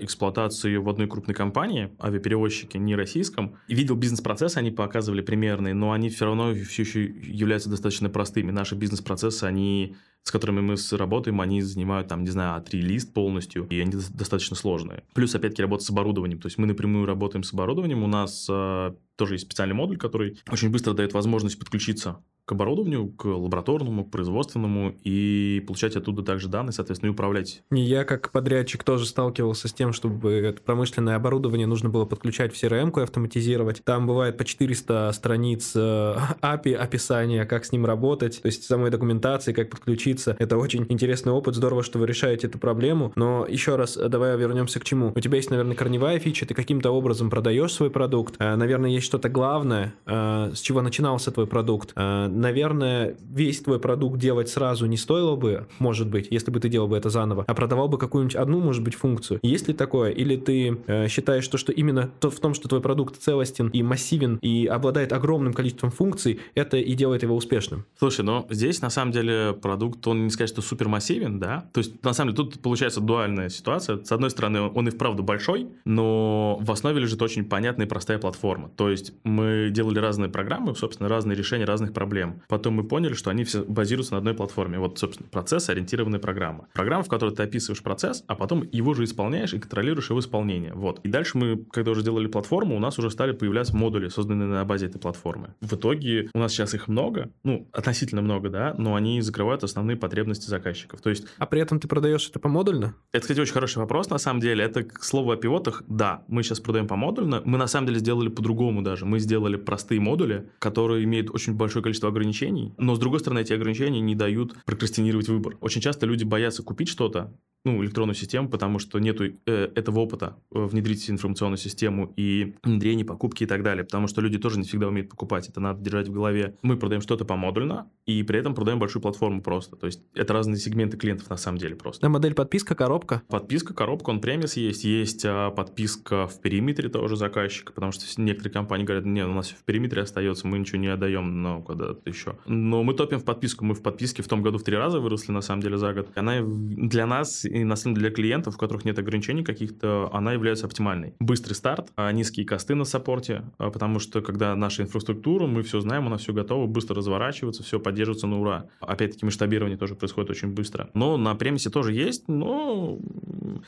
эксплуатации 0.00 0.76
в 0.76 0.88
одной 0.88 1.08
крупной 1.08 1.34
компании, 1.34 1.90
авиаперевозчике, 2.00 2.78
не 2.78 2.96
российском, 2.96 3.56
и 3.68 3.74
видел 3.74 3.96
бизнес-процессы, 3.96 4.56
они 4.56 4.70
показывали 4.70 5.20
примерные, 5.20 5.74
но 5.74 5.92
они 5.92 6.08
все 6.08 6.24
равно 6.24 6.54
все 6.54 6.82
еще 6.82 7.04
являются 7.04 7.68
достаточно 7.68 8.08
простыми. 8.08 8.50
Наши 8.50 8.74
бизнес-процессы, 8.76 9.44
они 9.44 9.96
с 10.22 10.30
которыми 10.30 10.60
мы 10.60 10.76
работаем, 10.92 11.40
они 11.40 11.62
занимают, 11.62 12.08
там, 12.08 12.22
не 12.22 12.30
знаю, 12.30 12.62
А3 12.62 12.78
лист 12.78 13.12
полностью, 13.12 13.66
и 13.68 13.80
они 13.80 13.92
достаточно 13.92 14.54
сложные. 14.54 15.02
Плюс, 15.14 15.34
опять-таки, 15.34 15.62
работа 15.62 15.84
с 15.84 15.90
оборудованием. 15.90 16.40
То 16.40 16.46
есть 16.46 16.58
мы 16.58 16.66
напрямую 16.66 17.06
работаем 17.06 17.42
с 17.42 17.52
оборудованием. 17.52 18.04
У 18.04 18.06
нас 18.06 18.46
э, 18.48 18.94
тоже 19.22 19.36
есть 19.36 19.44
специальный 19.44 19.76
модуль, 19.76 19.98
который 19.98 20.36
очень 20.50 20.70
быстро 20.70 20.94
дает 20.94 21.12
возможность 21.12 21.56
подключиться 21.56 22.24
к 22.44 22.52
оборудованию, 22.52 23.08
к 23.08 23.24
лабораторному, 23.24 24.04
к 24.04 24.10
производственному 24.10 24.94
и 25.04 25.62
получать 25.66 25.94
оттуда 25.94 26.22
также 26.22 26.48
данные, 26.48 26.72
соответственно, 26.72 27.10
и 27.10 27.12
управлять. 27.12 27.62
Я 27.70 28.04
как 28.04 28.32
подрядчик 28.32 28.82
тоже 28.82 29.06
сталкивался 29.06 29.68
с 29.68 29.72
тем, 29.72 29.92
чтобы 29.92 30.32
это 30.32 30.60
промышленное 30.60 31.14
оборудование 31.14 31.68
нужно 31.68 31.88
было 31.88 32.04
подключать 32.04 32.52
в 32.52 32.62
CRM-ку 32.62 33.00
и 33.00 33.02
автоматизировать. 33.04 33.82
Там 33.84 34.06
бывает 34.06 34.36
по 34.38 34.44
400 34.44 35.12
страниц 35.12 35.72
API, 35.76 36.72
э, 36.72 36.74
описания, 36.74 37.44
как 37.44 37.64
с 37.64 37.70
ним 37.70 37.86
работать, 37.86 38.42
то 38.42 38.46
есть 38.46 38.64
самой 38.64 38.90
документации, 38.90 39.52
как 39.52 39.70
подключиться. 39.70 40.34
Это 40.38 40.56
очень 40.56 40.84
интересный 40.88 41.32
опыт, 41.32 41.54
здорово, 41.54 41.84
что 41.84 42.00
вы 42.00 42.06
решаете 42.06 42.48
эту 42.48 42.58
проблему. 42.58 43.12
Но 43.14 43.46
еще 43.48 43.76
раз, 43.76 43.96
давай 43.96 44.36
вернемся 44.36 44.80
к 44.80 44.84
чему. 44.84 45.12
У 45.14 45.20
тебя 45.20 45.36
есть, 45.36 45.50
наверное, 45.50 45.76
корневая 45.76 46.18
фича, 46.18 46.44
ты 46.44 46.54
каким-то 46.54 46.90
образом 46.90 47.30
продаешь 47.30 47.72
свой 47.72 47.90
продукт. 47.90 48.34
Э, 48.40 48.56
наверное, 48.56 48.90
есть 48.90 49.06
что-то 49.06 49.28
главное, 49.28 49.94
э, 50.06 50.52
с 50.54 50.60
чего 50.60 50.82
начинался 50.82 51.30
твой 51.30 51.46
продукт 51.46 51.92
наверное, 52.32 53.16
весь 53.30 53.60
твой 53.60 53.78
продукт 53.78 54.18
делать 54.18 54.48
сразу 54.48 54.86
не 54.86 54.96
стоило 54.96 55.36
бы, 55.36 55.66
может 55.78 56.08
быть, 56.08 56.28
если 56.30 56.50
бы 56.50 56.60
ты 56.60 56.68
делал 56.68 56.88
бы 56.88 56.96
это 56.96 57.10
заново, 57.10 57.44
а 57.46 57.54
продавал 57.54 57.88
бы 57.88 57.98
какую-нибудь 57.98 58.36
одну, 58.36 58.60
может 58.60 58.82
быть, 58.82 58.94
функцию. 58.94 59.40
Есть 59.42 59.68
ли 59.68 59.74
такое? 59.74 60.10
Или 60.10 60.36
ты 60.36 60.78
э, 60.86 61.08
считаешь, 61.08 61.46
то, 61.48 61.58
что 61.58 61.72
именно 61.72 62.10
то, 62.20 62.30
в 62.30 62.40
том, 62.40 62.54
что 62.54 62.68
твой 62.68 62.80
продукт 62.80 63.20
целостен 63.20 63.68
и 63.68 63.82
массивен 63.82 64.38
и 64.42 64.66
обладает 64.66 65.12
огромным 65.12 65.52
количеством 65.52 65.90
функций, 65.90 66.40
это 66.54 66.76
и 66.76 66.94
делает 66.94 67.22
его 67.22 67.36
успешным? 67.36 67.84
Слушай, 67.98 68.24
ну 68.24 68.46
здесь 68.50 68.80
на 68.80 68.90
самом 68.90 69.12
деле 69.12 69.52
продукт, 69.60 70.06
он 70.06 70.24
не 70.24 70.30
сказать, 70.30 70.50
что 70.50 70.62
супер 70.62 70.88
массивен, 70.88 71.38
да? 71.38 71.68
То 71.72 71.78
есть 71.78 72.02
на 72.02 72.12
самом 72.12 72.34
деле 72.34 72.44
тут 72.44 72.60
получается 72.60 73.00
дуальная 73.00 73.48
ситуация. 73.48 74.02
С 74.02 74.12
одной 74.12 74.30
стороны, 74.30 74.62
он 74.62 74.88
и 74.88 74.90
вправду 74.90 75.22
большой, 75.22 75.68
но 75.84 76.58
в 76.60 76.70
основе 76.70 77.00
лежит 77.00 77.20
очень 77.22 77.44
понятная 77.44 77.86
и 77.86 77.88
простая 77.88 78.18
платформа. 78.18 78.70
То 78.76 78.90
есть 78.90 79.12
мы 79.24 79.70
делали 79.70 79.98
разные 79.98 80.30
программы, 80.30 80.74
собственно, 80.74 81.08
разные 81.08 81.36
решения 81.36 81.64
разных 81.64 81.92
проблем 81.92 82.21
проблем. 82.22 82.42
Потом 82.48 82.74
мы 82.74 82.84
поняли, 82.84 83.14
что 83.14 83.30
они 83.30 83.44
все 83.44 83.64
базируются 83.64 84.12
на 84.12 84.18
одной 84.18 84.34
платформе. 84.34 84.78
Вот, 84.78 84.98
собственно, 84.98 85.28
процесс-ориентированная 85.30 86.20
программа. 86.20 86.68
Программа, 86.72 87.02
в 87.02 87.08
которой 87.08 87.34
ты 87.34 87.42
описываешь 87.42 87.82
процесс, 87.82 88.24
а 88.26 88.34
потом 88.34 88.68
его 88.72 88.94
же 88.94 89.04
исполняешь 89.04 89.54
и 89.54 89.58
контролируешь 89.58 90.10
его 90.10 90.20
исполнение. 90.20 90.72
Вот. 90.74 91.00
И 91.04 91.08
дальше 91.08 91.38
мы, 91.38 91.64
когда 91.70 91.90
уже 91.90 92.02
делали 92.02 92.26
платформу, 92.26 92.76
у 92.76 92.78
нас 92.78 92.98
уже 92.98 93.10
стали 93.10 93.32
появляться 93.32 93.76
модули, 93.76 94.08
созданные 94.08 94.48
на 94.48 94.64
базе 94.64 94.86
этой 94.86 94.98
платформы. 94.98 95.54
В 95.60 95.74
итоге 95.74 96.30
у 96.34 96.38
нас 96.38 96.52
сейчас 96.52 96.74
их 96.74 96.88
много, 96.88 97.30
ну, 97.44 97.68
относительно 97.72 98.22
много, 98.22 98.48
да, 98.48 98.74
но 98.78 98.94
они 98.94 99.20
закрывают 99.20 99.64
основные 99.64 99.96
потребности 99.96 100.48
заказчиков. 100.48 101.00
То 101.00 101.10
есть... 101.10 101.26
А 101.38 101.46
при 101.46 101.60
этом 101.60 101.80
ты 101.80 101.88
продаешь 101.88 102.28
это 102.28 102.38
помодульно? 102.38 102.94
Это, 103.12 103.22
кстати, 103.22 103.40
очень 103.40 103.52
хороший 103.52 103.78
вопрос, 103.78 104.10
на 104.10 104.18
самом 104.18 104.40
деле. 104.40 104.64
Это 104.64 104.82
к 104.82 105.02
слову 105.02 105.32
о 105.32 105.36
пивотах. 105.36 105.82
Да, 105.88 106.22
мы 106.28 106.42
сейчас 106.42 106.60
продаем 106.60 106.86
помодульно. 106.86 107.42
Мы, 107.44 107.58
на 107.58 107.66
самом 107.66 107.86
деле, 107.86 107.98
сделали 107.98 108.28
по-другому 108.28 108.82
даже. 108.82 109.06
Мы 109.06 109.18
сделали 109.18 109.56
простые 109.56 110.00
модули, 110.00 110.48
которые 110.58 111.04
имеют 111.04 111.30
очень 111.30 111.54
большое 111.54 111.82
количество 111.82 112.08
ограничений, 112.12 112.74
но, 112.78 112.94
с 112.94 112.98
другой 112.98 113.20
стороны, 113.20 113.40
эти 113.40 113.52
ограничения 113.52 114.00
не 114.00 114.14
дают 114.14 114.54
прокрастинировать 114.64 115.28
выбор. 115.28 115.56
Очень 115.60 115.80
часто 115.80 116.06
люди 116.06 116.24
боятся 116.24 116.62
купить 116.62 116.88
что-то, 116.88 117.36
ну, 117.64 117.82
электронную 117.82 118.14
систему, 118.14 118.48
потому 118.48 118.78
что 118.78 118.98
нету 118.98 119.24
э, 119.24 119.70
этого 119.74 120.00
опыта 120.00 120.36
э, 120.52 120.64
внедрить 120.64 121.08
информационную 121.08 121.58
систему 121.58 122.12
и 122.16 122.54
внедрение, 122.62 123.04
покупки 123.04 123.44
и 123.44 123.46
так 123.46 123.62
далее, 123.62 123.84
потому 123.84 124.08
что 124.08 124.20
люди 124.20 124.38
тоже 124.38 124.58
не 124.58 124.64
всегда 124.64 124.88
умеют 124.88 125.10
покупать, 125.10 125.48
это 125.48 125.60
надо 125.60 125.80
держать 125.80 126.08
в 126.08 126.12
голове. 126.12 126.56
Мы 126.62 126.76
продаем 126.76 127.02
что-то 127.02 127.24
помодульно, 127.24 127.88
и 128.06 128.22
при 128.24 128.38
этом 128.38 128.54
продаем 128.54 128.78
большую 128.78 129.02
платформу 129.02 129.42
просто, 129.42 129.76
то 129.76 129.86
есть 129.86 130.00
это 130.14 130.32
разные 130.32 130.58
сегменты 130.58 130.96
клиентов 130.96 131.30
на 131.30 131.36
самом 131.36 131.58
деле 131.58 131.76
просто. 131.76 132.04
А 132.06 132.10
модель 132.10 132.34
подписка, 132.34 132.74
коробка? 132.74 133.22
Подписка, 133.28 133.74
коробка, 133.74 134.10
он 134.10 134.20
премис 134.20 134.56
есть, 134.56 134.84
есть 134.84 135.24
а, 135.24 135.50
подписка 135.50 136.26
в 136.26 136.40
периметре 136.40 136.88
тоже 136.88 137.16
заказчика, 137.16 137.72
потому 137.72 137.92
что 137.92 138.04
некоторые 138.20 138.52
компании 138.52 138.84
говорят, 138.84 139.04
нет, 139.04 139.28
у 139.28 139.32
нас 139.32 139.50
в 139.50 139.62
периметре 139.64 140.02
остается, 140.02 140.48
мы 140.48 140.58
ничего 140.58 140.78
не 140.78 140.88
отдаем, 140.88 141.42
но 141.42 141.62
куда-то 141.62 142.00
еще. 142.08 142.36
Но 142.46 142.82
мы 142.82 142.94
топим 142.94 143.20
в 143.20 143.24
подписку, 143.24 143.64
мы 143.64 143.74
в 143.74 143.82
подписке 143.82 144.22
в 144.22 144.28
том 144.28 144.42
году 144.42 144.58
в 144.58 144.64
три 144.64 144.76
раза 144.76 144.98
выросли 144.98 145.30
на 145.30 145.42
самом 145.42 145.62
деле 145.62 145.76
за 145.76 145.92
год. 145.92 146.08
Она 146.16 146.40
для 146.42 147.06
нас 147.06 147.44
на 147.64 147.76
самом 147.76 147.96
деле 147.96 148.08
для 148.08 148.14
клиентов, 148.14 148.56
у 148.56 148.58
которых 148.58 148.84
нет 148.84 148.98
ограничений 148.98 149.44
каких-то, 149.44 150.08
она 150.12 150.32
является 150.32 150.66
оптимальной. 150.66 151.14
Быстрый 151.20 151.54
старт, 151.54 151.90
а 151.96 152.10
низкие 152.12 152.46
косты 152.46 152.74
на 152.74 152.84
саппорте, 152.84 153.44
а, 153.58 153.70
потому 153.70 153.98
что 153.98 154.20
когда 154.20 154.54
наша 154.56 154.82
инфраструктура, 154.82 155.46
мы 155.46 155.62
все 155.62 155.80
знаем, 155.80 156.06
она 156.06 156.16
все 156.16 156.32
готова, 156.32 156.66
быстро 156.66 156.96
разворачиваться, 156.96 157.62
все 157.62 157.78
поддерживается 157.78 158.26
на 158.26 158.40
ура. 158.40 158.66
Опять-таки 158.80 159.24
масштабирование 159.24 159.78
тоже 159.78 159.94
происходит 159.94 160.30
очень 160.30 160.48
быстро. 160.48 160.90
Но 160.94 161.16
на 161.16 161.34
премисе 161.34 161.70
тоже 161.70 161.92
есть, 161.92 162.28
но 162.28 162.98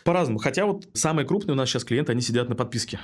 по-разному. 0.04 0.38
Хотя 0.38 0.66
вот 0.66 0.88
самые 0.92 1.26
крупные 1.26 1.54
у 1.54 1.56
нас 1.56 1.68
сейчас 1.68 1.84
клиенты, 1.84 2.12
они 2.12 2.20
сидят 2.20 2.48
на 2.48 2.54
подписке. 2.54 2.98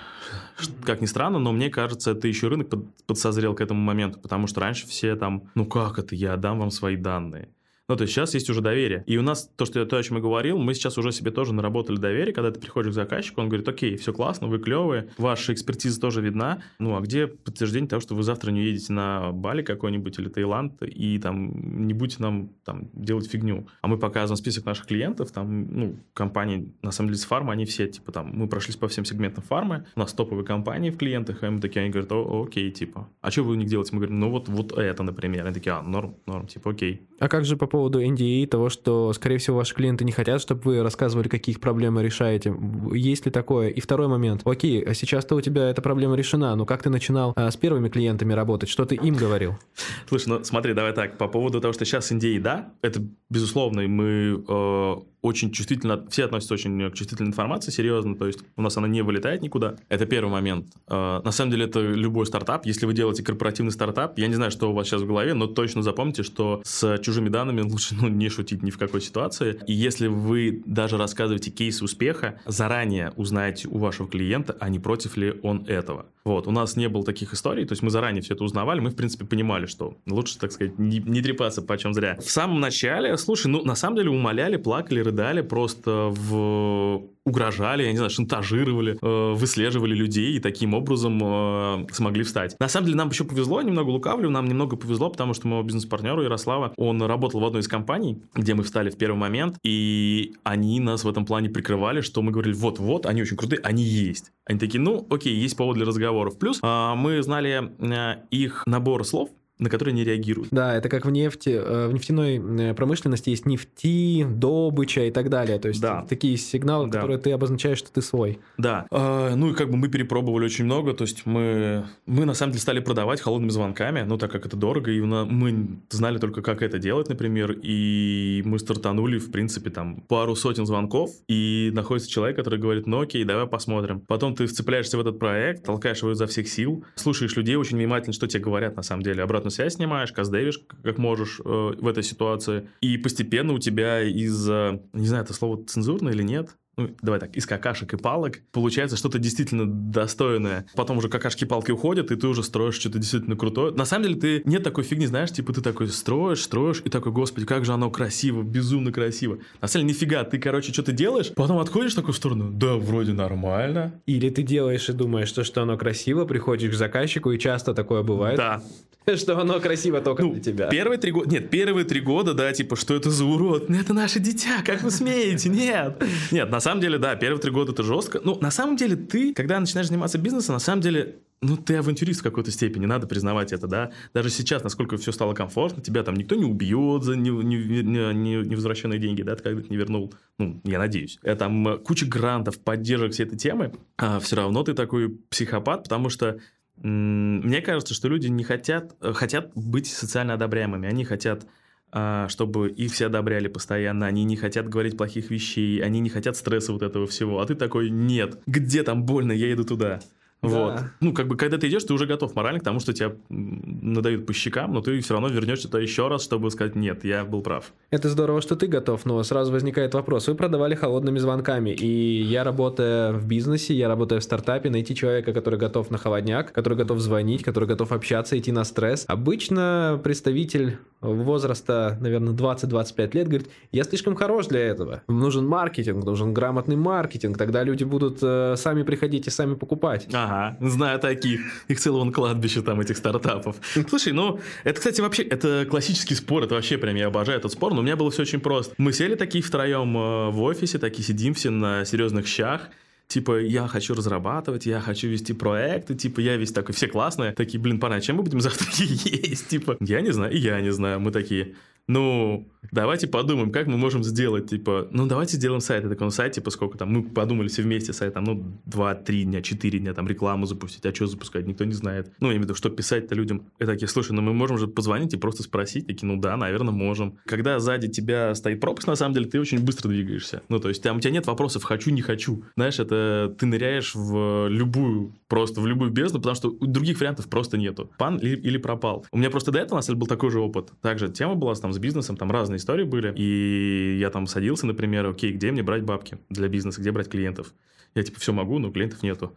Как 0.84 1.00
ни 1.00 1.06
странно, 1.06 1.38
но 1.38 1.52
мне 1.52 1.70
кажется, 1.70 2.12
это 2.12 2.28
еще 2.28 2.48
рынок 2.48 2.68
подсозрел 3.06 3.54
к 3.54 3.60
этому 3.60 3.80
моменту, 3.80 4.18
потому 4.20 4.46
что 4.46 4.60
раньше 4.60 4.86
все 4.86 5.16
там, 5.16 5.50
ну 5.54 5.66
как 5.66 5.98
это, 5.98 6.14
я 6.14 6.36
дам 6.36 6.58
вам 6.58 6.70
свои 6.70 6.96
данные. 6.96 7.48
Ну, 7.90 7.96
то 7.96 8.02
есть 8.02 8.14
сейчас 8.14 8.34
есть 8.34 8.48
уже 8.48 8.60
доверие. 8.60 9.02
И 9.08 9.16
у 9.16 9.22
нас, 9.22 9.50
то, 9.56 9.64
что 9.64 9.80
я, 9.80 9.84
то, 9.84 9.96
о 9.96 10.02
чем 10.04 10.18
я 10.18 10.22
говорил, 10.22 10.58
мы 10.58 10.74
сейчас 10.74 10.96
уже 10.96 11.10
себе 11.10 11.32
тоже 11.32 11.52
наработали 11.52 11.96
доверие, 11.96 12.32
когда 12.32 12.52
ты 12.52 12.60
приходишь 12.60 12.92
к 12.92 12.94
заказчику, 12.94 13.40
он 13.40 13.48
говорит, 13.48 13.66
окей, 13.66 13.96
все 13.96 14.12
классно, 14.12 14.46
вы 14.46 14.60
клевые, 14.60 15.08
ваша 15.18 15.52
экспертиза 15.52 16.00
тоже 16.00 16.22
видна, 16.22 16.62
ну, 16.78 16.96
а 16.96 17.00
где 17.00 17.26
подтверждение 17.26 17.88
того, 17.88 17.98
что 17.98 18.14
вы 18.14 18.22
завтра 18.22 18.52
не 18.52 18.60
уедете 18.60 18.92
на 18.92 19.32
Бали 19.32 19.62
какой-нибудь 19.62 20.16
или 20.20 20.28
Таиланд 20.28 20.80
и 20.84 21.18
там 21.18 21.84
не 21.84 21.92
будете 21.92 22.22
нам 22.22 22.50
там 22.64 22.90
делать 22.92 23.28
фигню. 23.28 23.66
А 23.82 23.88
мы 23.88 23.98
показываем 23.98 24.36
список 24.36 24.66
наших 24.66 24.86
клиентов, 24.86 25.32
там, 25.32 25.66
ну, 25.76 25.96
компании, 26.14 26.72
на 26.82 26.92
самом 26.92 27.08
деле, 27.08 27.18
с 27.18 27.24
фармы, 27.24 27.52
они 27.52 27.64
все, 27.64 27.88
типа, 27.88 28.12
там, 28.12 28.30
мы 28.32 28.46
прошлись 28.46 28.76
по 28.76 28.86
всем 28.86 29.04
сегментам 29.04 29.42
фармы, 29.42 29.84
у 29.96 29.98
нас 29.98 30.12
топовые 30.12 30.46
компании 30.46 30.90
в 30.90 30.96
клиентах, 30.96 31.42
и 31.42 31.48
мы 31.48 31.60
такие, 31.60 31.80
они 31.80 31.90
говорят, 31.90 32.12
о, 32.12 32.44
окей, 32.46 32.70
типа, 32.70 33.08
а 33.20 33.32
что 33.32 33.42
вы 33.42 33.54
у 33.54 33.56
них 33.56 33.66
делаете? 33.66 33.90
Мы 33.94 33.98
говорим, 33.98 34.20
ну, 34.20 34.30
вот, 34.30 34.48
вот 34.48 34.78
это, 34.78 35.02
например. 35.02 35.44
Они 35.44 35.54
такие, 35.54 35.72
а, 35.72 35.82
норм, 35.82 36.14
норм, 36.26 36.46
типа, 36.46 36.70
окей. 36.70 37.08
А 37.18 37.26
как 37.26 37.44
же 37.44 37.56
по 37.56 37.66
поводу 37.66 37.79
NDA, 37.88 38.46
того, 38.46 38.68
что, 38.68 39.12
скорее 39.12 39.38
всего, 39.38 39.56
ваши 39.56 39.74
клиенты 39.74 40.04
не 40.04 40.12
хотят, 40.12 40.40
чтобы 40.40 40.62
вы 40.62 40.82
рассказывали, 40.82 41.28
какие 41.28 41.54
их 41.54 41.60
проблемы 41.60 42.02
решаете? 42.02 42.54
Есть 42.92 43.26
ли 43.26 43.32
такое? 43.32 43.68
И 43.68 43.80
второй 43.80 44.08
момент. 44.08 44.42
Окей, 44.44 44.82
а 44.82 44.94
сейчас-то 44.94 45.34
у 45.36 45.40
тебя 45.40 45.70
эта 45.70 45.82
проблема 45.82 46.16
решена, 46.16 46.54
но 46.56 46.66
как 46.66 46.82
ты 46.82 46.90
начинал 46.90 47.32
а, 47.36 47.50
с 47.50 47.56
первыми 47.56 47.88
клиентами 47.88 48.32
работать? 48.32 48.68
Что 48.68 48.84
ты 48.84 48.94
им 48.94 49.14
говорил? 49.14 49.58
Слушай, 50.08 50.28
ну 50.28 50.44
смотри, 50.44 50.74
давай 50.74 50.92
так, 50.92 51.18
по 51.18 51.28
поводу 51.28 51.60
того, 51.60 51.72
что 51.72 51.84
сейчас 51.84 52.10
NDA, 52.12 52.40
да, 52.40 52.72
это 52.82 53.02
безусловно, 53.28 53.82
мы 53.82 54.44
э, 54.46 54.94
очень 55.22 55.50
чувствительно, 55.50 56.04
все 56.08 56.24
относятся 56.24 56.54
очень 56.54 56.90
к 56.90 56.94
чувствительной 56.94 57.30
информации, 57.30 57.70
серьезно, 57.70 58.16
то 58.16 58.26
есть 58.26 58.40
у 58.56 58.62
нас 58.62 58.76
она 58.76 58.88
не 58.88 59.02
вылетает 59.02 59.42
никуда. 59.42 59.76
Это 59.88 60.06
первый 60.06 60.30
момент. 60.30 60.66
Э, 60.88 61.20
на 61.22 61.30
самом 61.30 61.50
деле 61.50 61.66
это 61.66 61.80
любой 61.80 62.26
стартап. 62.26 62.66
Если 62.66 62.86
вы 62.86 62.94
делаете 62.94 63.22
корпоративный 63.22 63.72
стартап, 63.72 64.18
я 64.18 64.28
не 64.28 64.34
знаю, 64.34 64.50
что 64.50 64.70
у 64.70 64.74
вас 64.74 64.86
сейчас 64.86 65.02
в 65.02 65.06
голове, 65.06 65.34
но 65.34 65.46
точно 65.46 65.82
запомните, 65.82 66.22
что 66.22 66.62
с 66.64 66.98
чужими 66.98 67.28
данными 67.28 67.60
лучше 67.60 67.94
ну, 68.00 68.08
не 68.08 68.28
шутить 68.28 68.62
ни 68.62 68.70
в 68.70 68.78
какой 68.78 69.00
ситуации. 69.00 69.60
И 69.66 69.72
если 69.72 70.06
вы 70.06 70.62
даже 70.64 70.96
рассказываете 70.96 71.50
кейс 71.50 71.82
успеха, 71.82 72.40
заранее 72.46 73.12
узнаете 73.16 73.68
у 73.68 73.78
вашего 73.78 74.08
клиента, 74.08 74.56
а 74.60 74.68
не 74.68 74.78
против 74.78 75.16
ли 75.16 75.34
он 75.42 75.64
этого. 75.66 76.06
Вот, 76.24 76.46
у 76.46 76.50
нас 76.50 76.76
не 76.76 76.88
было 76.88 77.02
таких 77.04 77.32
историй, 77.32 77.64
то 77.64 77.72
есть 77.72 77.82
мы 77.82 77.90
заранее 77.90 78.22
все 78.22 78.34
это 78.34 78.44
узнавали, 78.44 78.80
мы, 78.80 78.90
в 78.90 78.96
принципе, 78.96 79.24
понимали, 79.24 79.66
что 79.66 79.96
лучше, 80.06 80.38
так 80.38 80.52
сказать, 80.52 80.78
не, 80.78 80.98
не 80.98 81.22
трепаться 81.22 81.62
почем 81.62 81.94
зря. 81.94 82.16
В 82.20 82.30
самом 82.30 82.60
начале, 82.60 83.16
слушай, 83.16 83.46
ну, 83.46 83.64
на 83.64 83.74
самом 83.74 83.96
деле 83.96 84.10
умоляли, 84.10 84.56
плакали, 84.56 85.00
рыдали, 85.10 85.42
просто 85.42 86.08
в 86.10 87.02
угрожали, 87.24 87.84
я 87.84 87.90
не 87.90 87.96
знаю, 87.96 88.10
шантажировали, 88.10 88.98
э, 89.00 89.32
выслеживали 89.34 89.94
людей 89.94 90.36
и 90.36 90.40
таким 90.40 90.74
образом 90.74 91.20
э, 91.22 91.86
смогли 91.92 92.24
встать. 92.24 92.56
На 92.58 92.68
самом 92.68 92.86
деле 92.86 92.98
нам 92.98 93.10
еще 93.10 93.24
повезло, 93.24 93.60
немного 93.62 93.90
лукавлю, 93.90 94.30
нам 94.30 94.48
немного 94.48 94.76
повезло, 94.76 95.10
потому 95.10 95.34
что 95.34 95.46
моего 95.46 95.62
бизнес-партнера 95.62 96.22
Ярослава, 96.22 96.72
он 96.76 97.02
работал 97.02 97.40
в 97.40 97.44
одной 97.44 97.60
из 97.60 97.68
компаний, 97.68 98.22
где 98.34 98.54
мы 98.54 98.62
встали 98.62 98.90
в 98.90 98.96
первый 98.96 99.16
момент, 99.16 99.58
и 99.62 100.32
они 100.44 100.80
нас 100.80 101.04
в 101.04 101.08
этом 101.08 101.26
плане 101.26 101.50
прикрывали, 101.50 102.00
что 102.00 102.22
мы 102.22 102.32
говорили, 102.32 102.54
вот-вот, 102.54 103.06
они 103.06 103.22
очень 103.22 103.36
крутые, 103.36 103.60
они 103.62 103.82
есть. 103.82 104.32
Они 104.46 104.58
такие, 104.58 104.80
ну, 104.80 105.06
окей, 105.10 105.34
есть 105.34 105.56
повод 105.56 105.76
для 105.76 105.86
разговоров. 105.86 106.38
Плюс 106.38 106.58
э, 106.62 106.94
мы 106.96 107.22
знали 107.22 107.70
э, 107.78 108.22
их 108.30 108.64
набор 108.66 109.04
слов, 109.04 109.30
на 109.60 109.68
которые 109.68 109.94
не 109.94 110.04
реагируют. 110.04 110.48
Да, 110.50 110.74
это 110.74 110.88
как 110.88 111.04
в 111.04 111.10
нефти, 111.10 111.50
э, 111.50 111.88
в 111.88 111.92
нефтяной 111.92 112.38
э, 112.38 112.74
промышленности 112.74 113.30
есть 113.30 113.46
нефти, 113.46 114.24
добыча 114.24 115.04
и 115.04 115.10
так 115.10 115.28
далее. 115.28 115.58
То 115.58 115.68
есть 115.68 115.80
да. 115.80 116.04
такие 116.08 116.36
сигналы, 116.36 116.88
да. 116.88 116.98
которые 116.98 117.18
ты 117.18 117.30
обозначаешь, 117.30 117.78
что 117.78 117.92
ты 117.92 118.02
свой. 118.02 118.38
Да. 118.58 118.86
А, 118.90 119.34
ну 119.36 119.50
и 119.50 119.54
как 119.54 119.70
бы 119.70 119.76
мы 119.76 119.88
перепробовали 119.88 120.46
очень 120.46 120.64
много. 120.64 120.94
То 120.94 121.02
есть 121.02 121.26
мы, 121.26 121.84
мы 122.06 122.24
на 122.24 122.34
самом 122.34 122.52
деле 122.52 122.62
стали 122.62 122.80
продавать 122.80 123.20
холодными 123.20 123.50
звонками, 123.50 124.02
ну 124.02 124.16
так 124.18 124.32
как 124.32 124.46
это 124.46 124.56
дорого, 124.56 124.90
и 124.90 125.00
мы 125.00 125.80
знали 125.90 126.18
только, 126.18 126.42
как 126.42 126.62
это 126.62 126.78
делать, 126.78 127.08
например, 127.08 127.56
и 127.62 128.42
мы 128.44 128.58
стартанули, 128.58 129.18
в 129.18 129.30
принципе, 129.30 129.70
там 129.70 130.00
пару 130.08 130.34
сотен 130.34 130.66
звонков, 130.66 131.10
и 131.28 131.70
находится 131.74 132.10
человек, 132.10 132.36
который 132.36 132.58
говорит, 132.58 132.86
ну 132.86 133.00
окей, 133.00 133.24
давай 133.24 133.46
посмотрим. 133.46 134.00
Потом 134.00 134.34
ты 134.34 134.46
вцепляешься 134.46 134.96
в 134.96 135.00
этот 135.00 135.18
проект, 135.18 135.64
толкаешь 135.64 135.98
его 135.98 136.12
изо 136.12 136.26
всех 136.26 136.48
сил, 136.48 136.84
слушаешь 136.94 137.36
людей 137.36 137.56
очень 137.56 137.76
внимательно, 137.76 138.12
что 138.12 138.26
тебе 138.26 138.42
говорят 138.42 138.76
на 138.76 138.82
самом 138.82 139.02
деле, 139.02 139.22
обратно 139.22 139.49
обратную 139.50 139.70
связь 139.70 139.74
снимаешь, 139.74 140.12
каздевишь 140.12 140.60
как 140.82 140.98
можешь 140.98 141.40
э, 141.40 141.42
в 141.44 141.86
этой 141.86 142.02
ситуации, 142.02 142.68
и 142.80 142.96
постепенно 142.96 143.52
у 143.52 143.58
тебя 143.58 144.02
из, 144.02 144.46
не 144.92 145.06
знаю, 145.06 145.24
это 145.24 145.34
слово 145.34 145.64
цензурное 145.64 146.12
или 146.12 146.22
нет, 146.22 146.56
ну, 146.80 146.90
давай 147.02 147.20
так, 147.20 147.36
из 147.36 147.46
какашек 147.46 147.92
и 147.94 147.96
палок 147.96 148.40
получается 148.52 148.96
что-то 148.96 149.18
действительно 149.18 149.66
достойное. 149.66 150.66
Потом 150.74 150.98
уже 150.98 151.08
какашки 151.08 151.44
и 151.44 151.46
палки 151.46 151.70
уходят, 151.70 152.10
и 152.10 152.16
ты 152.16 152.26
уже 152.26 152.42
строишь 152.42 152.76
что-то 152.76 152.98
действительно 152.98 153.36
крутое. 153.36 153.72
На 153.72 153.84
самом 153.84 154.04
деле, 154.04 154.20
ты 154.20 154.42
нет 154.44 154.62
такой 154.62 154.84
фигни, 154.84 155.06
знаешь, 155.06 155.30
типа 155.30 155.52
ты 155.52 155.60
такой 155.60 155.88
строишь, 155.88 156.42
строишь, 156.42 156.82
и 156.84 156.88
такой, 156.88 157.12
господи, 157.12 157.46
как 157.46 157.64
же 157.64 157.72
оно 157.72 157.90
красиво, 157.90 158.42
безумно 158.42 158.92
красиво. 158.92 159.38
На 159.60 159.68
самом 159.68 159.86
деле, 159.86 159.96
нифига, 159.96 160.24
ты, 160.24 160.38
короче, 160.38 160.72
что-то 160.72 160.92
делаешь, 160.92 161.32
потом 161.34 161.58
отходишь 161.58 161.92
в 161.92 161.96
такую 161.96 162.14
сторону, 162.14 162.50
да, 162.50 162.76
вроде 162.76 163.12
нормально. 163.12 164.00
Или 164.06 164.30
ты 164.30 164.42
делаешь 164.42 164.88
и 164.88 164.92
думаешь, 164.92 165.28
что, 165.28 165.44
что 165.44 165.62
оно 165.62 165.76
красиво, 165.76 166.24
приходишь 166.24 166.70
к 166.70 166.74
заказчику, 166.74 167.32
и 167.32 167.38
часто 167.38 167.74
такое 167.74 168.02
бывает. 168.02 168.36
Да, 168.36 168.62
что 169.16 169.38
оно 169.38 169.60
красиво 169.60 170.00
только 170.00 170.22
ну, 170.22 170.32
для 170.32 170.42
тебя. 170.42 170.68
Первые 170.68 170.98
три 170.98 171.10
года, 171.10 171.30
нет, 171.30 171.50
первые 171.50 171.84
три 171.84 172.00
года, 172.00 172.34
да, 172.34 172.52
типа, 172.52 172.76
что 172.76 172.94
это 172.94 173.10
за 173.10 173.24
урод? 173.24 173.68
Ну, 173.68 173.78
это 173.78 173.94
наше 173.94 174.20
дитя, 174.20 174.62
как 174.64 174.82
вы 174.82 174.90
смеете? 174.90 175.48
Нет. 175.48 176.02
Нет, 176.30 176.50
на 176.50 176.60
самом 176.60 176.69
деле, 176.78 176.98
да, 176.98 177.16
первые 177.16 177.40
три 177.40 177.50
года 177.50 177.72
это 177.72 177.82
жестко. 177.82 178.20
Ну, 178.22 178.38
на 178.38 178.50
самом 178.50 178.76
деле, 178.76 178.96
ты, 178.96 179.32
когда 179.32 179.58
начинаешь 179.58 179.88
заниматься 179.88 180.18
бизнесом, 180.18 180.52
на 180.52 180.60
самом 180.60 180.82
деле, 180.82 181.16
ну, 181.40 181.56
ты 181.56 181.76
авантюрист 181.76 182.20
в 182.20 182.22
какой-то 182.22 182.50
степени, 182.50 182.84
надо 182.84 183.06
признавать 183.06 183.52
это, 183.52 183.66
да. 183.66 183.92
Даже 184.12 184.28
сейчас, 184.28 184.62
насколько 184.62 184.98
все 184.98 185.10
стало 185.10 185.32
комфортно, 185.32 185.82
тебя 185.82 186.02
там 186.02 186.14
никто 186.14 186.34
не 186.34 186.44
убьет 186.44 187.02
за 187.02 187.16
невозвращенные 187.16 188.98
не, 188.98 189.02
не, 189.02 189.06
не 189.06 189.08
деньги, 189.08 189.22
да, 189.22 189.36
ты 189.36 189.42
когда-то 189.42 189.70
не 189.70 189.76
вернул, 189.78 190.12
ну, 190.38 190.60
я 190.64 190.78
надеюсь. 190.78 191.18
Это 191.22 191.40
там 191.40 191.78
куча 191.78 192.04
грантов, 192.04 192.60
поддержек 192.60 193.12
всей 193.12 193.24
этой 193.24 193.38
темы, 193.38 193.72
а 193.96 194.20
все 194.20 194.36
равно 194.36 194.62
ты 194.62 194.74
такой 194.74 195.08
психопат, 195.30 195.84
потому 195.84 196.10
что 196.10 196.38
мне 196.82 197.60
кажется, 197.60 197.94
что 197.94 198.08
люди 198.08 198.28
не 198.28 198.42
хотят, 198.42 198.96
э, 199.00 199.12
хотят 199.12 199.52
быть 199.54 199.86
социально 199.86 200.34
одобряемыми. 200.34 200.88
Они 200.88 201.04
хотят 201.04 201.46
чтобы 201.92 202.68
их 202.70 202.92
все 202.92 203.06
одобряли 203.06 203.48
постоянно, 203.48 204.06
они 204.06 204.24
не 204.24 204.36
хотят 204.36 204.68
говорить 204.68 204.96
плохих 204.96 205.30
вещей, 205.30 205.82
они 205.82 206.00
не 206.00 206.08
хотят 206.08 206.36
стресса 206.36 206.72
вот 206.72 206.82
этого 206.82 207.06
всего, 207.06 207.40
а 207.40 207.46
ты 207.46 207.54
такой, 207.54 207.90
нет, 207.90 208.38
где 208.46 208.82
там 208.82 209.04
больно, 209.04 209.32
я 209.32 209.52
иду 209.52 209.64
туда. 209.64 210.00
Вот. 210.42 210.76
Да. 210.76 210.92
Ну, 211.00 211.12
как 211.12 211.28
бы, 211.28 211.36
когда 211.36 211.58
ты 211.58 211.68
идешь, 211.68 211.84
ты 211.84 211.92
уже 211.92 212.06
готов 212.06 212.34
морально 212.34 212.60
к 212.60 212.62
тому, 212.62 212.80
что 212.80 212.94
тебя 212.94 213.12
надают 213.28 214.24
по 214.24 214.32
щекам, 214.32 214.72
но 214.72 214.80
ты 214.80 214.98
все 215.00 215.12
равно 215.12 215.28
вернешься 215.28 215.68
туда 215.68 215.80
еще 215.80 216.08
раз, 216.08 216.24
чтобы 216.24 216.50
сказать, 216.50 216.74
нет, 216.74 217.04
я 217.04 217.24
был 217.24 217.42
прав. 217.42 217.74
Это 217.90 218.08
здорово, 218.08 218.40
что 218.40 218.56
ты 218.56 218.66
готов, 218.66 219.04
но 219.04 219.22
сразу 219.22 219.52
возникает 219.52 219.92
вопрос. 219.92 220.28
Вы 220.28 220.34
продавали 220.34 220.74
холодными 220.74 221.18
звонками, 221.18 221.70
и 221.70 222.22
я, 222.22 222.42
работая 222.42 223.12
в 223.12 223.26
бизнесе, 223.26 223.74
я 223.74 223.88
работаю 223.88 224.22
в 224.22 224.24
стартапе, 224.24 224.70
найти 224.70 224.94
человека, 224.94 225.34
который 225.34 225.58
готов 225.58 225.90
на 225.90 225.98
холодняк, 225.98 226.52
который 226.52 226.78
готов 226.78 227.00
звонить, 227.00 227.42
который 227.42 227.68
готов 227.68 227.92
общаться, 227.92 228.38
идти 228.38 228.50
на 228.50 228.64
стресс. 228.64 229.04
Обычно 229.08 230.00
представитель 230.02 230.78
возраста, 231.00 231.96
наверное, 232.00 232.34
20-25 232.34 233.14
лет, 233.14 233.28
говорит, 233.28 233.48
я 233.72 233.84
слишком 233.84 234.14
хорош 234.14 234.46
для 234.46 234.60
этого. 234.60 235.02
Нужен 235.08 235.46
маркетинг, 235.46 236.04
нужен 236.04 236.34
грамотный 236.34 236.76
маркетинг, 236.76 237.38
тогда 237.38 237.62
люди 237.62 237.84
будут 237.84 238.18
э, 238.22 238.54
сами 238.56 238.82
приходить 238.82 239.26
и 239.26 239.30
сами 239.30 239.54
покупать. 239.54 240.08
Ага, 240.12 240.56
знаю 240.60 240.98
таких. 240.98 241.40
Их 241.68 241.80
целое 241.80 242.10
кладбище 242.10 242.62
там, 242.62 242.80
этих 242.80 242.96
стартапов. 242.96 243.56
Слушай, 243.88 244.12
ну, 244.12 244.40
это, 244.64 244.78
кстати, 244.78 245.00
вообще, 245.00 245.22
это 245.22 245.66
классический 245.68 246.14
спор, 246.14 246.44
это 246.44 246.54
вообще 246.54 246.78
прям, 246.78 246.94
я 246.96 247.06
обожаю 247.06 247.38
этот 247.38 247.52
спор, 247.52 247.72
но 247.72 247.80
у 247.80 247.82
меня 247.82 247.96
было 247.96 248.10
все 248.10 248.22
очень 248.22 248.40
просто. 248.40 248.74
Мы 248.78 248.92
сели 248.92 249.14
такие 249.14 249.42
втроем 249.42 249.96
э, 249.96 250.30
в 250.30 250.42
офисе, 250.42 250.78
такие 250.78 251.04
сидим 251.04 251.34
все 251.34 251.50
на 251.50 251.84
серьезных 251.84 252.26
щах, 252.26 252.68
типа, 253.10 253.40
я 253.40 253.66
хочу 253.66 253.94
разрабатывать, 253.94 254.66
я 254.66 254.80
хочу 254.80 255.08
вести 255.08 255.32
проекты, 255.32 255.94
типа, 255.94 256.20
я 256.20 256.36
весь 256.36 256.52
такой, 256.52 256.74
все 256.74 256.86
классные. 256.86 257.32
Такие, 257.32 257.60
блин, 257.60 257.80
пора, 257.80 258.00
чем 258.00 258.16
мы 258.16 258.22
будем 258.22 258.40
завтра 258.40 258.68
есть? 258.78 259.48
Типа, 259.48 259.76
я 259.80 260.00
не 260.00 260.12
знаю, 260.12 260.32
и 260.32 260.38
я 260.38 260.60
не 260.60 260.70
знаю. 260.70 261.00
Мы 261.00 261.10
такие, 261.10 261.54
ну, 261.88 262.48
давайте 262.70 263.06
подумаем, 263.06 263.50
как 263.50 263.66
мы 263.66 263.76
можем 263.76 264.04
сделать, 264.04 264.50
типа, 264.50 264.88
ну, 264.90 265.06
давайте 265.06 265.36
сделаем 265.36 265.60
сайт. 265.60 265.84
Это 265.84 265.94
такой 265.94 266.10
сайт, 266.10 266.32
типа, 266.32 266.50
сколько 266.50 266.78
там, 266.78 266.92
мы 266.92 267.02
подумали 267.02 267.48
все 267.48 267.62
вместе 267.62 267.92
сайт, 267.92 268.14
там, 268.14 268.24
ну, 268.24 268.44
2-3 268.66 269.22
дня, 269.24 269.42
4 269.42 269.78
дня, 269.78 269.94
там, 269.94 270.06
рекламу 270.08 270.46
запустить, 270.46 270.84
а 270.86 270.94
что 270.94 271.06
запускать, 271.06 271.46
никто 271.46 271.64
не 271.64 271.72
знает. 271.72 272.12
Ну, 272.20 272.28
я 272.28 272.32
имею 272.32 272.42
в 272.42 272.44
виду, 272.44 272.54
что 272.54 272.70
писать-то 272.70 273.14
людям. 273.14 273.46
И 273.58 273.64
такие, 273.64 273.88
слушай, 273.88 274.12
ну, 274.12 274.22
мы 274.22 274.32
можем 274.32 274.58
же 274.58 274.66
позвонить 274.68 275.14
и 275.14 275.16
просто 275.16 275.42
спросить, 275.42 275.86
такие, 275.86 276.06
ну, 276.06 276.20
да, 276.20 276.36
наверное, 276.36 276.72
можем. 276.72 277.18
Когда 277.26 277.58
сзади 277.58 277.88
тебя 277.88 278.34
стоит 278.34 278.60
пропуск, 278.60 278.86
на 278.86 278.96
самом 278.96 279.14
деле, 279.14 279.26
ты 279.26 279.40
очень 279.40 279.60
быстро 279.60 279.88
двигаешься. 279.88 280.42
Ну, 280.48 280.58
то 280.58 280.68
есть, 280.68 280.82
там 280.82 280.98
у 280.98 281.00
тебя 281.00 281.12
нет 281.12 281.26
вопросов 281.26 281.64
«хочу, 281.64 281.90
не 281.90 282.02
хочу». 282.02 282.44
Знаешь, 282.56 282.78
это 282.78 283.34
ты 283.38 283.46
ныряешь 283.46 283.94
в 283.94 284.48
любую, 284.48 285.14
просто 285.28 285.60
в 285.60 285.66
любую 285.66 285.90
бездну, 285.90 286.18
потому 286.18 286.36
что 286.36 286.50
других 286.60 287.00
вариантов 287.00 287.28
просто 287.28 287.58
нету. 287.58 287.90
Пан 287.98 288.18
или, 288.18 288.36
или 288.36 288.58
пропал. 288.58 289.06
У 289.12 289.18
меня 289.18 289.30
просто 289.30 289.50
до 289.50 289.58
этого, 289.58 289.76
на 289.76 289.82
самом 289.82 289.96
деле, 289.96 290.00
был 290.00 290.06
такой 290.06 290.30
же 290.30 290.40
опыт. 290.40 290.72
Также 290.80 291.08
тема 291.08 291.34
была 291.34 291.54
там 291.54 291.72
с 291.72 291.78
бизнесом, 291.78 292.16
там 292.16 292.30
разные 292.50 292.58
истории 292.58 292.84
были. 292.84 293.14
И 293.16 293.98
я 293.98 294.10
там 294.10 294.26
садился, 294.26 294.66
например, 294.66 295.06
окей, 295.06 295.32
где 295.32 295.50
мне 295.52 295.62
брать 295.62 295.84
бабки 295.84 296.18
для 296.28 296.48
бизнеса, 296.48 296.80
где 296.80 296.90
брать 296.90 297.08
клиентов? 297.08 297.54
Я 297.94 298.02
типа 298.02 298.20
все 298.20 298.32
могу, 298.32 298.58
но 298.58 298.70
клиентов 298.70 299.02
нету. 299.02 299.36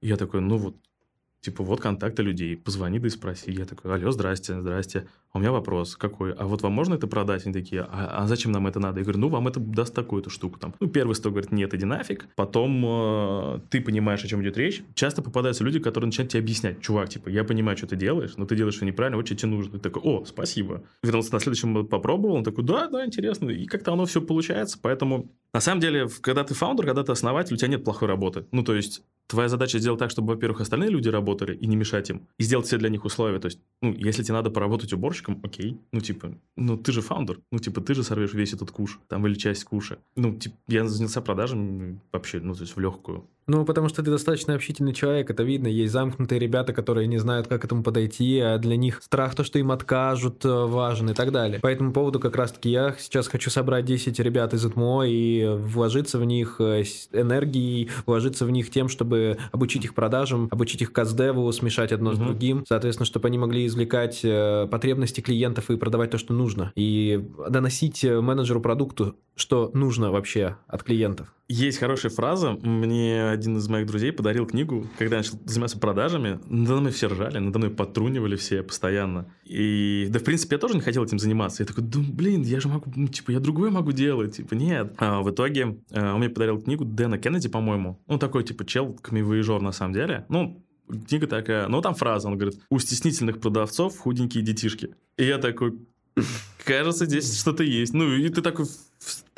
И 0.00 0.08
я 0.08 0.16
такой, 0.16 0.40
ну 0.40 0.56
вот, 0.56 0.76
Типа, 1.40 1.64
вот 1.64 1.80
контакты 1.80 2.22
людей, 2.22 2.56
позвони 2.56 2.98
да 2.98 3.06
и 3.06 3.10
спроси. 3.10 3.50
Я 3.50 3.64
такой, 3.64 3.94
алло, 3.94 4.10
здрасте, 4.10 4.60
здрасте. 4.60 5.06
А 5.32 5.38
у 5.38 5.40
меня 5.40 5.52
вопрос, 5.52 5.96
какой? 5.96 6.34
А 6.34 6.44
вот 6.44 6.60
вам 6.60 6.72
можно 6.72 6.94
это 6.94 7.06
продать? 7.06 7.46
Они 7.46 7.54
такие, 7.54 7.82
а, 7.82 8.22
а 8.22 8.26
зачем 8.26 8.52
нам 8.52 8.66
это 8.66 8.78
надо? 8.78 8.98
Я 8.98 9.04
говорю, 9.04 9.20
ну, 9.20 9.28
вам 9.28 9.48
это 9.48 9.58
даст 9.58 9.94
такую-то 9.94 10.28
штуку 10.28 10.58
там. 10.58 10.74
Ну, 10.80 10.88
первый 10.88 11.14
сто 11.14 11.30
говорит, 11.30 11.50
нет, 11.50 11.72
иди 11.72 11.86
нафиг. 11.86 12.28
Потом 12.36 12.84
э, 12.84 13.60
ты 13.70 13.80
понимаешь, 13.80 14.22
о 14.22 14.28
чем 14.28 14.42
идет 14.42 14.58
речь. 14.58 14.82
Часто 14.94 15.22
попадаются 15.22 15.64
люди, 15.64 15.78
которые 15.78 16.08
начинают 16.08 16.32
тебе 16.32 16.40
объяснять, 16.40 16.80
чувак, 16.82 17.08
типа, 17.08 17.30
я 17.30 17.44
понимаю, 17.44 17.78
что 17.78 17.86
ты 17.86 17.96
делаешь, 17.96 18.34
но 18.36 18.44
ты 18.44 18.54
делаешь 18.54 18.76
все 18.76 18.84
неправильно, 18.84 19.16
вот 19.16 19.26
что 19.26 19.36
тебе 19.36 19.50
нужно. 19.50 19.78
Ты 19.78 19.78
такой, 19.78 20.02
о, 20.02 20.24
спасибо. 20.26 20.82
Вернулся 21.02 21.32
на 21.32 21.40
следующем, 21.40 21.86
попробовал, 21.86 22.34
он 22.34 22.44
такой, 22.44 22.64
да, 22.64 22.88
да, 22.88 23.06
интересно. 23.06 23.48
И 23.48 23.64
как-то 23.66 23.92
оно 23.92 24.04
все 24.04 24.20
получается, 24.20 24.78
поэтому 24.82 25.30
на 25.54 25.60
самом 25.60 25.80
деле, 25.80 26.08
когда 26.20 26.44
ты 26.44 26.54
фаундер, 26.54 26.86
когда 26.86 27.02
ты 27.02 27.12
основатель, 27.12 27.54
у 27.54 27.56
тебя 27.56 27.68
нет 27.68 27.84
плохой 27.84 28.08
работы. 28.08 28.46
Ну, 28.52 28.62
то 28.62 28.74
есть, 28.74 29.02
твоя 29.30 29.48
задача 29.48 29.78
сделать 29.78 30.00
так, 30.00 30.10
чтобы, 30.10 30.34
во-первых, 30.34 30.60
остальные 30.60 30.90
люди 30.90 31.08
работали 31.08 31.56
и 31.56 31.66
не 31.66 31.76
мешать 31.76 32.10
им, 32.10 32.26
и 32.38 32.42
сделать 32.42 32.66
все 32.66 32.78
для 32.78 32.88
них 32.88 33.04
условия. 33.04 33.38
То 33.38 33.46
есть, 33.46 33.60
ну, 33.80 33.92
если 33.92 34.22
тебе 34.22 34.34
надо 34.34 34.50
поработать 34.50 34.92
уборщиком, 34.92 35.40
окей, 35.42 35.78
ну, 35.92 36.00
типа, 36.00 36.34
ну, 36.56 36.76
ты 36.76 36.92
же 36.92 37.00
фаундер, 37.00 37.38
ну, 37.52 37.58
типа, 37.58 37.80
ты 37.80 37.94
же 37.94 38.02
сорвешь 38.02 38.34
весь 38.34 38.52
этот 38.52 38.70
куш, 38.70 38.98
там, 39.08 39.26
или 39.26 39.34
часть 39.34 39.64
куша. 39.64 39.98
Ну, 40.16 40.36
типа, 40.36 40.56
я 40.68 40.86
занялся 40.86 41.20
продажами 41.20 42.00
вообще, 42.12 42.40
ну, 42.40 42.54
то 42.54 42.62
есть, 42.62 42.74
в 42.74 42.80
легкую. 42.80 43.28
Ну, 43.50 43.64
потому 43.64 43.88
что 43.88 44.04
ты 44.04 44.12
достаточно 44.12 44.54
общительный 44.54 44.92
человек, 44.92 45.28
это 45.28 45.42
видно. 45.42 45.66
Есть 45.66 45.92
замкнутые 45.92 46.38
ребята, 46.38 46.72
которые 46.72 47.08
не 47.08 47.18
знают, 47.18 47.48
как 47.48 47.62
к 47.62 47.64
этому 47.64 47.82
подойти, 47.82 48.38
а 48.38 48.58
для 48.58 48.76
них 48.76 49.02
страх 49.02 49.34
то, 49.34 49.42
что 49.42 49.58
им 49.58 49.72
откажут, 49.72 50.44
э, 50.44 50.48
важен 50.48 51.10
и 51.10 51.14
так 51.14 51.32
далее. 51.32 51.58
По 51.58 51.66
этому 51.66 51.92
поводу 51.92 52.20
как 52.20 52.36
раз-таки 52.36 52.70
я 52.70 52.94
сейчас 52.96 53.26
хочу 53.26 53.50
собрать 53.50 53.86
10 53.86 54.20
ребят 54.20 54.54
из 54.54 54.64
ЭТМО 54.64 55.02
и 55.08 55.48
вложиться 55.48 56.20
в 56.20 56.24
них 56.24 56.60
э, 56.60 56.84
энергией, 57.12 57.90
вложиться 58.06 58.46
в 58.46 58.52
них 58.52 58.70
тем, 58.70 58.88
чтобы 58.88 59.38
обучить 59.50 59.84
их 59.84 59.94
продажам, 59.94 60.46
обучить 60.52 60.82
их 60.82 60.92
каздеву, 60.92 61.50
смешать 61.50 61.90
одно 61.90 62.10
угу. 62.10 62.16
с 62.16 62.18
другим, 62.20 62.64
соответственно, 62.68 63.06
чтобы 63.06 63.26
они 63.26 63.38
могли 63.38 63.66
извлекать 63.66 64.20
э, 64.22 64.68
потребности 64.70 65.22
клиентов 65.22 65.70
и 65.70 65.76
продавать 65.76 66.10
то, 66.10 66.18
что 66.18 66.32
нужно, 66.34 66.70
и 66.76 67.20
доносить 67.48 68.04
менеджеру 68.04 68.60
продукту, 68.60 69.16
что 69.34 69.72
нужно 69.74 70.12
вообще 70.12 70.56
от 70.68 70.84
клиентов. 70.84 71.34
Есть 71.52 71.78
хорошая 71.78 72.12
фраза. 72.12 72.52
Мне 72.52 73.36
один 73.40 73.56
из 73.56 73.68
моих 73.68 73.86
друзей 73.86 74.12
подарил 74.12 74.46
книгу, 74.46 74.86
когда 74.98 75.16
я 75.16 75.22
начал 75.22 75.38
заниматься 75.44 75.78
продажами. 75.78 76.38
Надо 76.48 76.76
мной 76.76 76.92
все 76.92 77.08
ржали, 77.08 77.38
надо 77.38 77.58
мной 77.58 77.70
потрунивали 77.70 78.36
все 78.36 78.62
постоянно. 78.62 79.26
И, 79.44 80.06
да, 80.10 80.18
в 80.18 80.24
принципе, 80.24 80.56
я 80.56 80.60
тоже 80.60 80.74
не 80.74 80.80
хотел 80.80 81.04
этим 81.04 81.18
заниматься. 81.18 81.62
Я 81.62 81.66
такой, 81.66 81.84
да, 81.84 81.98
блин, 82.00 82.42
я 82.42 82.60
же 82.60 82.68
могу, 82.68 82.92
ну, 82.94 83.08
типа, 83.08 83.32
я 83.32 83.40
другое 83.40 83.70
могу 83.70 83.92
делать. 83.92 84.36
Типа, 84.36 84.54
нет. 84.54 84.94
А 84.98 85.22
в 85.22 85.30
итоге 85.30 85.78
а, 85.92 86.14
он 86.14 86.20
мне 86.20 86.28
подарил 86.28 86.60
книгу 86.60 86.84
Дэна 86.84 87.18
Кеннеди, 87.18 87.48
по-моему. 87.48 88.00
Ну, 88.06 88.18
такой, 88.18 88.44
типа, 88.44 88.64
чел, 88.64 88.92
камевоежор 88.92 89.60
на 89.62 89.72
самом 89.72 89.94
деле. 89.94 90.26
Ну, 90.28 90.62
книга 91.08 91.26
такая, 91.26 91.66
ну, 91.68 91.80
там 91.80 91.94
фраза, 91.94 92.28
он 92.28 92.36
говорит, 92.36 92.60
у 92.70 92.78
стеснительных 92.78 93.40
продавцов 93.40 93.98
худенькие 93.98 94.44
детишки. 94.44 94.94
И 95.16 95.24
я 95.24 95.38
такой, 95.38 95.78
кажется, 96.64 97.06
здесь 97.06 97.40
что-то 97.40 97.62
есть. 97.62 97.94
Ну, 97.94 98.12
и 98.12 98.28
ты 98.28 98.42
такой 98.42 98.66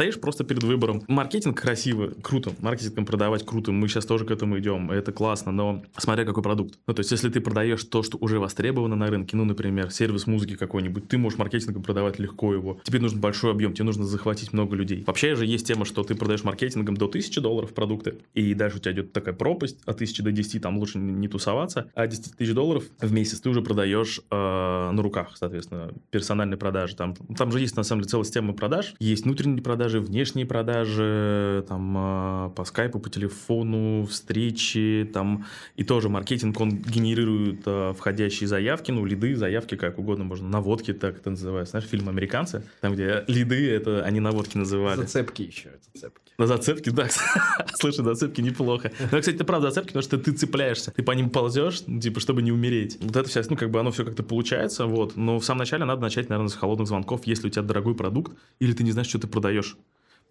стоишь 0.03 0.21
просто 0.21 0.43
перед 0.43 0.65
выбором. 0.65 1.05
Маркетинг 1.07 1.61
красиво, 1.61 2.13
круто. 2.23 2.51
Маркетингом 2.59 3.07
продавать 3.07 3.47
круто. 3.47 3.71
Мы 3.71 3.87
сейчас 3.87 4.05
тоже 4.05 4.25
к 4.25 4.33
этому 4.33 4.59
идем. 4.59 4.91
Это 4.91 5.13
классно, 5.13 5.53
но 5.53 5.85
смотря 5.97 6.25
какой 6.25 6.43
продукт. 6.43 6.81
Ну, 6.89 6.95
то 6.95 7.01
есть, 7.01 7.13
если 7.13 7.29
ты 7.29 7.41
продаешь 7.41 7.85
то, 7.85 8.03
что 8.03 8.19
уже 8.21 8.41
востребовано 8.41 8.97
на 8.97 9.07
рынке, 9.07 9.37
ну, 9.37 9.45
например, 9.45 9.93
сервис 9.93 10.27
музыки 10.27 10.57
какой-нибудь, 10.57 11.07
ты 11.07 11.19
можешь 11.19 11.39
маркетингом 11.39 11.85
продавать 11.85 12.19
легко 12.19 12.53
его. 12.53 12.81
Тебе 12.83 12.99
нужен 12.99 13.21
большой 13.21 13.53
объем, 13.53 13.75
тебе 13.75 13.85
нужно 13.85 14.05
захватить 14.05 14.53
много 14.53 14.75
людей. 14.75 15.05
Вообще 15.07 15.37
же 15.37 15.47
есть 15.47 15.69
тема, 15.69 15.85
что 15.85 16.03
ты 16.03 16.17
продаешь 16.17 16.43
маркетингом 16.43 16.97
до 16.97 17.05
1000 17.05 17.41
долларов 17.41 17.73
продукты, 17.73 18.17
и 18.35 18.55
дальше 18.55 18.79
у 18.79 18.81
тебя 18.81 18.95
идет 18.95 19.13
такая 19.13 19.35
пропасть 19.35 19.79
от 19.85 19.95
1000 19.95 20.25
до 20.25 20.33
10, 20.33 20.61
там 20.61 20.79
лучше 20.79 20.99
не 20.99 21.29
тусоваться, 21.29 21.93
а 21.95 22.09
10 22.09 22.39
тысяч 22.39 22.53
долларов 22.55 22.83
в 22.99 23.13
месяц 23.13 23.41
ты 23.41 23.51
уже 23.51 23.63
продаешь 23.63 24.21
э, 24.33 24.35
на 24.35 25.01
руках, 25.01 25.37
соответственно, 25.37 25.93
персональные 26.11 26.59
продажи. 26.59 26.97
Там, 26.97 27.15
там 27.15 27.53
же 27.53 27.61
есть, 27.61 27.77
на 27.77 27.85
самом 27.85 28.03
деле, 28.03 28.11
целая 28.11 28.25
система 28.25 28.53
продаж. 28.53 28.95
Есть 28.99 29.25
внутренние 29.25 29.63
продажи, 29.63 29.92
продажи, 29.93 30.01
внешние 30.01 30.47
продажи, 30.47 31.65
там 31.69 31.95
а, 31.97 32.49
по 32.51 32.65
скайпу, 32.65 32.99
по 32.99 33.11
телефону, 33.11 34.07
встречи, 34.07 35.09
там 35.13 35.45
и 35.77 35.85
тоже 35.85 36.09
маркетинг, 36.09 36.61
он 36.61 36.71
генерирует 36.71 37.63
а, 37.67 37.93
входящие 37.93 38.49
заявки, 38.49 38.91
ну, 38.91 39.05
лиды, 39.05 39.35
заявки, 39.37 39.77
как 39.77 39.99
угодно 39.99 40.25
можно, 40.25 40.49
наводки, 40.49 40.93
так 40.93 41.17
это 41.17 41.31
называется. 41.31 41.73
Знаешь, 41.73 41.89
фильм 41.89 42.09
«Американцы», 42.09 42.63
там, 42.81 42.95
где 42.95 43.25
лиды, 43.27 43.71
это 43.71 44.03
они 44.05 44.21
наводки 44.21 44.57
называли. 44.57 45.01
Зацепки 45.01 45.43
еще, 45.43 45.71
зацепки. 45.93 46.23
На 46.39 46.47
зацепки, 46.47 46.91
да. 46.91 47.09
Слушай, 47.75 48.05
зацепки 48.05 48.41
неплохо. 48.41 48.91
Но, 49.13 49.21
кстати, 49.21 49.37
это 49.37 49.45
правда 49.45 49.69
зацепки, 49.69 49.89
потому 49.89 50.03
что 50.03 50.19
ты 50.19 50.33
цепляешься, 50.33 50.91
ты 50.91 51.03
по 51.03 51.13
ним 51.13 51.31
ползешь, 51.31 51.83
ну, 51.87 52.01
типа, 52.01 52.21
чтобы 52.21 52.43
не 52.43 52.53
умереть. 52.53 52.99
Вот 53.01 53.17
это 53.17 53.29
все, 53.29 53.43
ну, 53.49 53.57
как 53.57 53.71
бы 53.71 53.81
оно 53.81 53.91
все 53.91 54.05
как-то 54.05 54.23
получается, 54.23 54.87
вот. 54.87 55.17
Но 55.17 55.39
в 55.39 55.45
самом 55.45 55.61
начале 55.61 55.85
надо 55.85 56.01
начать, 56.01 56.29
наверное, 56.29 56.49
с 56.49 56.55
холодных 56.55 56.89
звонков, 56.89 57.27
если 57.27 57.49
у 57.49 57.51
тебя 57.51 57.63
дорогой 57.63 57.95
продукт, 57.95 58.33
или 58.61 58.73
ты 58.73 58.83
не 58.83 58.93
знаешь, 58.93 59.09
что 59.09 59.19
ты 59.19 59.27
продаешь. 59.27 59.77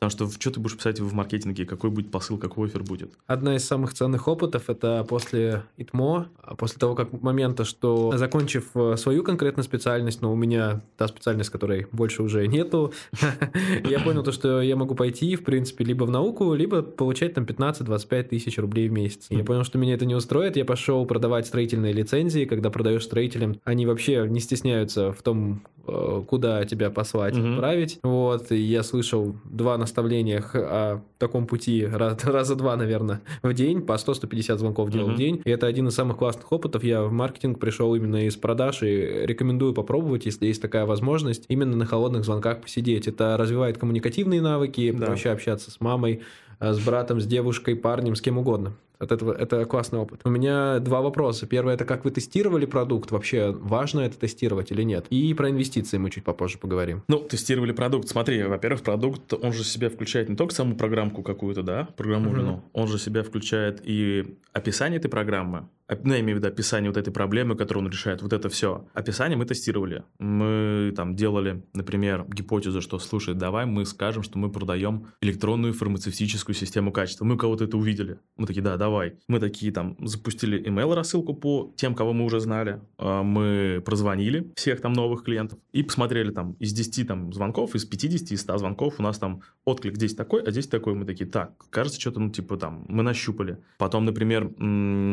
Потому 0.01 0.29
что 0.29 0.41
что 0.41 0.49
ты 0.49 0.59
будешь 0.59 0.75
писать 0.75 0.99
в 0.99 1.13
маркетинге, 1.13 1.63
какой 1.63 1.91
будет 1.91 2.09
посыл, 2.09 2.39
какой 2.39 2.69
офер 2.69 2.81
будет? 2.81 3.11
Одна 3.27 3.55
из 3.55 3.65
самых 3.65 3.93
ценных 3.93 4.27
опытов– 4.27 4.63
это 4.67 5.05
после 5.07 5.61
ИТМО, 5.77 6.27
после 6.57 6.79
того 6.79 6.95
как 6.95 7.21
момента, 7.21 7.65
что 7.65 8.11
закончив 8.17 8.65
э, 8.73 8.97
свою 8.97 9.23
конкретную 9.23 9.63
специальность, 9.63 10.23
но 10.23 10.33
у 10.33 10.35
меня 10.35 10.81
та 10.97 11.07
специальность, 11.07 11.51
которой 11.51 11.85
больше 11.91 12.23
уже 12.23 12.47
нету, 12.47 12.93
я 13.83 13.99
понял 13.99 14.23
то, 14.23 14.31
что 14.31 14.63
я 14.63 14.75
могу 14.75 14.95
пойти, 14.95 15.35
в 15.35 15.43
принципе, 15.43 15.83
либо 15.83 16.05
в 16.05 16.09
науку, 16.09 16.55
либо 16.55 16.81
получать 16.81 17.35
там 17.35 17.43
15-25 17.43 18.23
тысяч 18.23 18.57
рублей 18.57 18.89
в 18.89 18.93
месяц. 18.93 19.27
Я 19.29 19.43
понял, 19.43 19.63
что 19.63 19.77
меня 19.77 19.93
это 19.93 20.07
не 20.07 20.15
устроит, 20.15 20.57
я 20.57 20.65
пошел 20.65 21.05
продавать 21.05 21.45
строительные 21.45 21.93
лицензии, 21.93 22.45
когда 22.45 22.71
продаешь 22.71 23.03
строителям, 23.03 23.59
они 23.65 23.85
вообще 23.85 24.25
не 24.27 24.39
стесняются 24.39 25.13
в 25.13 25.21
том, 25.21 25.61
куда 25.85 26.63
тебя 26.65 26.89
послать, 26.89 27.37
угу. 27.37 27.53
отправить. 27.53 27.99
Вот, 28.03 28.51
и 28.51 28.57
я 28.57 28.83
слышал 28.83 29.35
два 29.45 29.77
наставления 29.77 30.43
о 30.53 31.01
таком 31.17 31.47
пути 31.47 31.85
раз, 31.85 32.17
раза 32.23 32.55
два, 32.55 32.75
наверное, 32.75 33.21
в 33.43 33.53
день, 33.53 33.81
по 33.81 33.93
100-150 33.93 34.57
звонков 34.57 34.89
делал 34.89 35.07
угу. 35.07 35.15
в 35.15 35.17
день. 35.17 35.41
И 35.43 35.49
это 35.49 35.67
один 35.67 35.87
из 35.87 35.95
самых 35.95 36.17
классных 36.17 36.51
опытов. 36.51 36.83
Я 36.83 37.03
в 37.03 37.11
маркетинг 37.11 37.59
пришел 37.59 37.93
именно 37.95 38.25
из 38.25 38.35
продаж 38.35 38.83
и 38.83 39.25
рекомендую 39.25 39.73
попробовать, 39.73 40.25
если 40.25 40.45
есть 40.47 40.61
такая 40.61 40.85
возможность, 40.85 41.45
именно 41.47 41.75
на 41.75 41.85
холодных 41.85 42.25
звонках 42.25 42.61
посидеть. 42.61 43.07
Это 43.07 43.37
развивает 43.37 43.77
коммуникативные 43.77 44.41
навыки, 44.41 44.91
да. 44.91 45.07
проще 45.07 45.29
общаться 45.29 45.71
с 45.71 45.79
мамой, 45.81 46.21
э, 46.59 46.73
с 46.73 46.79
братом, 46.79 47.19
с 47.19 47.25
девушкой, 47.25 47.75
парнем, 47.75 48.15
с 48.15 48.21
кем 48.21 48.37
угодно 48.37 48.73
от 49.01 49.11
этого. 49.11 49.33
Это 49.33 49.65
классный 49.65 49.99
опыт. 49.99 50.21
У 50.23 50.29
меня 50.29 50.79
два 50.79 51.01
вопроса. 51.01 51.47
Первый 51.47 51.73
это 51.73 51.85
как 51.85 52.05
вы 52.05 52.11
тестировали 52.11 52.65
продукт, 52.65 53.11
вообще 53.11 53.51
важно 53.51 54.01
это 54.01 54.17
тестировать 54.17 54.71
или 54.71 54.83
нет? 54.83 55.07
И 55.09 55.33
про 55.33 55.49
инвестиции 55.49 55.97
мы 55.97 56.09
чуть 56.09 56.23
попозже 56.23 56.57
поговорим. 56.57 57.03
Ну, 57.07 57.19
тестировали 57.19 57.71
продукт. 57.71 58.07
Смотри, 58.07 58.43
во-первых, 58.43 58.81
продукт, 58.81 59.33
он 59.33 59.53
же 59.53 59.63
себя 59.63 59.89
включает 59.89 60.29
не 60.29 60.35
только 60.35 60.53
саму 60.53 60.75
программку 60.75 61.23
какую-то, 61.23 61.63
да, 61.63 61.87
программу, 61.97 62.31
угу. 62.31 62.63
он 62.73 62.87
же 62.87 62.99
себя 62.99 63.23
включает 63.23 63.81
и 63.83 64.37
описание 64.53 64.99
этой 64.99 65.09
программы, 65.09 65.67
ну, 66.03 66.13
я 66.13 66.19
имею 66.21 66.37
в 66.37 66.39
виду 66.39 66.47
описание 66.47 66.89
вот 66.89 66.97
этой 66.97 67.11
проблемы, 67.11 67.55
которую 67.55 67.85
он 67.85 67.91
решает, 67.91 68.21
вот 68.21 68.33
это 68.33 68.49
все. 68.49 68.87
Описание 68.93 69.37
мы 69.37 69.45
тестировали. 69.45 70.03
Мы 70.19 70.93
там 70.95 71.15
делали, 71.15 71.63
например, 71.73 72.25
гипотезу, 72.27 72.81
что, 72.81 72.99
слушай, 72.99 73.33
давай 73.33 73.65
мы 73.65 73.85
скажем, 73.85 74.23
что 74.23 74.37
мы 74.37 74.51
продаем 74.51 75.07
электронную 75.21 75.73
фармацевтическую 75.73 76.55
систему 76.55 76.91
качества. 76.91 77.25
Мы 77.25 77.37
кого-то 77.37 77.65
это 77.65 77.77
увидели. 77.77 78.19
Мы 78.37 78.47
такие, 78.47 78.61
да, 78.61 78.77
давай. 78.77 79.15
Мы 79.27 79.39
такие 79.39 79.71
там 79.71 79.97
запустили 79.99 80.63
email 80.63 80.93
рассылку 80.95 81.33
по 81.33 81.73
тем, 81.75 81.95
кого 81.95 82.13
мы 82.13 82.25
уже 82.25 82.39
знали. 82.39 82.81
А, 82.97 83.23
мы 83.23 83.81
прозвонили 83.85 84.51
всех 84.55 84.81
там 84.81 84.93
новых 84.93 85.23
клиентов 85.23 85.59
и 85.73 85.83
посмотрели 85.83 86.31
там 86.31 86.53
из 86.53 86.73
10 86.73 87.07
там 87.07 87.33
звонков, 87.33 87.75
из 87.75 87.85
50, 87.85 88.31
из 88.31 88.41
100 88.41 88.57
звонков 88.59 88.95
у 88.99 89.03
нас 89.03 89.19
там 89.19 89.41
отклик 89.65 89.95
здесь 89.95 90.15
такой, 90.15 90.41
а 90.43 90.51
здесь 90.51 90.67
такой. 90.67 90.93
Мы 90.93 91.05
такие, 91.05 91.29
так, 91.29 91.53
кажется, 91.69 91.99
что-то, 91.99 92.19
ну, 92.19 92.29
типа 92.29 92.57
там, 92.57 92.85
мы 92.87 93.03
нащупали. 93.03 93.57
Потом, 93.77 94.05
например, 94.05 94.45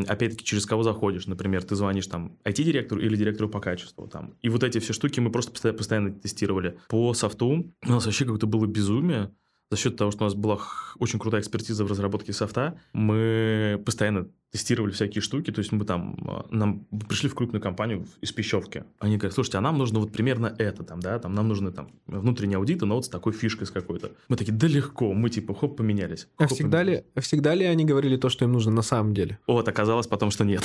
опять-таки 0.09 0.45
через 0.45 0.67
кого 0.69 0.83
заходишь. 0.83 1.27
Например, 1.27 1.63
ты 1.63 1.75
звонишь 1.75 2.07
там 2.07 2.39
IT-директору 2.45 3.01
или 3.01 3.17
директору 3.17 3.49
по 3.49 3.61
качеству. 3.61 4.07
Там. 4.07 4.35
И 4.43 4.49
вот 4.49 4.63
эти 4.63 4.79
все 4.79 4.93
штуки 4.93 5.21
мы 5.21 5.31
просто 5.31 5.73
постоянно 5.73 6.13
тестировали. 6.13 6.79
По 6.89 7.15
софту 7.15 7.73
у 7.85 7.91
нас 7.91 8.07
вообще 8.07 8.25
какое-то 8.25 8.47
было 8.47 8.67
безумие 8.67 9.33
за 9.71 9.77
счет 9.77 9.97
того, 9.97 10.11
что 10.11 10.25
у 10.25 10.27
нас 10.27 10.35
была 10.35 10.59
очень 10.99 11.19
крутая 11.19 11.41
экспертиза 11.41 11.85
в 11.85 11.91
разработке 11.91 12.33
софта, 12.33 12.81
мы 12.93 13.81
постоянно 13.85 14.29
тестировали 14.51 14.93
всякие 14.93 15.21
штуки, 15.21 15.51
то 15.51 15.59
есть 15.59 15.73
мы 15.73 15.85
там, 15.85 16.17
а, 16.27 16.47
нам 16.51 16.87
пришли 17.09 17.29
в 17.29 17.35
крупную 17.35 17.61
компанию 17.61 18.07
из 18.21 18.33
Пищевки, 18.33 18.85
они 18.99 19.17
говорят, 19.17 19.35
слушайте, 19.35 19.59
а 19.59 19.61
нам 19.61 19.77
нужно 19.77 20.01
вот 20.01 20.13
примерно 20.13 20.55
это 20.59 20.83
там, 20.83 21.01
да, 21.01 21.19
там 21.19 21.35
нам 21.35 21.49
нужны 21.49 21.71
там 21.71 21.91
внутренние 22.07 22.57
аудиты, 22.57 22.87
но 22.87 22.97
вот 22.97 23.05
с 23.05 23.09
такой 23.09 23.33
фишкой 23.33 23.67
с 23.67 23.71
какой-то. 23.71 24.13
Мы 24.29 24.37
такие, 24.37 24.53
да 24.53 24.67
легко, 24.67 25.13
мы 25.13 25.29
типа 25.29 25.55
хоп, 25.55 25.77
поменялись. 25.77 26.29
А 26.39 26.47
всегда 26.47 26.83
ли, 26.83 27.05
всегда 27.21 27.55
ли 27.55 27.65
они 27.65 27.85
говорили 27.85 28.17
то, 28.17 28.29
что 28.31 28.45
им 28.45 28.53
нужно 28.53 28.73
на 28.73 28.83
самом 28.83 29.13
деле? 29.13 29.39
Вот, 29.47 29.69
оказалось 29.69 30.07
потом, 30.07 30.31
что 30.31 30.45
нет. 30.45 30.63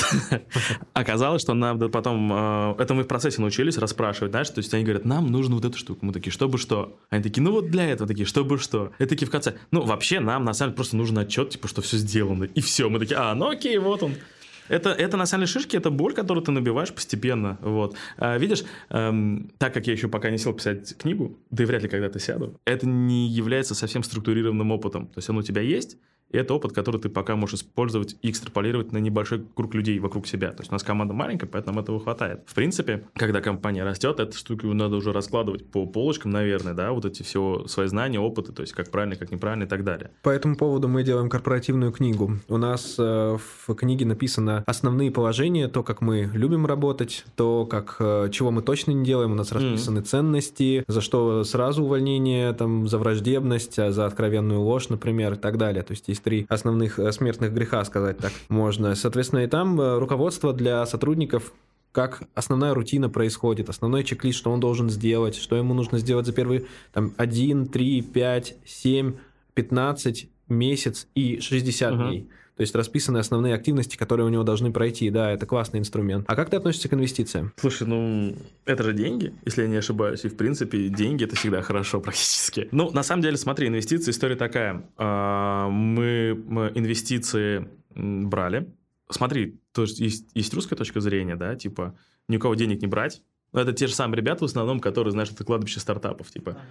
Оказалось, 0.94 1.42
что 1.42 1.54
нам 1.54 1.80
потом, 1.92 2.32
а, 2.32 2.76
это 2.80 2.94
мы 2.94 3.04
в 3.04 3.08
процессе 3.08 3.42
научились 3.42 3.78
расспрашивать, 3.78 4.32
знаешь, 4.32 4.50
то 4.50 4.60
есть 4.60 4.74
они 4.74 4.84
говорят, 4.84 5.06
нам 5.06 5.28
нужно 5.28 5.56
вот 5.56 5.66
эту 5.66 5.78
штуку. 5.78 6.06
Мы 6.06 6.14
такие, 6.14 6.32
чтобы 6.32 6.58
что? 6.58 7.00
Они 7.10 7.22
такие, 7.22 7.44
ну 7.44 7.52
вот 7.52 7.70
для 7.70 7.90
этого, 7.90 8.08
такие, 8.08 8.26
чтобы 8.26 8.58
что? 8.58 8.92
И 9.00 9.06
такие 9.06 9.28
в 9.28 9.32
конце, 9.32 9.56
ну 9.72 9.84
вообще 9.84 10.20
нам 10.20 10.46
на 10.46 10.54
самом 10.54 10.72
деле 10.72 10.76
просто 10.78 10.96
нужен 10.96 11.18
отчет, 11.18 11.50
типа, 11.50 11.68
что 11.68 11.82
все 11.82 11.98
сделано. 11.98 12.46
И 12.46 12.62
все, 12.62 12.90
мы 12.90 13.00
такие, 13.00 13.18
а, 13.18 13.36
ну 13.36 13.50
окей, 13.50 13.73
и 13.74 13.78
вот 13.78 14.04
он. 14.04 14.16
Это, 14.70 14.92
это 14.92 15.18
на 15.18 15.26
самом 15.26 15.46
деле 15.46 15.54
шишки, 15.54 15.76
это 15.76 15.90
боль, 15.90 16.14
которую 16.14 16.44
ты 16.44 16.52
набиваешь 16.52 16.94
постепенно. 16.94 17.58
Вот. 17.62 17.96
А, 18.18 18.38
видишь, 18.38 18.64
эм, 18.90 19.52
так 19.58 19.74
как 19.74 19.88
я 19.88 19.94
еще 19.94 20.08
пока 20.08 20.30
не 20.30 20.38
сел 20.38 20.54
писать 20.54 20.98
книгу, 20.98 21.38
да 21.52 21.64
и 21.64 21.66
вряд 21.66 21.84
ли 21.84 21.90
когда-то 21.90 22.20
сяду, 22.20 22.60
это 22.66 22.88
не 22.88 23.28
является 23.28 23.76
совсем 23.76 24.04
структурированным 24.04 24.72
опытом. 24.72 25.08
То 25.08 25.18
есть 25.18 25.30
он 25.30 25.38
у 25.38 25.44
тебя 25.44 25.62
есть, 25.62 25.98
и 26.34 26.38
это 26.38 26.54
опыт, 26.56 26.74
который 26.74 27.00
ты 27.00 27.10
пока 27.10 27.36
можешь 27.36 27.62
использовать 27.62 28.18
и 28.22 28.30
экстраполировать 28.32 28.92
на 28.92 28.98
небольшой 28.98 29.46
круг 29.54 29.74
людей 29.76 30.00
вокруг 30.00 30.28
себя. 30.28 30.52
То 30.52 30.62
есть 30.62 30.72
у 30.72 30.76
нас 30.76 30.84
команда 30.84 31.14
маленькая, 31.14 31.48
поэтому 31.48 31.80
этого 31.80 32.00
хватает. 32.00 32.42
В 32.48 32.56
принципе, 32.56 33.04
когда 33.14 33.40
компания 33.40 33.84
растет, 33.84 34.20
эту 34.20 34.36
штуку 34.36 34.68
надо 34.74 34.96
уже 34.96 35.14
раскладывать 35.14 35.66
по 35.70 35.86
полочкам, 35.86 36.32
наверное, 36.32 36.74
да, 36.74 36.92
вот 36.92 37.06
эти 37.06 37.22
все 37.22 37.66
свои 37.68 37.88
знания, 37.88 38.20
опыты, 38.20 38.52
то 38.52 38.62
есть 38.62 38.74
как 38.74 38.90
правильно, 38.90 39.16
как 39.16 39.32
неправильно 39.32 39.64
и 39.64 39.68
так 39.68 39.84
далее. 39.84 40.10
По 40.24 40.30
этому 40.30 40.56
поводу 40.56 40.88
мы 40.88 41.04
делаем 41.04 41.30
корпоративную 41.30 41.92
книгу. 41.92 42.40
У 42.48 42.58
нас 42.58 42.96
э, 42.98 43.38
в 43.68 43.76
книге 43.76 44.06
написано 44.06 44.64
основные 44.66 45.12
положения, 45.12 45.68
то, 45.68 45.84
как 45.84 46.02
мы 46.02 46.32
любим 46.34 46.66
работать, 46.66 47.26
то, 47.36 47.68
как 47.68 47.98
э, 48.00 48.30
чего 48.32 48.50
мы 48.50 48.64
точно 48.64 48.92
не 48.92 49.06
делаем, 49.06 49.34
у 49.34 49.36
нас 49.36 49.52
расписаны 49.52 50.00
mm. 50.00 50.04
ценности, 50.04 50.84
за 50.88 51.02
что 51.02 51.44
сразу 51.44 51.84
увольнение, 51.84 52.54
там, 52.54 52.88
за 52.88 52.98
враждебность, 52.98 53.78
а 53.78 53.92
за 53.92 54.08
откровенную 54.08 54.62
ложь, 54.62 54.90
например, 54.90 55.34
и 55.34 55.38
так 55.38 55.58
далее. 55.58 55.84
То 55.84 55.92
есть 55.92 56.08
есть 56.08 56.23
три 56.24 56.46
основных 56.50 57.00
э, 57.00 57.12
смертных 57.12 57.54
греха, 57.54 57.84
сказать 57.86 58.18
так 58.18 58.32
можно. 58.50 58.96
Соответственно, 58.96 59.40
и 59.40 59.48
там 59.48 59.80
э, 59.80 60.00
руководство 60.00 60.54
для 60.54 60.86
сотрудников 60.86 61.54
как 61.92 62.24
основная 62.34 62.74
рутина 62.74 63.08
происходит, 63.08 63.70
основной 63.70 64.04
чек-лист, 64.04 64.40
что 64.40 64.52
он 64.52 64.60
должен 64.60 64.90
сделать, 64.90 65.36
что 65.36 65.56
ему 65.56 65.76
нужно 65.76 66.00
сделать 66.00 66.26
за 66.26 66.34
первые 66.34 66.66
там, 66.92 67.14
1, 67.18 67.68
3, 67.68 68.02
5, 68.02 68.56
7, 68.66 69.14
15, 69.54 70.30
месяц 70.50 71.08
и 71.14 71.40
60 71.40 71.92
угу. 71.92 72.02
дней. 72.02 72.30
Есть 72.64 72.76
расписаны 72.76 73.18
основные 73.18 73.56
активности, 73.56 73.98
которые 73.98 74.26
у 74.26 74.30
него 74.30 74.44
должны 74.44 74.72
пройти. 74.72 75.10
Да, 75.10 75.30
это 75.32 75.46
классный 75.46 75.82
инструмент. 75.82 76.24
А 76.30 76.36
как 76.38 76.50
ты 76.50 76.56
относишься 76.56 76.88
к 76.88 76.94
инвестициям? 76.94 77.52
Слушай, 77.58 77.88
ну, 77.88 78.38
это 78.64 78.84
же 78.84 78.94
деньги, 78.94 79.34
если 79.44 79.64
я 79.64 79.68
не 79.68 79.76
ошибаюсь. 79.76 80.24
И, 80.24 80.30
в 80.30 80.38
принципе, 80.38 80.88
деньги– 80.88 81.24
это 81.26 81.36
всегда 81.36 81.62
хорошо 81.62 82.00
практически. 82.02 82.70
Ну, 82.72 82.90
на 82.92 83.04
самом 83.04 83.22
деле, 83.22 83.36
смотри, 83.36 83.68
инвестиции, 83.68 84.12
история 84.12 84.38
такая. 84.38 84.90
А, 84.96 85.68
мы, 85.68 86.42
инвестиции 86.74 87.68
брали. 87.96 88.74
Смотри, 89.10 89.60
то 89.74 89.82
есть, 89.82 90.00
есть 90.34 90.54
русская 90.54 90.78
точка 90.78 91.02
зрения, 91.02 91.36
да, 91.36 91.56
типа, 91.56 91.98
ни 92.30 92.38
у 92.38 92.40
кого 92.40 92.56
денег 92.56 92.82
не 92.82 92.88
брать, 92.88 93.22
но 93.54 93.62
это 93.62 93.72
те 93.72 93.88
же 93.88 93.94
самые 93.94 94.18
ребята 94.18 94.42
в 94.42 94.46
основном, 94.46 94.80
которые, 94.80 95.12
знаешь, 95.12 95.32
это 95.32 95.44
кладбище 95.44 95.80
стартапов, 95.80 96.30
типа, 96.32 96.52
ага. 96.52 96.62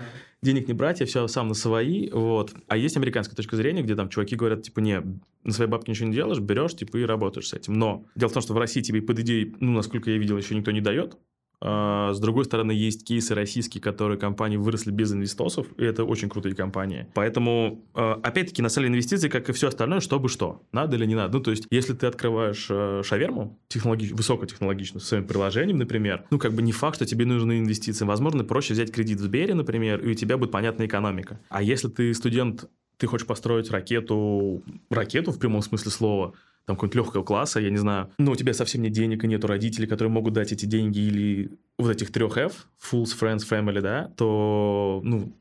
денег 0.43 0.69
не 0.69 0.75
брать, 0.75 1.01
я 1.01 1.07
все 1.07 1.27
сам 1.29 1.49
на 1.49 1.55
свои, 1.55 2.11
вот. 2.11 2.53
А 2.69 2.77
есть 2.77 2.97
американская 2.97 3.37
точка 3.37 3.57
зрения, 3.57 3.83
где 3.83 3.95
там 3.95 4.09
чуваки 4.09 4.37
говорят, 4.37 4.63
типа, 4.63 4.81
не, 4.81 5.01
на 5.45 5.53
своей 5.53 5.71
бабке 5.71 5.93
ничего 5.93 6.09
не 6.09 6.15
делаешь, 6.15 6.41
берешь, 6.41 6.75
типа, 6.75 6.99
и 6.99 7.05
работаешь 7.05 7.49
с 7.49 7.55
этим. 7.55 7.75
Но 7.75 8.05
дело 8.15 8.29
в 8.29 8.33
том, 8.33 8.43
что 8.43 8.53
в 8.53 8.59
России 8.59 8.81
тебе 8.81 9.01
под 9.01 9.21
идеей, 9.21 9.55
ну, 9.61 9.73
насколько 9.73 10.11
я 10.11 10.19
видел, 10.19 10.37
еще 10.37 10.55
никто 10.55 10.71
не 10.73 10.81
дает, 10.81 11.17
с 11.63 12.19
другой 12.19 12.45
стороны, 12.45 12.73
есть 12.73 13.05
кейсы 13.07 13.35
российские, 13.35 13.81
которые 13.81 14.19
компании 14.19 14.57
выросли 14.57 14.91
без 14.91 15.13
инвестосов, 15.13 15.67
и 15.77 15.85
это 15.85 16.05
очень 16.05 16.29
крутые 16.29 16.55
компании. 16.55 17.07
Поэтому, 17.15 17.85
а, 17.95 18.19
опять-таки, 18.23 18.63
на 18.63 18.69
самом 18.69 18.87
деле 18.87 18.95
инвестиции, 18.95 19.29
как 19.29 19.49
и 19.49 19.53
все 19.53 19.69
остальное, 19.69 20.01
чтобы 20.01 20.29
что, 20.29 20.63
надо 20.73 20.97
или 20.97 21.07
не 21.07 21.15
надо. 21.15 21.39
Ну, 21.39 21.43
то 21.43 21.51
есть, 21.53 21.67
если 21.71 21.93
ты 21.93 22.07
открываешь 22.07 22.67
а, 22.71 23.03
шаверму, 23.05 23.61
технологич... 23.69 24.11
высокотехнологичную, 24.11 25.01
с 25.01 25.07
своим 25.07 25.27
приложением, 25.27 25.79
например, 25.79 26.25
ну, 26.31 26.39
как 26.39 26.53
бы 26.53 26.63
не 26.63 26.73
факт, 26.73 26.97
что 26.97 27.07
тебе 27.07 27.27
нужны 27.27 27.61
инвестиции. 27.61 28.05
Возможно, 28.05 28.45
проще 28.45 28.75
взять 28.75 28.93
кредит 28.93 29.19
в 29.19 29.23
Сбере, 29.23 29.55
например, 29.55 30.01
и 30.05 30.11
у 30.11 30.15
тебя 30.15 30.37
будет 30.39 30.51
понятная 30.51 30.87
экономика. 30.87 31.41
А 31.49 31.63
если 31.63 31.89
ты 31.89 32.13
студент, 32.15 32.69
ты 32.97 33.07
хочешь 33.07 33.27
построить 33.27 33.71
ракету, 33.71 34.63
ракету 34.91 35.31
в 35.33 35.39
прямом 35.39 35.63
смысле 35.63 35.91
слова, 35.91 36.35
там 36.67 36.77
какого-нибудь 36.77 36.97
легкого 36.97 37.23
класса, 37.25 37.61
я 37.61 37.71
не 37.71 37.77
знаю, 37.77 38.11
но 38.19 38.33
у 38.33 38.37
тебя 38.37 38.55
совсем 38.55 38.83
нет 38.83 38.93
денег 38.93 39.25
и 39.25 39.29
нету 39.29 39.47
родителей, 39.47 39.87
которые 39.87 40.13
могут 40.13 40.35
дать 40.35 40.53
эти 40.53 40.67
деньги 40.67 41.01
или 41.01 41.51
вот 41.79 41.91
этих 41.91 42.13
трех 42.13 42.37
F, 42.37 42.67
Fools, 42.81 43.19
Friends, 43.19 43.41
Family, 43.49 43.81
да, 43.81 44.13
то, 44.17 45.01
ну, 45.03 45.33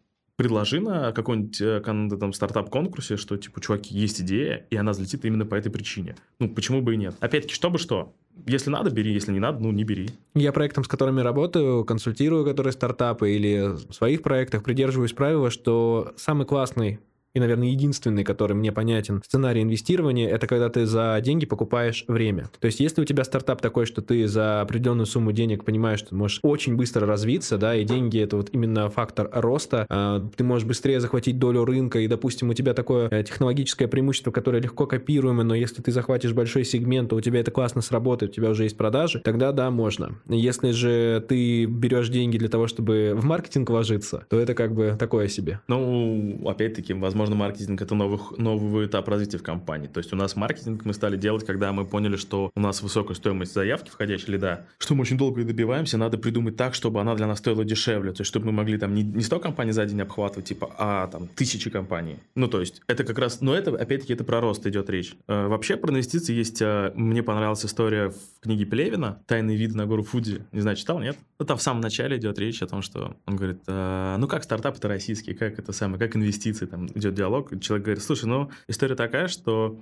предложи 0.42 0.80
на 0.80 1.12
каком-нибудь 1.12 1.62
э, 1.62 1.82
там, 1.82 2.34
стартап-конкурсе, 2.34 3.16
что, 3.16 3.38
типа, 3.38 3.62
чуваки, 3.62 3.94
есть 3.94 4.22
идея, 4.22 4.66
и 4.72 4.76
она 4.76 4.92
взлетит 4.92 5.24
именно 5.24 5.46
по 5.46 5.54
этой 5.54 5.72
причине. 5.72 6.16
Ну, 6.40 6.50
почему 6.50 6.82
бы 6.82 6.96
и 6.96 6.98
нет? 6.98 7.16
Опять-таки, 7.20 7.54
чтобы 7.54 7.78
что? 7.78 8.16
Если 8.48 8.72
надо, 8.72 8.90
бери, 8.90 9.14
если 9.14 9.32
не 9.32 9.40
надо, 9.40 9.60
ну, 9.60 9.72
не 9.72 9.84
бери. 9.84 10.10
Я 10.34 10.52
проектам, 10.52 10.84
с 10.84 10.88
которыми 10.88 11.22
работаю, 11.22 11.86
консультирую, 11.86 12.44
которые 12.44 12.74
стартапы 12.74 13.32
или 13.32 13.76
в 13.88 13.94
своих 13.94 14.24
проектах, 14.24 14.64
придерживаюсь 14.64 15.14
правила, 15.14 15.52
что 15.52 16.12
самый 16.16 16.48
классный 16.48 17.00
и, 17.34 17.40
наверное, 17.40 17.70
единственный, 17.70 18.24
который 18.24 18.54
мне 18.54 18.72
понятен, 18.72 19.22
сценарий 19.26 19.62
инвестирования, 19.62 20.30
это 20.30 20.48
когда 20.48 20.70
ты 20.70 20.86
за 20.86 21.20
деньги 21.22 21.46
покупаешь 21.46 22.04
время. 22.08 22.50
То 22.60 22.66
есть, 22.66 22.80
если 22.80 23.02
у 23.02 23.06
тебя 23.06 23.24
стартап 23.24 23.62
такой, 23.62 23.86
что 23.86 24.02
ты 24.02 24.28
за 24.28 24.62
определенную 24.62 25.06
сумму 25.06 25.32
денег 25.32 25.64
понимаешь, 25.64 26.00
что 26.00 26.16
можешь 26.16 26.40
очень 26.44 26.76
быстро 26.76 27.08
развиться, 27.08 27.58
да, 27.58 27.76
и 27.76 27.84
деньги 27.84 28.20
это 28.20 28.38
вот 28.38 28.50
именно 28.52 28.90
фактор 28.90 29.30
роста, 29.32 29.86
а, 29.90 30.28
ты 30.36 30.44
можешь 30.44 30.68
быстрее 30.68 31.00
захватить 31.00 31.40
долю 31.40 31.66
рынка, 31.66 32.00
и, 32.00 32.08
допустим, 32.08 32.50
у 32.50 32.54
тебя 32.54 32.74
такое 32.74 33.08
э, 33.10 33.24
технологическое 33.24 33.88
преимущество, 33.88 34.32
которое 34.32 34.62
легко 34.62 34.86
копируемо, 34.86 35.44
но 35.44 35.56
если 35.56 35.82
ты 35.82 35.92
захватишь 35.92 36.34
большой 36.34 36.66
сегмент, 36.66 37.10
то 37.10 37.16
у 37.16 37.22
тебя 37.22 37.40
это 37.40 37.52
классно 37.52 37.82
сработает, 37.82 38.32
у 38.32 38.36
тебя 38.36 38.50
уже 38.50 38.64
есть 38.64 38.78
продажи, 38.78 39.20
тогда 39.20 39.52
да, 39.52 39.72
можно. 39.72 40.16
Если 40.28 40.72
же 40.72 41.24
ты 41.28 41.66
берешь 41.66 42.10
деньги 42.10 42.38
для 42.38 42.50
того, 42.50 42.68
чтобы 42.68 43.14
в 43.16 43.24
маркетинг 43.24 43.70
вложиться, 43.70 44.26
то 44.30 44.40
это 44.40 44.54
как 44.54 44.74
бы 44.74 44.96
такое 45.00 45.28
себе. 45.28 45.62
Ну, 45.68 46.42
опять-таки, 46.48 46.94
возможно, 46.94 47.21
возможно, 47.22 47.36
маркетинг– 47.36 47.82
это 47.84 47.96
новый, 47.96 48.20
новый 48.38 48.88
этап 48.88 49.08
развития 49.08 49.38
в 49.38 49.44
компании. 49.44 49.88
То 49.88 50.00
есть 50.00 50.12
у 50.14 50.16
нас 50.16 50.36
маркетинг 50.36 50.86
мы 50.86 50.94
стали 50.94 51.18
делать, 51.18 51.46
когда 51.46 51.72
мы 51.72 51.86
поняли, 51.86 52.16
что 52.16 52.52
у 52.56 52.60
нас 52.60 52.82
высокая 52.82 53.16
стоимость 53.16 53.54
заявки 53.54 53.90
входящей 53.90 54.34
лида, 54.34 54.66
что 54.78 54.96
мы 54.96 55.02
очень 55.02 55.18
долго 55.18 55.42
и 55.42 55.44
добиваемся, 55.44 55.98
надо 55.98 56.18
придумать 56.18 56.58
так, 56.58 56.74
чтобы 56.74 57.00
она 57.00 57.16
для 57.16 57.28
нас 57.28 57.40
стоила 57.40 57.64
дешевле. 57.64 58.12
То 58.12 58.22
есть 58.22 58.30
чтобы 58.30 58.48
мы 58.48 58.52
могли 58.52 58.78
там 58.78 58.94
не, 58.94 59.04
не 59.04 59.24
100 59.24 59.40
компаний 59.40 59.72
за 59.72 59.86
день 59.86 60.02
обхватывать, 60.02 60.48
типа, 60.48 60.74
а 60.78 61.08
там 61.08 61.28
тысячи 61.28 61.70
компаний. 61.70 62.18
Ну, 62.36 62.48
то 62.48 62.60
есть 62.60 62.82
это 62.88 63.04
как 63.04 63.20
раз, 63.20 63.42
но 63.42 63.54
это, 63.54 63.72
опять-таки, 63.72 64.14
это 64.14 64.24
про 64.24 64.42
рост 64.42 64.66
идет 64.66 64.90
речь. 64.90 65.16
Э, 65.28 65.48
вообще 65.48 65.78
про 65.78 65.92
инвестиции 65.92 66.34
есть, 66.34 66.62
э, 66.62 66.92
мне 66.96 67.24
понравилась 67.24 67.66
история 67.66 68.10
в 68.10 68.42
книге 68.42 68.66
Плевина 68.66 69.22
«Тайный 69.28 69.56
вид 69.56 69.76
на 69.76 69.86
гору 69.86 70.04
Фуди». 70.04 70.44
Не 70.52 70.62
знаю, 70.62 70.78
читал, 70.78 71.00
нет? 71.00 71.18
Ну, 71.40 71.46
там 71.46 71.58
в 71.58 71.62
самом 71.62 71.82
начале 71.82 72.18
идет 72.18 72.40
речь 72.40 72.62
о 72.62 72.68
том, 72.68 72.82
что 72.82 73.16
он 73.26 73.36
говорит, 73.36 73.60
э, 73.68 74.16
ну, 74.18 74.28
как 74.28 74.44
стартап 74.44 74.78
это 74.78 74.88
российский, 74.88 75.34
как 75.34 75.60
это 75.60 75.72
самое, 75.72 76.00
как 76.00 76.16
инвестиции, 76.16 76.66
там 76.66 76.88
идет 76.88 77.11
идет 77.12 77.18
диалог, 77.18 77.60
человек 77.62 77.86
говорит, 77.86 78.04
слушай, 78.04 78.26
ну, 78.26 78.50
история 78.68 78.96
такая, 78.96 79.28
что 79.28 79.80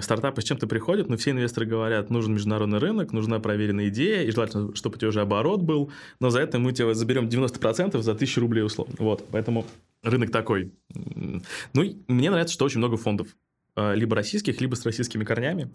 стартапы 0.00 0.40
с 0.40 0.44
чем-то 0.44 0.66
приходят, 0.66 1.08
но 1.08 1.16
все 1.16 1.30
инвесторы 1.30 1.66
говорят, 1.66 2.10
нужен 2.10 2.34
международный 2.34 2.78
рынок, 2.78 3.12
нужна 3.12 3.38
проверенная 3.40 3.88
идея, 3.88 4.22
и 4.22 4.30
желательно, 4.30 4.74
чтобы 4.74 4.96
у 4.96 4.98
тебя 4.98 5.08
уже 5.08 5.20
оборот 5.20 5.62
был, 5.62 5.90
но 6.20 6.30
за 6.30 6.40
это 6.40 6.58
мы 6.58 6.72
тебе 6.72 6.94
заберем 6.94 7.28
90% 7.28 8.00
за 8.00 8.12
1000 8.12 8.40
рублей 8.40 8.62
условно. 8.62 8.94
Вот, 8.98 9.24
поэтому 9.30 9.64
рынок 10.02 10.30
такой. 10.30 10.72
Ну, 10.94 11.84
мне 12.08 12.30
нравится, 12.30 12.54
что 12.54 12.64
очень 12.64 12.78
много 12.78 12.96
фондов, 12.96 13.28
а, 13.76 13.94
либо 13.94 14.16
российских, 14.16 14.60
либо 14.60 14.74
с 14.74 14.84
российскими 14.84 15.24
корнями, 15.24 15.70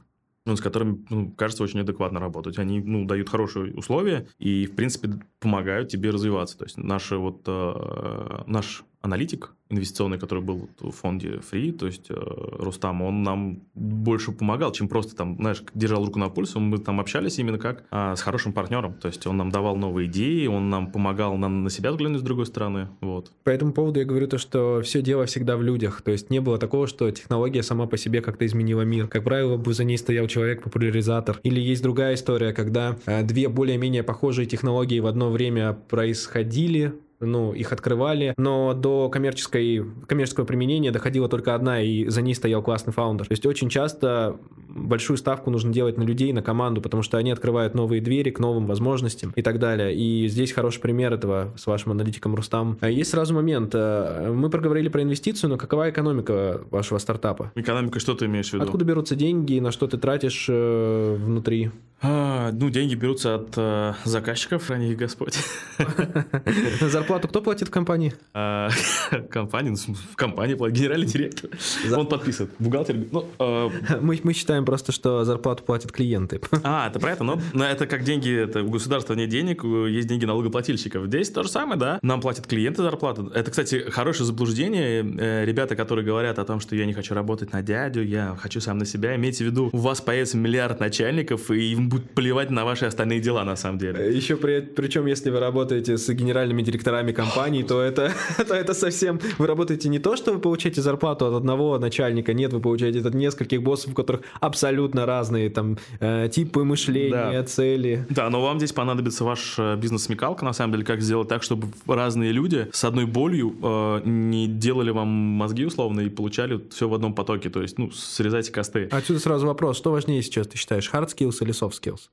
ну, 0.46 0.56
с 0.58 0.62
которыми, 0.62 1.06
ну, 1.10 1.32
кажется, 1.32 1.64
очень 1.64 1.80
адекватно 1.80 2.20
работать. 2.20 2.60
Они, 2.60 2.82
ну, 2.82 3.06
дают 3.06 3.30
хорошие 3.30 3.74
условия 3.74 4.28
и, 4.40 4.66
в 4.66 4.76
принципе, 4.76 5.10
помогают 5.40 5.90
тебе 5.90 6.10
развиваться. 6.10 6.58
То 6.58 6.66
есть 6.66 6.78
наши 6.78 7.16
вот, 7.16 7.44
э, 7.48 8.44
наш 8.46 8.84
аналитик 9.04 9.54
инвестиционный, 9.70 10.18
который 10.18 10.44
был 10.44 10.70
в 10.80 10.92
фонде 10.92 11.42
Free, 11.52 11.72
то 11.72 11.88
есть 11.88 12.06
э, 12.10 12.14
Рустам, 12.16 13.02
он 13.02 13.24
нам 13.24 13.64
больше 13.74 14.32
помогал, 14.32 14.72
чем 14.72 14.88
просто 14.88 15.16
там, 15.16 15.36
знаешь, 15.38 15.64
держал 15.74 16.06
руку 16.06 16.20
на 16.20 16.30
пульсе, 16.30 16.60
мы 16.60 16.78
там 16.78 17.00
общались 17.00 17.38
именно 17.40 17.58
как 17.58 17.84
э, 17.92 18.16
с 18.16 18.22
хорошим 18.22 18.54
партнером, 18.54 18.94
то 18.94 19.08
есть 19.08 19.26
он 19.28 19.38
нам 19.38 19.50
давал 19.50 19.76
новые 19.76 20.08
идеи, 20.08 20.48
он 20.48 20.70
нам 20.70 20.92
помогал 20.92 21.36
нам 21.38 21.64
на 21.64 21.70
себя 21.70 21.92
взглянуть 21.92 22.22
с 22.22 22.24
другой 22.24 22.46
стороны, 22.46 22.88
вот. 23.02 23.32
По 23.44 23.50
этому 23.50 23.74
поводу 23.74 24.00
я 24.00 24.06
говорю 24.06 24.28
то, 24.28 24.38
что 24.38 24.82
все 24.84 25.02
дело 25.02 25.26
всегда 25.26 25.58
в 25.58 25.64
людях, 25.64 26.02
то 26.02 26.12
есть 26.12 26.30
не 26.30 26.40
было 26.40 26.58
такого, 26.58 26.88
что 26.88 27.12
технология 27.12 27.64
сама 27.64 27.88
по 27.88 27.98
себе 27.98 28.22
как-то 28.22 28.46
изменила 28.46 28.82
мир. 28.82 29.08
Как 29.08 29.24
правило, 29.24 29.58
бы 29.58 29.74
за 29.74 29.84
ней 29.84 29.98
стоял 29.98 30.28
человек-популяризатор. 30.28 31.40
Или 31.44 31.60
есть 31.60 31.84
другая 31.84 32.16
история, 32.16 32.54
когда 32.54 32.98
э, 33.06 33.24
две 33.24 33.50
более-менее 33.50 34.04
похожие 34.04 34.46
технологии 34.46 35.00
в 35.00 35.08
одно 35.08 35.30
время 35.30 35.74
происходили, 35.74 36.94
ну, 37.26 37.54
их 37.54 37.72
открывали, 37.72 38.34
но 38.38 38.74
до 38.74 39.10
коммерческой, 39.10 39.86
коммерческого 40.08 40.46
применения 40.46 40.92
доходила 40.92 41.28
только 41.30 41.56
одна, 41.56 41.82
и 41.82 42.08
за 42.08 42.22
ней 42.22 42.36
стоял 42.36 42.62
классный 42.62 42.94
фаундер. 42.94 43.28
То 43.28 43.34
есть 43.34 43.46
очень 43.46 43.70
часто 43.70 44.38
большую 44.76 45.18
ставку 45.18 45.50
нужно 45.50 45.72
делать 45.72 45.98
на 45.98 46.04
людей, 46.04 46.34
на 46.34 46.42
команду, 46.42 46.82
потому 46.82 47.04
что 47.04 47.18
они 47.18 47.32
открывают 47.32 47.76
новые 47.76 48.02
двери 48.02 48.32
к 48.32 48.40
новым 48.40 48.66
возможностям 48.66 49.32
и 49.36 49.42
так 49.42 49.60
далее. 49.60 49.96
И 49.96 50.28
здесь 50.28 50.52
хороший 50.52 50.82
пример 50.82 51.14
этого 51.14 51.54
с 51.56 51.68
вашим 51.68 51.92
аналитиком 51.92 52.36
Рустам. 52.36 52.78
А 52.82 52.90
есть 52.90 53.12
сразу 53.12 53.34
момент. 53.34 53.72
Э, 53.74 54.32
мы 54.34 54.50
проговорили 54.50 54.90
про 54.90 55.04
инвестицию, 55.04 55.52
но 55.52 55.58
какова 55.58 55.90
экономика 55.90 56.62
вашего 56.72 56.98
стартапа? 56.98 57.52
Экономика, 57.56 58.00
что 58.00 58.16
ты 58.16 58.26
имеешь 58.26 58.50
в 58.50 58.54
виду? 58.54 58.64
Откуда 58.64 58.86
берутся 58.86 59.16
деньги, 59.16 59.60
на 59.60 59.72
что 59.72 59.88
ты 59.88 59.98
тратишь 59.98 60.48
э, 60.50 61.16
внутри? 61.20 61.72
А, 62.06 62.52
ну, 62.52 62.70
деньги 62.70 62.96
берутся 62.96 63.36
от 63.36 63.54
э, 63.56 63.94
заказчиков, 64.04 64.66
храни 64.66 64.92
их 64.92 64.98
Господь. 64.98 65.38
Зарплату 67.14 67.28
кто 67.28 67.42
платит 67.42 67.68
в 67.68 67.72
компании? 67.72 68.12
А, 68.34 68.70
компания, 69.30 69.70
ну, 69.70 69.94
в 69.94 70.16
компании 70.16 70.56
платит 70.56 70.78
генеральный 70.78 71.06
директор. 71.06 71.52
Он 71.96 72.08
подписывает. 72.08 72.52
Бухгалтер. 72.58 72.96
Ну, 73.12 73.28
э... 73.38 73.70
мы, 74.02 74.20
мы 74.24 74.34
считаем 74.34 74.66
просто, 74.66 74.92
что 74.92 75.24
зарплату 75.24 75.64
платят 75.64 75.92
клиенты. 75.92 76.42
А, 76.64 76.88
это 76.90 77.00
про 77.00 77.12
это? 77.12 77.24
Но, 77.24 77.40
но 77.54 77.66
это 77.66 77.86
как 77.86 78.04
деньги, 78.04 78.36
это 78.36 78.64
у 78.64 78.70
государства 78.72 79.14
нет 79.14 79.30
денег, 79.30 79.64
есть 79.64 80.08
деньги 80.08 80.26
налогоплательщиков. 80.26 81.06
Здесь 81.06 81.30
то 81.30 81.44
же 81.44 81.50
самое, 81.50 81.80
да. 81.80 82.00
Нам 82.02 82.20
платят 82.20 82.48
клиенты 82.48 82.82
зарплату. 82.82 83.32
Это, 83.36 83.52
кстати, 83.52 83.92
хорошее 83.92 84.26
заблуждение. 84.26 85.06
Э, 85.20 85.46
ребята, 85.46 85.76
которые 85.76 86.04
говорят 86.04 86.40
о 86.40 86.46
том, 86.46 86.60
что 86.60 86.76
я 86.76 86.88
не 86.88 86.94
хочу 86.94 87.14
работать 87.14 87.54
на 87.54 87.62
дядю, 87.62 88.04
я 88.04 88.36
хочу 88.42 88.60
сам 88.60 88.80
на 88.80 88.86
себя, 88.86 89.16
имейте 89.16 89.44
в 89.44 89.48
виду, 89.48 89.70
у 89.72 89.78
вас 89.78 90.02
появится 90.02 90.38
миллиард 90.38 90.80
начальников, 90.80 91.52
и 91.52 91.74
им 91.74 91.90
будет 91.90 92.10
плевать 92.16 92.50
на 92.50 92.66
ваши 92.66 92.86
остальные 92.86 93.20
дела, 93.20 93.44
на 93.44 93.56
самом 93.56 93.78
деле. 93.78 94.18
Еще 94.18 94.36
при, 94.36 94.62
причем, 94.62 95.06
если 95.06 95.30
вы 95.30 95.40
работаете 95.40 96.00
с 96.00 96.10
генеральными 96.10 96.64
директорами 96.64 97.03
компаний, 97.12 97.64
то 97.64 97.82
это, 97.82 98.12
то 98.48 98.54
это 98.54 98.74
совсем... 98.74 99.20
Вы 99.38 99.48
работаете 99.48 99.90
не 99.90 100.00
то, 100.00 100.16
что 100.16 100.34
вы 100.34 100.40
получаете 100.40 100.82
зарплату 100.82 101.26
от 101.26 101.34
одного 101.34 101.78
начальника, 101.78 102.34
нет, 102.34 102.54
вы 102.54 102.60
получаете 102.60 103.00
от 103.00 103.14
нескольких 103.14 103.62
боссов, 103.62 103.92
у 103.92 103.96
которых 103.96 104.22
абсолютно 104.40 105.06
разные 105.06 105.50
там 105.50 105.78
э, 106.00 106.30
типы 106.32 106.64
мышления, 106.64 107.42
да. 107.42 107.44
цели. 107.44 108.06
Да, 108.10 108.30
но 108.30 108.42
вам 108.42 108.58
здесь 108.58 108.72
понадобится 108.72 109.24
ваш 109.24 109.56
э, 109.58 109.76
бизнес-смекалка, 109.76 110.46
на 110.46 110.54
самом 110.54 110.74
деле, 110.74 110.86
как 110.86 111.02
сделать 111.02 111.28
так, 111.28 111.44
чтобы 111.44 111.68
разные 111.88 112.32
люди 112.32 112.68
с 112.72 112.84
одной 112.84 113.06
болью 113.06 113.56
э, 113.62 114.02
не 114.06 114.48
делали 114.48 114.92
вам 114.92 115.08
мозги 115.08 115.66
условно 115.66 116.02
и 116.02 116.10
получали 116.10 116.62
все 116.72 116.88
в 116.88 116.94
одном 116.94 117.14
потоке, 117.14 117.50
то 117.50 117.62
есть, 117.62 117.78
ну, 117.78 117.92
срезайте 117.92 118.52
косты. 118.52 118.88
Отсюда 118.92 119.20
сразу 119.20 119.48
вопрос, 119.48 119.78
что 119.78 119.92
важнее 119.92 120.22
сейчас, 120.22 120.48
ты 120.48 120.58
считаешь, 120.58 120.90
hard 120.92 121.10
skills 121.10 121.38
или 121.42 121.54
soft 121.54 121.74
skills? 121.82 122.10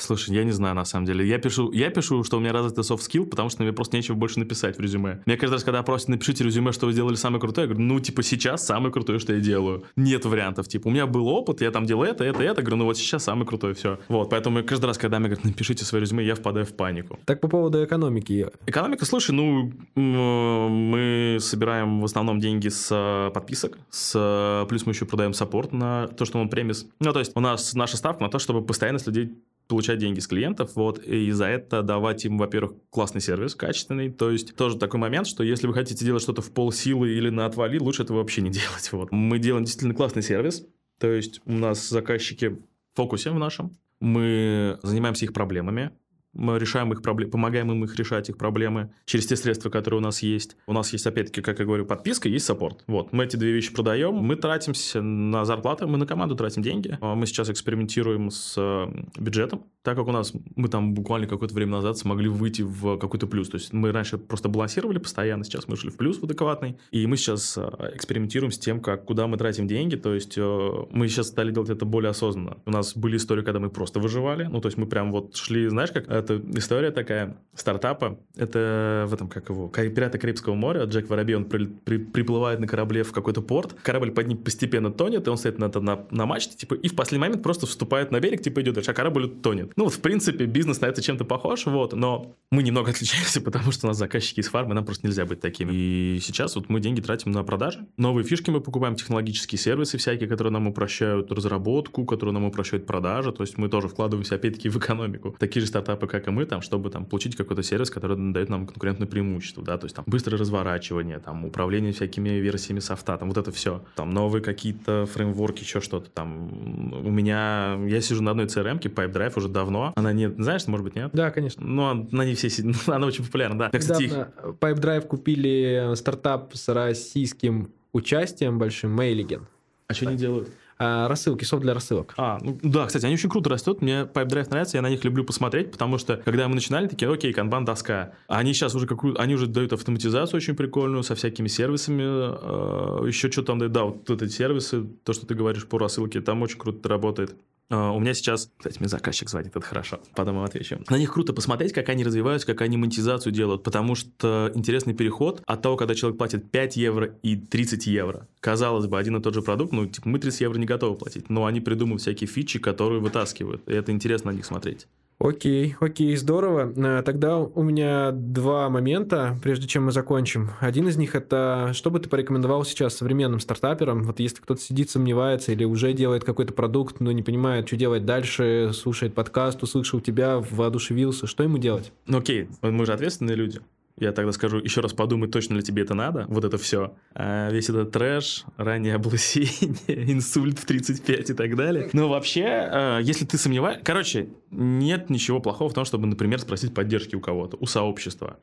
Слушай, 0.00 0.34
я 0.34 0.44
не 0.44 0.50
знаю 0.50 0.74
на 0.74 0.84
самом 0.84 1.06
деле. 1.06 1.26
Я 1.26 1.38
пишу, 1.38 1.72
я 1.72 1.88
пишу, 1.88 2.24
что 2.24 2.36
у 2.36 2.40
меня 2.40 2.52
развитый 2.52 2.84
soft 2.84 3.00
skill, 3.08 3.26
потому 3.26 3.48
что 3.48 3.62
мне 3.62 3.72
просто 3.72 3.96
нечего 3.96 4.14
больше 4.14 4.38
написать 4.38 4.76
в 4.76 4.80
резюме. 4.80 5.22
Мне 5.24 5.36
каждый 5.36 5.54
раз, 5.54 5.64
когда 5.64 5.82
просят, 5.82 6.08
напишите 6.08 6.44
резюме, 6.44 6.72
что 6.72 6.86
вы 6.86 6.92
сделали 6.92 7.14
самое 7.14 7.40
крутое, 7.40 7.66
я 7.66 7.72
говорю, 7.72 7.86
ну, 7.88 8.00
типа, 8.00 8.22
сейчас 8.22 8.66
самое 8.66 8.92
крутое, 8.92 9.18
что 9.18 9.32
я 9.32 9.40
делаю. 9.40 9.84
Нет 9.96 10.24
вариантов. 10.24 10.68
Типа, 10.68 10.88
у 10.88 10.90
меня 10.90 11.06
был 11.06 11.28
опыт, 11.28 11.62
я 11.62 11.70
там 11.70 11.86
делал 11.86 12.02
это, 12.02 12.24
это, 12.24 12.42
это. 12.42 12.60
Говорю, 12.60 12.76
ну 12.76 12.84
вот 12.86 12.98
сейчас 12.98 13.24
самое 13.24 13.46
крутое, 13.46 13.74
все. 13.74 13.98
Вот, 14.08 14.30
поэтому 14.30 14.62
каждый 14.64 14.86
раз, 14.86 14.98
когда 14.98 15.18
мне 15.18 15.28
говорят, 15.28 15.44
напишите 15.44 15.84
свое 15.84 16.02
резюме, 16.02 16.24
я 16.24 16.34
впадаю 16.34 16.66
в 16.66 16.74
панику. 16.74 17.18
Так 17.24 17.40
по 17.40 17.48
поводу 17.48 17.82
экономики. 17.82 18.48
Экономика, 18.66 19.06
слушай, 19.06 19.30
ну, 19.30 19.72
мы 19.94 21.38
собираем 21.40 22.00
в 22.00 22.04
основном 22.04 22.40
деньги 22.40 22.68
с 22.68 22.88
э, 22.90 23.30
подписок, 23.32 23.78
с, 23.90 24.66
плюс 24.68 24.86
мы 24.86 24.92
еще 24.92 25.06
продаем 25.06 25.32
саппорт 25.32 25.72
на 25.72 26.08
то, 26.08 26.24
что 26.24 26.38
он 26.38 26.48
премис. 26.48 26.86
Ну, 27.00 27.12
то 27.12 27.20
есть 27.20 27.32
у 27.34 27.40
нас 27.40 27.74
наша 27.74 27.96
ставка 27.96 28.22
на 28.22 28.28
то, 28.28 28.38
чтобы 28.38 28.62
постоянно 28.62 28.98
людей 29.06 29.34
получать 29.66 29.98
деньги 29.98 30.20
с 30.20 30.26
клиентов, 30.26 30.72
вот, 30.74 30.98
и 30.98 31.30
за 31.30 31.46
это 31.46 31.82
давать 31.82 32.24
им, 32.24 32.38
во-первых, 32.38 32.74
классный 32.90 33.20
сервис, 33.20 33.54
качественный, 33.54 34.10
то 34.10 34.30
есть 34.30 34.54
тоже 34.56 34.78
такой 34.78 35.00
момент, 35.00 35.26
что 35.26 35.42
если 35.42 35.66
вы 35.66 35.74
хотите 35.74 36.04
делать 36.04 36.22
что-то 36.22 36.42
в 36.42 36.52
полсилы 36.52 37.10
или 37.12 37.30
на 37.30 37.46
отвали, 37.46 37.78
лучше 37.78 38.02
этого 38.02 38.18
вообще 38.18 38.42
не 38.42 38.50
делать, 38.50 38.92
вот. 38.92 39.10
Мы 39.10 39.38
делаем 39.38 39.64
действительно 39.64 39.94
классный 39.94 40.22
сервис, 40.22 40.66
то 40.98 41.10
есть 41.10 41.40
у 41.46 41.52
нас 41.52 41.88
заказчики 41.88 42.46
в 42.46 42.58
фокусе 42.94 43.30
в 43.30 43.38
нашем, 43.38 43.76
мы 44.00 44.78
занимаемся 44.82 45.24
их 45.24 45.32
проблемами, 45.32 45.92
мы 46.34 46.58
решаем 46.58 46.92
их 46.92 47.02
проблемы, 47.02 47.30
помогаем 47.30 47.70
им 47.70 47.84
их 47.84 47.96
решать, 47.96 48.28
их 48.28 48.36
проблемы 48.36 48.90
через 49.04 49.26
те 49.26 49.36
средства, 49.36 49.70
которые 49.70 49.98
у 49.98 50.02
нас 50.02 50.22
есть. 50.22 50.56
У 50.66 50.72
нас 50.72 50.92
есть, 50.92 51.06
опять-таки, 51.06 51.40
как 51.40 51.58
я 51.58 51.64
говорю, 51.64 51.86
подписка, 51.86 52.28
есть 52.28 52.46
саппорт. 52.46 52.84
Вот, 52.86 53.12
мы 53.12 53.24
эти 53.24 53.36
две 53.36 53.52
вещи 53.52 53.72
продаем, 53.72 54.14
мы 54.14 54.36
тратимся 54.36 55.02
на 55.02 55.44
зарплаты, 55.44 55.86
мы 55.86 55.98
на 55.98 56.06
команду 56.06 56.34
тратим 56.36 56.62
деньги. 56.62 56.98
А 57.00 57.14
мы 57.14 57.26
сейчас 57.26 57.50
экспериментируем 57.50 58.30
с 58.30 58.54
э, 58.56 59.20
бюджетом, 59.20 59.64
так 59.82 59.96
как 59.96 60.08
у 60.08 60.12
нас, 60.12 60.32
мы 60.56 60.68
там 60.68 60.94
буквально 60.94 61.26
какое-то 61.26 61.54
время 61.54 61.72
назад 61.72 61.98
смогли 61.98 62.28
выйти 62.28 62.62
в 62.62 62.98
какой-то 62.98 63.26
плюс. 63.26 63.48
То 63.48 63.56
есть 63.56 63.72
мы 63.72 63.92
раньше 63.92 64.18
просто 64.18 64.48
балансировали 64.48 64.98
постоянно, 64.98 65.44
сейчас 65.44 65.68
мы 65.68 65.76
шли 65.76 65.90
в 65.90 65.96
плюс 65.96 66.18
в 66.18 66.24
адекватный. 66.24 66.78
И 66.90 67.06
мы 67.06 67.16
сейчас 67.16 67.58
э, 67.58 67.90
экспериментируем 67.94 68.50
с 68.50 68.58
тем, 68.58 68.80
как, 68.80 69.04
куда 69.04 69.26
мы 69.26 69.36
тратим 69.36 69.66
деньги. 69.66 69.96
То 69.96 70.14
есть 70.14 70.38
э, 70.38 70.70
мы 70.90 71.08
сейчас 71.08 71.28
стали 71.28 71.50
делать 71.50 71.70
это 71.70 71.84
более 71.84 72.10
осознанно. 72.10 72.58
У 72.64 72.70
нас 72.70 72.96
были 72.96 73.16
истории, 73.16 73.42
когда 73.42 73.60
мы 73.60 73.70
просто 73.70 74.00
выживали. 74.00 74.44
Ну, 74.44 74.60
то 74.60 74.68
есть 74.68 74.78
мы 74.78 74.86
прям 74.86 75.12
вот 75.12 75.36
шли, 75.36 75.68
знаешь, 75.68 75.90
как 75.92 76.08
это 76.24 76.42
история 76.58 76.90
такая 76.90 77.36
стартапа. 77.54 78.18
Это 78.36 79.06
в 79.08 79.14
этом, 79.14 79.28
как 79.28 79.48
его, 79.48 79.68
«Пираты 79.68 80.18
Карибского 80.18 80.54
моря». 80.54 80.84
Джек 80.84 81.08
Воробей, 81.08 81.36
он 81.36 81.44
при, 81.44 81.66
при, 81.66 81.98
приплывает 81.98 82.60
на 82.60 82.66
корабле 82.66 83.02
в 83.04 83.12
какой-то 83.12 83.42
порт. 83.42 83.74
Корабль 83.82 84.10
под 84.10 84.26
ним 84.26 84.38
постепенно 84.38 84.90
тонет, 84.90 85.26
и 85.26 85.30
он 85.30 85.36
стоит 85.36 85.58
на, 85.58 85.68
на, 85.68 86.06
на 86.10 86.26
мачте, 86.26 86.56
типа, 86.56 86.74
и 86.74 86.88
в 86.88 86.96
последний 86.96 87.20
момент 87.20 87.42
просто 87.42 87.66
вступает 87.66 88.10
на 88.10 88.20
берег, 88.20 88.42
типа, 88.42 88.60
идет 88.62 88.74
дальше, 88.74 88.90
а 88.90 88.94
корабль 88.94 89.28
тонет. 89.28 89.72
Ну, 89.76 89.84
вот, 89.84 89.94
в 89.94 90.00
принципе, 90.00 90.46
бизнес 90.46 90.80
на 90.80 90.86
это 90.86 91.02
чем-то 91.02 91.24
похож, 91.24 91.66
вот, 91.66 91.92
но 91.92 92.34
мы 92.50 92.62
немного 92.62 92.90
отличаемся, 92.92 93.40
потому 93.40 93.72
что 93.72 93.86
у 93.86 93.88
нас 93.88 93.98
заказчики 93.98 94.40
из 94.40 94.48
фармы, 94.48 94.74
нам 94.74 94.84
просто 94.84 95.06
нельзя 95.06 95.24
быть 95.24 95.40
такими. 95.40 95.72
И 95.72 96.18
сейчас 96.20 96.56
вот 96.56 96.68
мы 96.68 96.80
деньги 96.80 97.00
тратим 97.00 97.30
на 97.30 97.44
продажи. 97.44 97.86
Новые 97.96 98.24
фишки 98.24 98.50
мы 98.50 98.60
покупаем, 98.60 98.96
технологические 98.96 99.58
сервисы 99.58 99.98
всякие, 99.98 100.28
которые 100.28 100.52
нам 100.52 100.66
упрощают 100.66 101.30
разработку, 101.30 102.04
которые 102.04 102.32
нам 102.32 102.44
упрощают 102.44 102.86
продажи, 102.86 103.32
то 103.32 103.42
есть 103.42 103.58
мы 103.58 103.68
тоже 103.68 103.88
вкладываемся, 103.88 104.36
опять-таки, 104.36 104.68
в 104.68 104.78
экономику. 104.78 105.36
Такие 105.38 105.60
же 105.60 105.66
стартапы, 105.68 106.06
как 106.14 106.28
и 106.28 106.30
мы, 106.30 106.46
там, 106.46 106.62
чтобы 106.62 106.90
там 106.90 107.04
получить 107.04 107.34
какой-то 107.34 107.64
сервис, 107.64 107.90
который 107.90 108.16
дает 108.32 108.48
нам 108.48 108.66
конкурентное 108.66 109.08
преимущество, 109.08 109.64
да, 109.64 109.78
то 109.78 109.86
есть 109.86 109.96
там 109.96 110.04
быстрое 110.06 110.38
разворачивание, 110.38 111.18
там 111.18 111.44
управление 111.44 111.92
всякими 111.92 112.28
версиями 112.28 112.78
софта, 112.78 113.16
там 113.18 113.28
вот 113.28 113.36
это 113.36 113.50
все. 113.50 113.84
Там 113.96 114.10
новые 114.10 114.40
какие-то 114.40 115.06
фреймворки, 115.06 115.62
еще 115.62 115.80
что-то 115.80 116.10
там. 116.10 117.02
У 117.04 117.10
меня, 117.10 117.76
я 117.86 118.00
сижу 118.00 118.22
на 118.22 118.30
одной 118.30 118.46
CRM-ке, 118.46 118.88
PipeDrive 118.88 119.32
уже 119.36 119.48
давно, 119.48 119.92
она 119.96 120.12
нет, 120.12 120.34
знаешь, 120.38 120.66
может 120.68 120.84
быть, 120.84 120.94
нет? 120.94 121.10
Да, 121.12 121.32
конечно. 121.32 121.64
Ну, 121.64 122.08
на 122.12 122.24
ней 122.24 122.36
все, 122.36 122.48
она 122.86 123.06
очень 123.06 123.24
популярна, 123.24 123.58
да. 123.58 123.76
Кстати, 123.76 124.04
Недавно 124.04 124.32
PipeDrive 124.60 125.06
купили 125.08 125.94
стартап 125.96 126.54
с 126.54 126.68
российским 126.72 127.72
участием 127.92 128.58
большим, 128.58 128.98
Mailigen. 128.98 129.42
А 129.88 129.94
что 129.94 130.08
они 130.08 130.16
делают? 130.16 130.48
А, 130.78 131.08
рассылки, 131.08 131.44
софт 131.44 131.62
для 131.62 131.74
рассылок. 131.74 132.14
А, 132.16 132.38
ну 132.42 132.58
да, 132.62 132.86
кстати, 132.86 133.04
они 133.04 133.14
очень 133.14 133.30
круто 133.30 133.48
растут. 133.50 133.80
Мне 133.80 134.08
PipeDrive 134.12 134.50
нравится, 134.50 134.76
я 134.76 134.82
на 134.82 134.90
них 134.90 135.04
люблю 135.04 135.24
посмотреть, 135.24 135.70
потому 135.70 135.98
что 135.98 136.16
когда 136.24 136.48
мы 136.48 136.54
начинали, 136.54 136.88
такие, 136.88 137.12
окей, 137.12 137.32
канбан 137.32 137.64
доска. 137.64 138.14
Они 138.26 138.52
сейчас 138.54 138.74
уже 138.74 138.86
какую 138.86 139.20
они 139.20 139.34
уже 139.34 139.46
дают 139.46 139.72
автоматизацию 139.72 140.38
очень 140.38 140.56
прикольную 140.56 141.02
со 141.02 141.14
всякими 141.14 141.48
сервисами. 141.48 142.02
Э, 142.04 143.06
еще 143.06 143.30
что 143.30 143.42
там 143.42 143.58
дают, 143.58 143.72
да, 143.72 143.84
вот 143.84 144.10
эти 144.10 144.30
сервисы, 144.30 144.84
то, 145.04 145.12
что 145.12 145.26
ты 145.26 145.34
говоришь 145.34 145.66
по 145.66 145.78
рассылке, 145.78 146.20
там 146.20 146.42
очень 146.42 146.58
круто 146.58 146.88
работает. 146.88 147.36
А, 147.70 147.92
у 147.92 148.00
меня 148.00 148.14
сейчас, 148.14 148.50
кстати, 148.56 148.78
мне 148.78 148.88
заказчик 148.88 149.28
звонит, 149.28 149.56
это 149.56 149.64
хорошо, 149.64 150.00
потом 150.14 150.38
отвечу. 150.40 150.80
На 150.88 150.98
них 150.98 151.12
круто 151.12 151.32
посмотреть, 151.32 151.72
как 151.72 151.88
они 151.88 152.04
развиваются, 152.04 152.46
как 152.46 152.60
они 152.60 152.76
монетизацию 152.76 153.32
делают, 153.32 153.62
потому 153.62 153.94
что 153.94 154.50
интересный 154.54 154.94
переход 154.94 155.42
от 155.46 155.62
того, 155.62 155.76
когда 155.76 155.94
человек 155.94 156.18
платит 156.18 156.50
5 156.50 156.76
евро 156.76 157.06
и 157.22 157.36
30 157.36 157.86
евро. 157.86 158.28
Казалось 158.40 158.86
бы, 158.86 158.98
один 158.98 159.16
и 159.16 159.22
тот 159.22 159.34
же 159.34 159.42
продукт, 159.42 159.72
ну, 159.72 159.86
типа, 159.86 160.08
мы 160.08 160.18
30 160.18 160.40
евро 160.42 160.58
не 160.58 160.66
готовы 160.66 160.96
платить, 160.96 161.30
но 161.30 161.46
они 161.46 161.60
придумывают 161.60 162.02
всякие 162.02 162.28
фичи, 162.28 162.58
которые 162.58 163.00
вытаскивают, 163.00 163.66
и 163.68 163.72
это 163.72 163.92
интересно 163.92 164.32
на 164.32 164.36
них 164.36 164.44
смотреть. 164.44 164.86
Окей, 165.24 165.74
окей, 165.80 166.14
здорово. 166.16 166.70
Э, 166.76 167.02
тогда 167.02 167.38
у 167.38 167.62
меня 167.62 168.10
два 168.12 168.68
момента, 168.68 169.38
прежде 169.42 169.66
чем 169.66 169.86
мы 169.86 169.92
закончим. 169.92 170.50
Один 170.60 170.86
из 170.86 170.98
них 170.98 171.14
это, 171.14 171.70
что 171.72 171.90
бы 171.90 171.98
ты 171.98 172.10
порекомендовал 172.10 172.62
сейчас 172.66 172.98
современным 172.98 173.40
стартаперам? 173.40 174.02
Вот 174.02 174.20
если 174.20 174.42
кто-то 174.42 174.60
сидит, 174.60 174.90
сомневается 174.90 175.52
или 175.52 175.64
уже 175.64 175.94
делает 175.94 176.24
какой-то 176.24 176.52
продукт, 176.52 177.00
но 177.00 177.10
не 177.10 177.22
понимает, 177.22 177.66
что 177.68 177.76
делать 177.76 178.04
дальше, 178.04 178.72
слушает 178.74 179.14
подкаст, 179.14 179.62
услышал 179.62 179.98
тебя, 179.98 180.40
воодушевился, 180.40 181.26
что 181.26 181.42
ему 181.42 181.56
делать? 181.56 181.90
Ну 182.06 182.18
окей, 182.18 182.50
мы 182.60 182.84
же 182.84 182.92
ответственные 182.92 183.36
люди. 183.36 183.60
Я 183.96 184.10
тогда 184.10 184.32
скажу, 184.32 184.58
еще 184.58 184.80
раз 184.80 184.92
подумай, 184.92 185.28
точно 185.28 185.54
ли 185.54 185.62
тебе 185.62 185.82
это 185.82 185.94
надо, 185.94 186.24
вот 186.28 186.44
это 186.44 186.58
все. 186.58 186.96
А 187.14 187.48
весь 187.50 187.68
этот 187.68 187.92
трэш, 187.92 188.44
раннее 188.56 188.96
облысение, 188.96 189.76
инсульт 190.12 190.58
в 190.58 190.64
35 190.64 191.30
и 191.30 191.34
так 191.34 191.54
далее. 191.54 191.90
Но 191.92 192.08
вообще, 192.08 192.44
а, 192.44 192.98
если 192.98 193.24
ты 193.24 193.38
сомневаешься... 193.38 193.84
Короче, 193.84 194.28
нет 194.50 195.10
ничего 195.10 195.38
плохого 195.38 195.70
в 195.70 195.74
том, 195.74 195.84
чтобы, 195.84 196.08
например, 196.08 196.40
спросить 196.40 196.74
поддержки 196.74 197.14
у 197.14 197.20
кого-то, 197.20 197.56
у 197.60 197.66
сообщества. 197.66 198.38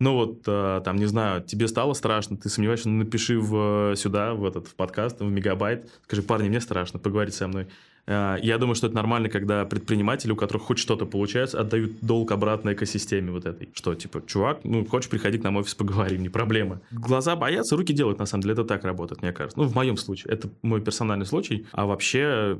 Ну 0.00 0.14
вот, 0.14 0.42
а, 0.48 0.80
там, 0.80 0.96
не 0.96 1.06
знаю, 1.06 1.40
тебе 1.40 1.68
стало 1.68 1.92
страшно, 1.92 2.36
ты 2.36 2.48
сомневаешься, 2.48 2.88
напиши 2.88 3.38
в, 3.38 3.94
сюда, 3.94 4.34
в 4.34 4.44
этот 4.44 4.66
в 4.66 4.74
подкаст, 4.74 5.20
в 5.20 5.30
мегабайт, 5.30 5.88
скажи, 6.02 6.22
парни, 6.22 6.48
мне 6.48 6.60
страшно, 6.60 6.98
поговорить 6.98 7.34
со 7.34 7.46
мной. 7.46 7.68
А, 8.06 8.36
я 8.36 8.58
думаю, 8.58 8.74
что 8.74 8.86
это 8.86 8.96
нормально, 8.96 9.28
когда 9.28 9.64
предприниматели, 9.64 10.30
у 10.30 10.36
которых 10.36 10.62
хоть 10.62 10.78
что-то 10.78 11.06
получается, 11.06 11.60
отдают 11.60 12.00
долг 12.00 12.32
обратно 12.32 12.72
экосистеме 12.72 13.32
вот 13.32 13.46
этой. 13.46 13.68
Что, 13.74 13.94
типа, 13.94 14.22
чувак, 14.26 14.60
ну, 14.64 14.84
хочешь, 14.86 15.10
приходи 15.10 15.38
к 15.38 15.42
нам 15.42 15.54
в 15.54 15.58
офис, 15.58 15.74
поговорим, 15.74 16.22
не 16.22 16.28
проблема. 16.28 16.80
Глаза 16.92 17.36
боятся, 17.36 17.76
руки 17.76 17.92
делают, 17.92 18.18
на 18.18 18.26
самом 18.26 18.42
деле, 18.42 18.54
это 18.54 18.64
так 18.64 18.84
работает, 18.84 19.22
мне 19.22 19.32
кажется. 19.32 19.58
Ну, 19.58 19.66
в 19.66 19.74
моем 19.74 19.96
случае. 19.96 20.32
Это 20.32 20.48
мой 20.62 20.80
персональный 20.80 21.26
случай. 21.26 21.66
А 21.72 21.86
вообще, 21.86 22.58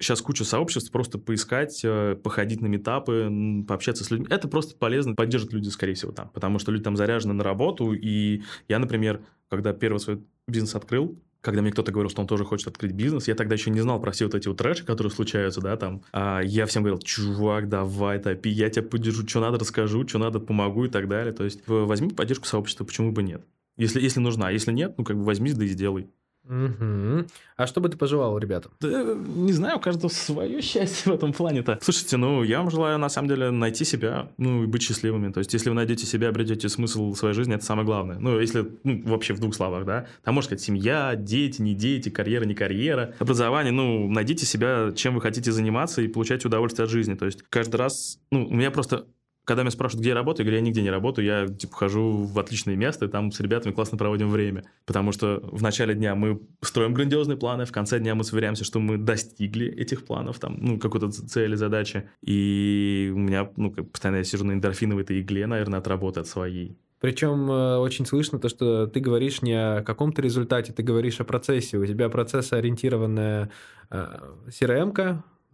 сейчас 0.00 0.20
куча 0.22 0.44
сообществ, 0.44 0.92
просто 0.92 1.18
поискать, 1.18 1.80
э, 1.84 2.16
походить 2.22 2.60
на 2.60 2.66
метапы, 2.66 3.64
пообщаться 3.66 4.04
с 4.04 4.10
людьми. 4.10 4.26
Это 4.30 4.46
просто 4.46 4.76
полезно, 4.76 5.14
поддержат 5.14 5.52
люди, 5.52 5.68
скорее 5.68 5.94
всего, 5.94 6.12
там. 6.12 6.30
Потому 6.32 6.58
что 6.58 6.70
люди 6.70 6.84
там 6.84 6.96
заряжены 6.96 7.34
на 7.34 7.42
работу. 7.42 7.92
И 7.92 8.42
я, 8.68 8.78
например, 8.78 9.22
когда 9.48 9.72
первый 9.72 9.98
свой 9.98 10.20
бизнес 10.46 10.74
открыл, 10.74 11.18
когда 11.44 11.60
мне 11.60 11.70
кто-то 11.70 11.92
говорил, 11.92 12.10
что 12.10 12.22
он 12.22 12.26
тоже 12.26 12.44
хочет 12.44 12.68
открыть 12.68 12.92
бизнес, 12.92 13.28
я 13.28 13.34
тогда 13.34 13.54
еще 13.54 13.70
не 13.70 13.80
знал 13.80 14.00
про 14.00 14.10
все 14.12 14.24
вот 14.24 14.34
эти 14.34 14.48
вот 14.48 14.56
трэши, 14.56 14.84
которые 14.84 15.10
случаются, 15.10 15.60
да, 15.60 15.76
там. 15.76 16.02
А 16.10 16.40
я 16.40 16.64
всем 16.64 16.82
говорил, 16.82 17.00
чувак, 17.00 17.68
давай, 17.68 18.18
топи, 18.18 18.48
я 18.48 18.70
тебя 18.70 18.82
поддержу, 18.82 19.28
что 19.28 19.40
надо, 19.40 19.58
расскажу, 19.58 20.08
что 20.08 20.18
надо, 20.18 20.40
помогу 20.40 20.86
и 20.86 20.88
так 20.88 21.06
далее. 21.06 21.34
То 21.34 21.44
есть 21.44 21.60
возьми 21.66 22.08
поддержку 22.08 22.46
сообщества, 22.46 22.84
почему 22.84 23.12
бы 23.12 23.22
нет? 23.22 23.44
Если, 23.76 24.00
если 24.00 24.20
нужна, 24.20 24.50
если 24.50 24.72
нет, 24.72 24.94
ну 24.96 25.04
как 25.04 25.18
бы 25.18 25.24
возьми, 25.24 25.52
да 25.52 25.64
и 25.64 25.68
сделай. 25.68 26.08
Угу. 26.48 27.26
А 27.56 27.66
что 27.66 27.80
бы 27.80 27.88
ты 27.88 27.96
пожелал 27.96 28.36
ребятам? 28.38 28.72
Да, 28.80 29.14
не 29.14 29.52
знаю, 29.52 29.78
у 29.78 29.80
каждого 29.80 30.10
свое 30.10 30.60
счастье 30.62 31.10
в 31.10 31.14
этом 31.14 31.32
плане-то. 31.32 31.78
Слушайте, 31.80 32.16
ну, 32.16 32.42
я 32.42 32.58
вам 32.58 32.70
желаю, 32.70 32.98
на 32.98 33.08
самом 33.08 33.28
деле, 33.28 33.50
найти 33.50 33.84
себя, 33.84 34.28
ну, 34.36 34.64
и 34.64 34.66
быть 34.66 34.82
счастливыми. 34.82 35.32
То 35.32 35.38
есть, 35.38 35.52
если 35.54 35.70
вы 35.70 35.74
найдете 35.74 36.06
себя, 36.06 36.28
обретете 36.28 36.68
смысл 36.68 37.14
своей 37.14 37.34
жизни, 37.34 37.54
это 37.54 37.64
самое 37.64 37.86
главное. 37.86 38.18
Ну, 38.18 38.38
если, 38.38 38.70
ну, 38.84 39.02
вообще 39.04 39.32
в 39.32 39.40
двух 39.40 39.54
словах, 39.54 39.86
да. 39.86 40.06
Там, 40.22 40.34
можно 40.34 40.48
сказать, 40.48 40.62
семья, 40.62 41.14
дети, 41.16 41.62
не 41.62 41.74
дети, 41.74 42.10
карьера, 42.10 42.44
не 42.44 42.54
карьера, 42.54 43.14
образование. 43.18 43.72
Ну, 43.72 44.08
найдите 44.10 44.44
себя, 44.44 44.92
чем 44.94 45.14
вы 45.14 45.20
хотите 45.22 45.50
заниматься 45.50 46.02
и 46.02 46.08
получать 46.08 46.44
удовольствие 46.44 46.84
от 46.84 46.90
жизни. 46.90 47.14
То 47.14 47.26
есть, 47.26 47.42
каждый 47.48 47.76
раз, 47.76 48.18
ну, 48.30 48.46
у 48.46 48.54
меня 48.54 48.70
просто 48.70 49.06
когда 49.44 49.62
меня 49.62 49.70
спрашивают, 49.70 50.00
где 50.00 50.10
я 50.10 50.14
работаю, 50.14 50.44
я 50.44 50.50
говорю, 50.50 50.64
я 50.64 50.68
нигде 50.68 50.82
не 50.82 50.90
работаю, 50.90 51.26
я 51.26 51.46
типа 51.46 51.76
хожу 51.76 52.24
в 52.24 52.38
отличное 52.38 52.76
место, 52.76 53.04
и 53.04 53.08
там 53.08 53.30
с 53.30 53.40
ребятами 53.40 53.72
классно 53.72 53.98
проводим 53.98 54.30
время. 54.30 54.64
Потому 54.86 55.12
что 55.12 55.40
в 55.42 55.62
начале 55.62 55.94
дня 55.94 56.14
мы 56.14 56.40
строим 56.62 56.94
грандиозные 56.94 57.36
планы, 57.36 57.64
в 57.64 57.72
конце 57.72 57.98
дня 57.98 58.14
мы 58.14 58.24
сверяемся, 58.24 58.64
что 58.64 58.80
мы 58.80 58.96
достигли 58.96 59.66
этих 59.66 60.04
планов, 60.04 60.38
там, 60.38 60.56
ну, 60.60 60.78
какой-то 60.78 61.10
цели, 61.10 61.54
задачи. 61.56 62.08
И 62.22 63.12
у 63.14 63.18
меня, 63.18 63.50
ну, 63.56 63.70
постоянно 63.70 64.18
я 64.18 64.24
сижу 64.24 64.44
на 64.44 64.52
эндорфиновой 64.52 65.02
этой 65.02 65.20
игле, 65.20 65.46
наверное, 65.46 65.80
от 65.80 65.86
работы, 65.86 66.20
от 66.20 66.26
своей. 66.26 66.76
Причем 67.00 67.50
э, 67.50 67.76
очень 67.76 68.06
слышно 68.06 68.38
то, 68.38 68.48
что 68.48 68.86
ты 68.86 68.98
говоришь 68.98 69.42
не 69.42 69.52
о 69.52 69.82
каком-то 69.82 70.22
результате, 70.22 70.72
ты 70.72 70.82
говоришь 70.82 71.20
о 71.20 71.24
процессе. 71.24 71.76
У 71.76 71.84
тебя 71.84 72.08
процессоориентированная 72.08 73.50
э, 73.90 74.06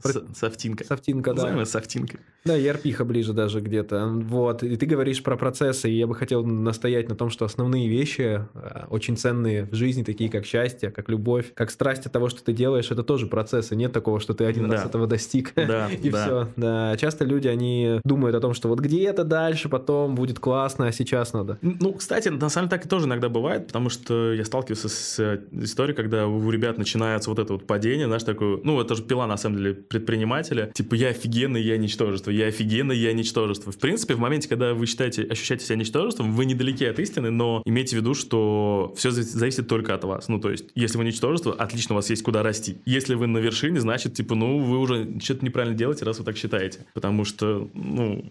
CRM-ка, 0.05 0.35
Софтинка. 0.35 0.85
Софтинка, 0.85 1.31
да. 1.31 1.35
Называемая 1.35 1.65
софтинка. 1.65 2.19
Да, 2.45 2.59
ERP 2.59 3.05
ближе 3.05 3.33
даже 3.33 3.61
где-то. 3.61 4.07
Вот. 4.07 4.63
И 4.63 4.77
ты 4.77 4.87
говоришь 4.87 5.23
про 5.23 5.37
процессы, 5.37 5.91
и 5.91 5.99
я 5.99 6.07
бы 6.07 6.15
хотел 6.15 6.45
настоять 6.45 7.09
на 7.09 7.15
том, 7.15 7.31
что 7.31 7.45
основные 7.45 7.89
вещи 7.89 8.47
э, 8.55 8.85
очень 8.89 9.17
ценные 9.17 9.65
в 9.65 9.75
жизни, 9.75 10.03
такие 10.03 10.31
как 10.31 10.47
счастье, 10.47 10.91
как 10.91 11.09
любовь, 11.09 11.53
как 11.55 11.71
страсть 11.71 12.07
от 12.07 12.13
того, 12.13 12.29
что 12.29 12.43
ты 12.43 12.53
делаешь, 12.53 12.91
это 12.91 13.03
тоже 13.03 13.27
процессы. 13.27 13.77
Нет 13.77 13.93
такого, 13.93 14.21
что 14.21 14.33
ты 14.33 14.45
один 14.45 14.69
да. 14.69 14.77
раз 14.77 14.87
этого 14.87 15.07
достиг. 15.07 15.53
Да, 15.55 15.89
и 16.03 16.11
да. 16.11 16.25
все. 16.25 16.49
Да. 16.57 16.97
Часто 16.97 17.25
люди, 17.25 17.49
они 17.49 18.01
думают 18.05 18.37
о 18.37 18.41
том, 18.41 18.55
что 18.55 18.69
вот 18.69 18.81
где-то 18.81 19.25
дальше 19.25 19.69
потом 19.69 20.15
будет 20.15 20.39
классно, 20.39 20.87
а 20.87 20.93
сейчас 20.93 21.33
надо. 21.33 21.59
Ну, 21.61 21.93
кстати, 21.93 22.29
на 22.29 22.49
самом 22.49 22.69
деле 22.69 22.79
так 22.79 22.87
и 22.87 22.89
тоже 22.89 23.07
иногда 23.07 23.29
бывает, 23.29 23.67
потому 23.67 23.91
что 23.91 24.33
я 24.33 24.45
сталкивался 24.45 24.89
с 24.89 25.41
историей, 25.53 25.97
когда 25.97 26.27
у 26.27 26.51
ребят 26.51 26.79
начинается 26.79 27.31
вот 27.31 27.39
это 27.39 27.53
вот 27.53 27.67
падение, 27.67 28.07
знаешь, 28.07 28.23
такое, 28.23 28.61
ну, 28.63 28.81
это 28.81 28.95
же 28.95 29.03
пила, 29.03 29.27
на 29.27 29.37
самом 29.37 29.59
деле, 29.59 29.75
предпринимателя. 29.91 30.71
Типа, 30.73 30.95
я 30.95 31.09
офигенный, 31.09 31.61
я 31.61 31.77
ничтожество, 31.77 32.31
я 32.31 32.47
офигенный, 32.47 32.97
я 32.97 33.13
ничтожество. 33.13 33.73
В 33.73 33.79
принципе, 33.79 34.15
в 34.15 34.21
моменте, 34.21 34.49
когда 34.49 34.73
вы 34.73 34.87
считаете, 34.87 35.25
ощущаете 35.25 35.67
себя 35.67 35.77
ничтожеством, 35.77 36.33
вы 36.33 36.47
недалеки 36.47 36.85
от 36.85 36.99
истины, 37.01 37.31
но 37.31 37.61
имейте 37.67 37.97
в 37.97 37.99
виду, 37.99 38.15
что 38.15 38.95
все 38.97 39.11
зависит 39.11 39.67
только 39.69 39.95
от 39.95 40.05
вас. 40.05 40.29
Ну, 40.29 40.41
то 40.41 40.51
есть, 40.51 40.67
если 40.77 40.97
вы 40.97 41.05
ничтожество, 41.05 41.53
отлично, 41.53 41.95
у 41.95 41.97
вас 41.97 42.09
есть 42.09 42.23
куда 42.23 42.45
расти. 42.45 42.79
Если 42.87 43.15
вы 43.15 43.27
на 43.27 43.39
вершине, 43.39 43.81
значит, 43.81 44.15
типа, 44.15 44.37
ну, 44.37 44.61
вы 44.61 44.79
уже 44.79 45.19
что-то 45.21 45.45
неправильно 45.45 45.77
делаете, 45.77 46.05
раз 46.05 46.21
вы 46.21 46.25
так 46.25 46.37
считаете. 46.37 46.87
Потому 46.95 47.25
что, 47.25 47.69
ну, 47.75 48.25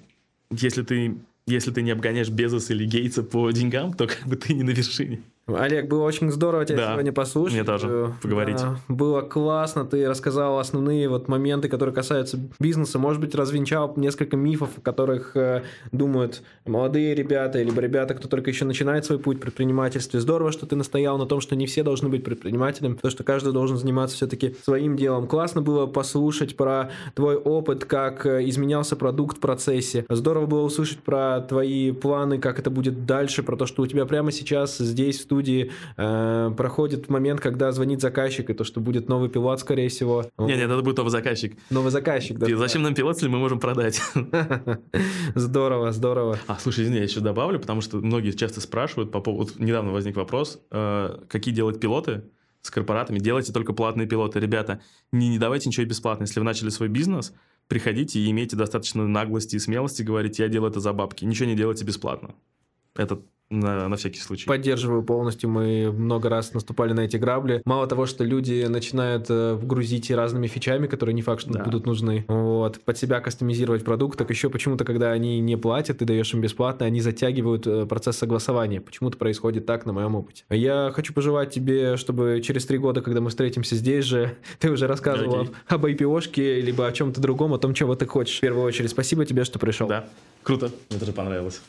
если 0.50 0.82
ты 0.82 1.18
если 1.50 1.72
ты 1.72 1.82
не 1.82 1.92
обгоняешь 1.92 2.30
Безос 2.30 2.70
или 2.70 2.86
Гейтса 2.86 3.24
по 3.24 3.50
деньгам, 3.50 3.94
то 3.94 4.06
как 4.08 4.28
бы 4.28 4.36
ты 4.36 4.54
не 4.54 4.62
на 4.62 4.70
вершине. 4.70 5.22
Олег, 5.56 5.88
было 5.88 6.04
очень 6.04 6.32
здорово 6.32 6.66
тебя 6.66 6.78
да, 6.78 6.94
сегодня 6.94 7.12
послушать. 7.12 7.56
Мне 7.56 7.64
тоже 7.64 7.88
э, 7.90 8.08
поговорить. 8.22 8.58
Да, 8.58 8.80
было 8.88 9.22
классно, 9.22 9.86
ты 9.86 10.08
рассказал 10.08 10.60
основные 10.60 11.10
вот 11.10 11.28
моменты, 11.28 11.70
которые 11.70 11.94
касаются 11.94 12.40
бизнеса. 12.60 13.00
Может 13.00 13.22
быть, 13.22 13.36
развенчал 13.36 13.94
несколько 13.96 14.38
мифов, 14.38 14.72
о 14.78 14.82
которых 14.82 15.36
э, 15.36 15.64
думают 15.92 16.44
молодые 16.66 17.16
ребята, 17.16 17.62
либо 17.62 17.82
ребята, 17.82 18.14
кто 18.14 18.28
только 18.28 18.50
еще 18.50 18.66
начинает 18.66 19.06
свой 19.06 19.20
путь 19.20 19.38
в 19.38 19.42
предпринимательстве. 19.42 20.20
Здорово, 20.20 20.52
что 20.52 20.66
ты 20.66 20.76
настоял 20.76 21.18
на 21.18 21.26
том, 21.26 21.42
что 21.42 21.56
не 21.56 21.66
все 21.66 21.84
должны 21.84 22.10
быть 22.10 22.24
предпринимателем, 22.24 22.96
потому 22.96 23.12
что 23.12 23.24
каждый 23.24 23.54
должен 23.54 23.78
заниматься 23.78 24.16
все-таки 24.16 24.56
своим 24.64 24.96
делом. 24.96 25.28
Классно 25.28 25.62
было 25.62 25.86
послушать 25.86 26.56
про 26.56 26.92
твой 27.16 27.36
опыт, 27.36 27.86
как 27.86 28.26
э, 28.26 28.48
изменялся 28.48 28.96
продукт 28.96 29.38
в 29.38 29.40
процессе. 29.40 30.06
Здорово 30.10 30.46
было 30.46 30.62
услышать 30.62 31.00
про 31.00 31.42
твои 31.42 31.92
планы, 31.92 32.38
как 32.40 32.60
это 32.60 32.70
будет 32.70 33.06
дальше, 33.06 33.44
про 33.44 33.56
то, 33.56 33.66
что 33.66 33.84
у 33.84 33.88
тебя 33.88 34.06
прямо 34.06 34.32
сейчас 34.32 34.78
здесь 34.78 35.20
в 35.20 35.22
студии 35.22 35.39
студии 35.40 35.72
э, 35.96 36.52
проходит 36.58 37.10
момент, 37.10 37.40
когда 37.40 37.72
звонит 37.72 38.02
заказчик, 38.02 38.50
и 38.50 38.54
то, 38.54 38.66
что 38.66 38.82
будет 38.82 39.08
новый 39.08 39.30
пилот, 39.30 39.60
скорее 39.62 39.88
всего. 39.88 40.26
Нет, 40.38 40.58
нет, 40.58 40.70
это 40.70 40.82
будет 40.82 40.98
новый 40.98 41.12
заказчик. 41.12 41.58
Новый 41.70 41.92
заказчик, 41.92 42.38
да. 42.38 42.58
Зачем 42.58 42.82
нам 42.82 42.94
пилот, 42.94 43.16
если 43.16 43.30
мы 43.30 43.40
можем 43.40 43.60
продать? 43.60 44.02
Здорово, 45.36 45.92
здорово. 45.92 46.38
А, 46.48 46.58
слушай, 46.60 46.84
извини, 46.84 46.98
я 46.98 47.04
еще 47.04 47.22
добавлю, 47.22 47.60
потому 47.60 47.82
что 47.82 47.98
многие 47.98 48.32
часто 48.32 48.60
спрашивают 48.60 49.12
по 49.12 49.22
поводу... 49.22 49.52
Недавно 49.60 49.92
возник 49.92 50.18
вопрос, 50.18 50.60
э, 50.72 51.20
какие 51.30 51.54
делать 51.54 51.80
пилоты 51.80 52.24
с 52.62 52.70
корпоратами. 52.70 53.20
Делайте 53.20 53.54
только 53.54 53.72
платные 53.74 54.08
пилоты. 54.08 54.40
Ребята, 54.40 54.82
не, 55.14 55.30
не 55.30 55.40
давайте 55.40 55.70
ничего 55.70 55.86
бесплатно. 55.86 56.24
Если 56.24 56.40
вы 56.40 56.46
начали 56.46 56.70
свой 56.70 56.90
бизнес, 56.90 57.34
приходите 57.68 58.20
и 58.20 58.30
имейте 58.30 58.58
достаточно 58.58 59.08
наглости 59.08 59.56
и 59.56 59.60
смелости 59.60 60.04
говорить, 60.04 60.40
я 60.40 60.50
делаю 60.50 60.72
это 60.72 60.82
за 60.82 60.92
бабки. 60.92 61.24
Ничего 61.24 61.48
не 61.48 61.56
делайте 61.56 61.86
бесплатно. 61.86 62.36
Это 62.96 63.22
на, 63.50 63.88
на 63.88 63.96
всякий 63.96 64.20
случай. 64.20 64.46
Поддерживаю 64.46 65.04
полностью. 65.04 65.50
Мы 65.50 65.92
много 65.92 66.30
раз 66.30 66.54
наступали 66.54 66.94
на 66.94 67.02
эти 67.02 67.18
грабли. 67.18 67.62
Мало 67.66 67.88
того, 67.88 68.06
что 68.06 68.24
люди 68.24 68.66
начинают 68.70 69.26
э, 69.30 69.54
вгрузить 69.54 70.12
разными 70.12 70.48
фичами, 70.48 70.88
которые 70.88 71.14
не 71.14 71.22
факт, 71.22 71.42
что 71.42 71.54
да. 71.54 71.64
будут 71.64 71.86
нужны. 71.86 72.26
Вот. 72.28 72.80
Под 72.82 72.98
себя 72.98 73.20
кастомизировать 73.20 73.84
продукт, 73.84 74.18
так 74.18 74.30
еще 74.30 74.50
почему-то, 74.50 74.86
когда 74.86 75.12
они 75.12 75.40
не 75.40 75.58
платят, 75.58 76.00
ты 76.00 76.06
даешь 76.06 76.34
им 76.34 76.42
бесплатно, 76.42 76.86
они 76.86 77.02
затягивают 77.02 77.66
э, 77.66 77.86
процесс 77.86 78.18
согласования. 78.18 78.82
Почему-то 78.82 79.18
происходит 79.18 79.66
так 79.66 79.86
на 79.86 79.94
моем 79.94 80.16
опыте. 80.16 80.44
Я 80.50 80.92
хочу 80.94 81.14
пожелать 81.14 81.52
тебе, 81.52 81.98
чтобы 81.98 82.42
через 82.44 82.66
три 82.66 82.78
года, 82.78 83.02
когда 83.02 83.22
мы 83.22 83.30
встретимся 83.30 83.76
здесь 83.76 84.06
же, 84.06 84.36
ты 84.60 84.70
уже 84.70 84.88
рассказывал 84.88 85.44
okay. 85.44 85.54
об 85.68 85.86
IPO-шке, 85.86 86.62
либо 86.62 86.86
о 86.86 86.92
чем-то 86.92 87.20
другом, 87.20 87.54
о 87.54 87.58
том, 87.58 87.74
чего 87.74 87.96
ты 87.96 88.06
хочешь. 88.06 88.38
В 88.38 88.42
первую 88.42 88.64
очередь, 88.64 88.92
спасибо 88.92 89.26
тебе, 89.26 89.44
что 89.44 89.58
пришел. 89.58 89.88
Да, 89.88 90.08
круто. 90.44 90.72
Мне 90.90 91.00
тоже 91.00 91.14
понравилось. 91.14 91.62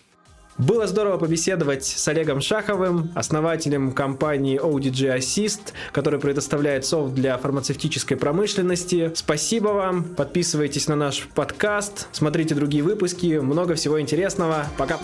Было 0.60 0.86
здорово 0.86 1.16
побеседовать 1.16 1.86
с 1.86 2.06
Олегом 2.08 2.42
Шаховым, 2.42 3.10
основателем 3.14 3.92
компании 3.92 4.60
ODG 4.60 5.16
Assist, 5.16 5.72
который 5.90 6.20
предоставляет 6.20 6.84
софт 6.84 7.14
для 7.14 7.38
фармацевтической 7.38 8.18
промышленности. 8.18 9.10
Спасибо 9.14 9.68
вам, 9.68 10.04
подписывайтесь 10.04 10.86
на 10.86 10.96
наш 10.96 11.26
подкаст, 11.34 12.08
смотрите 12.12 12.54
другие 12.54 12.82
выпуски, 12.82 13.38
много 13.38 13.74
всего 13.74 14.02
интересного. 14.02 14.66
Пока! 14.76 14.98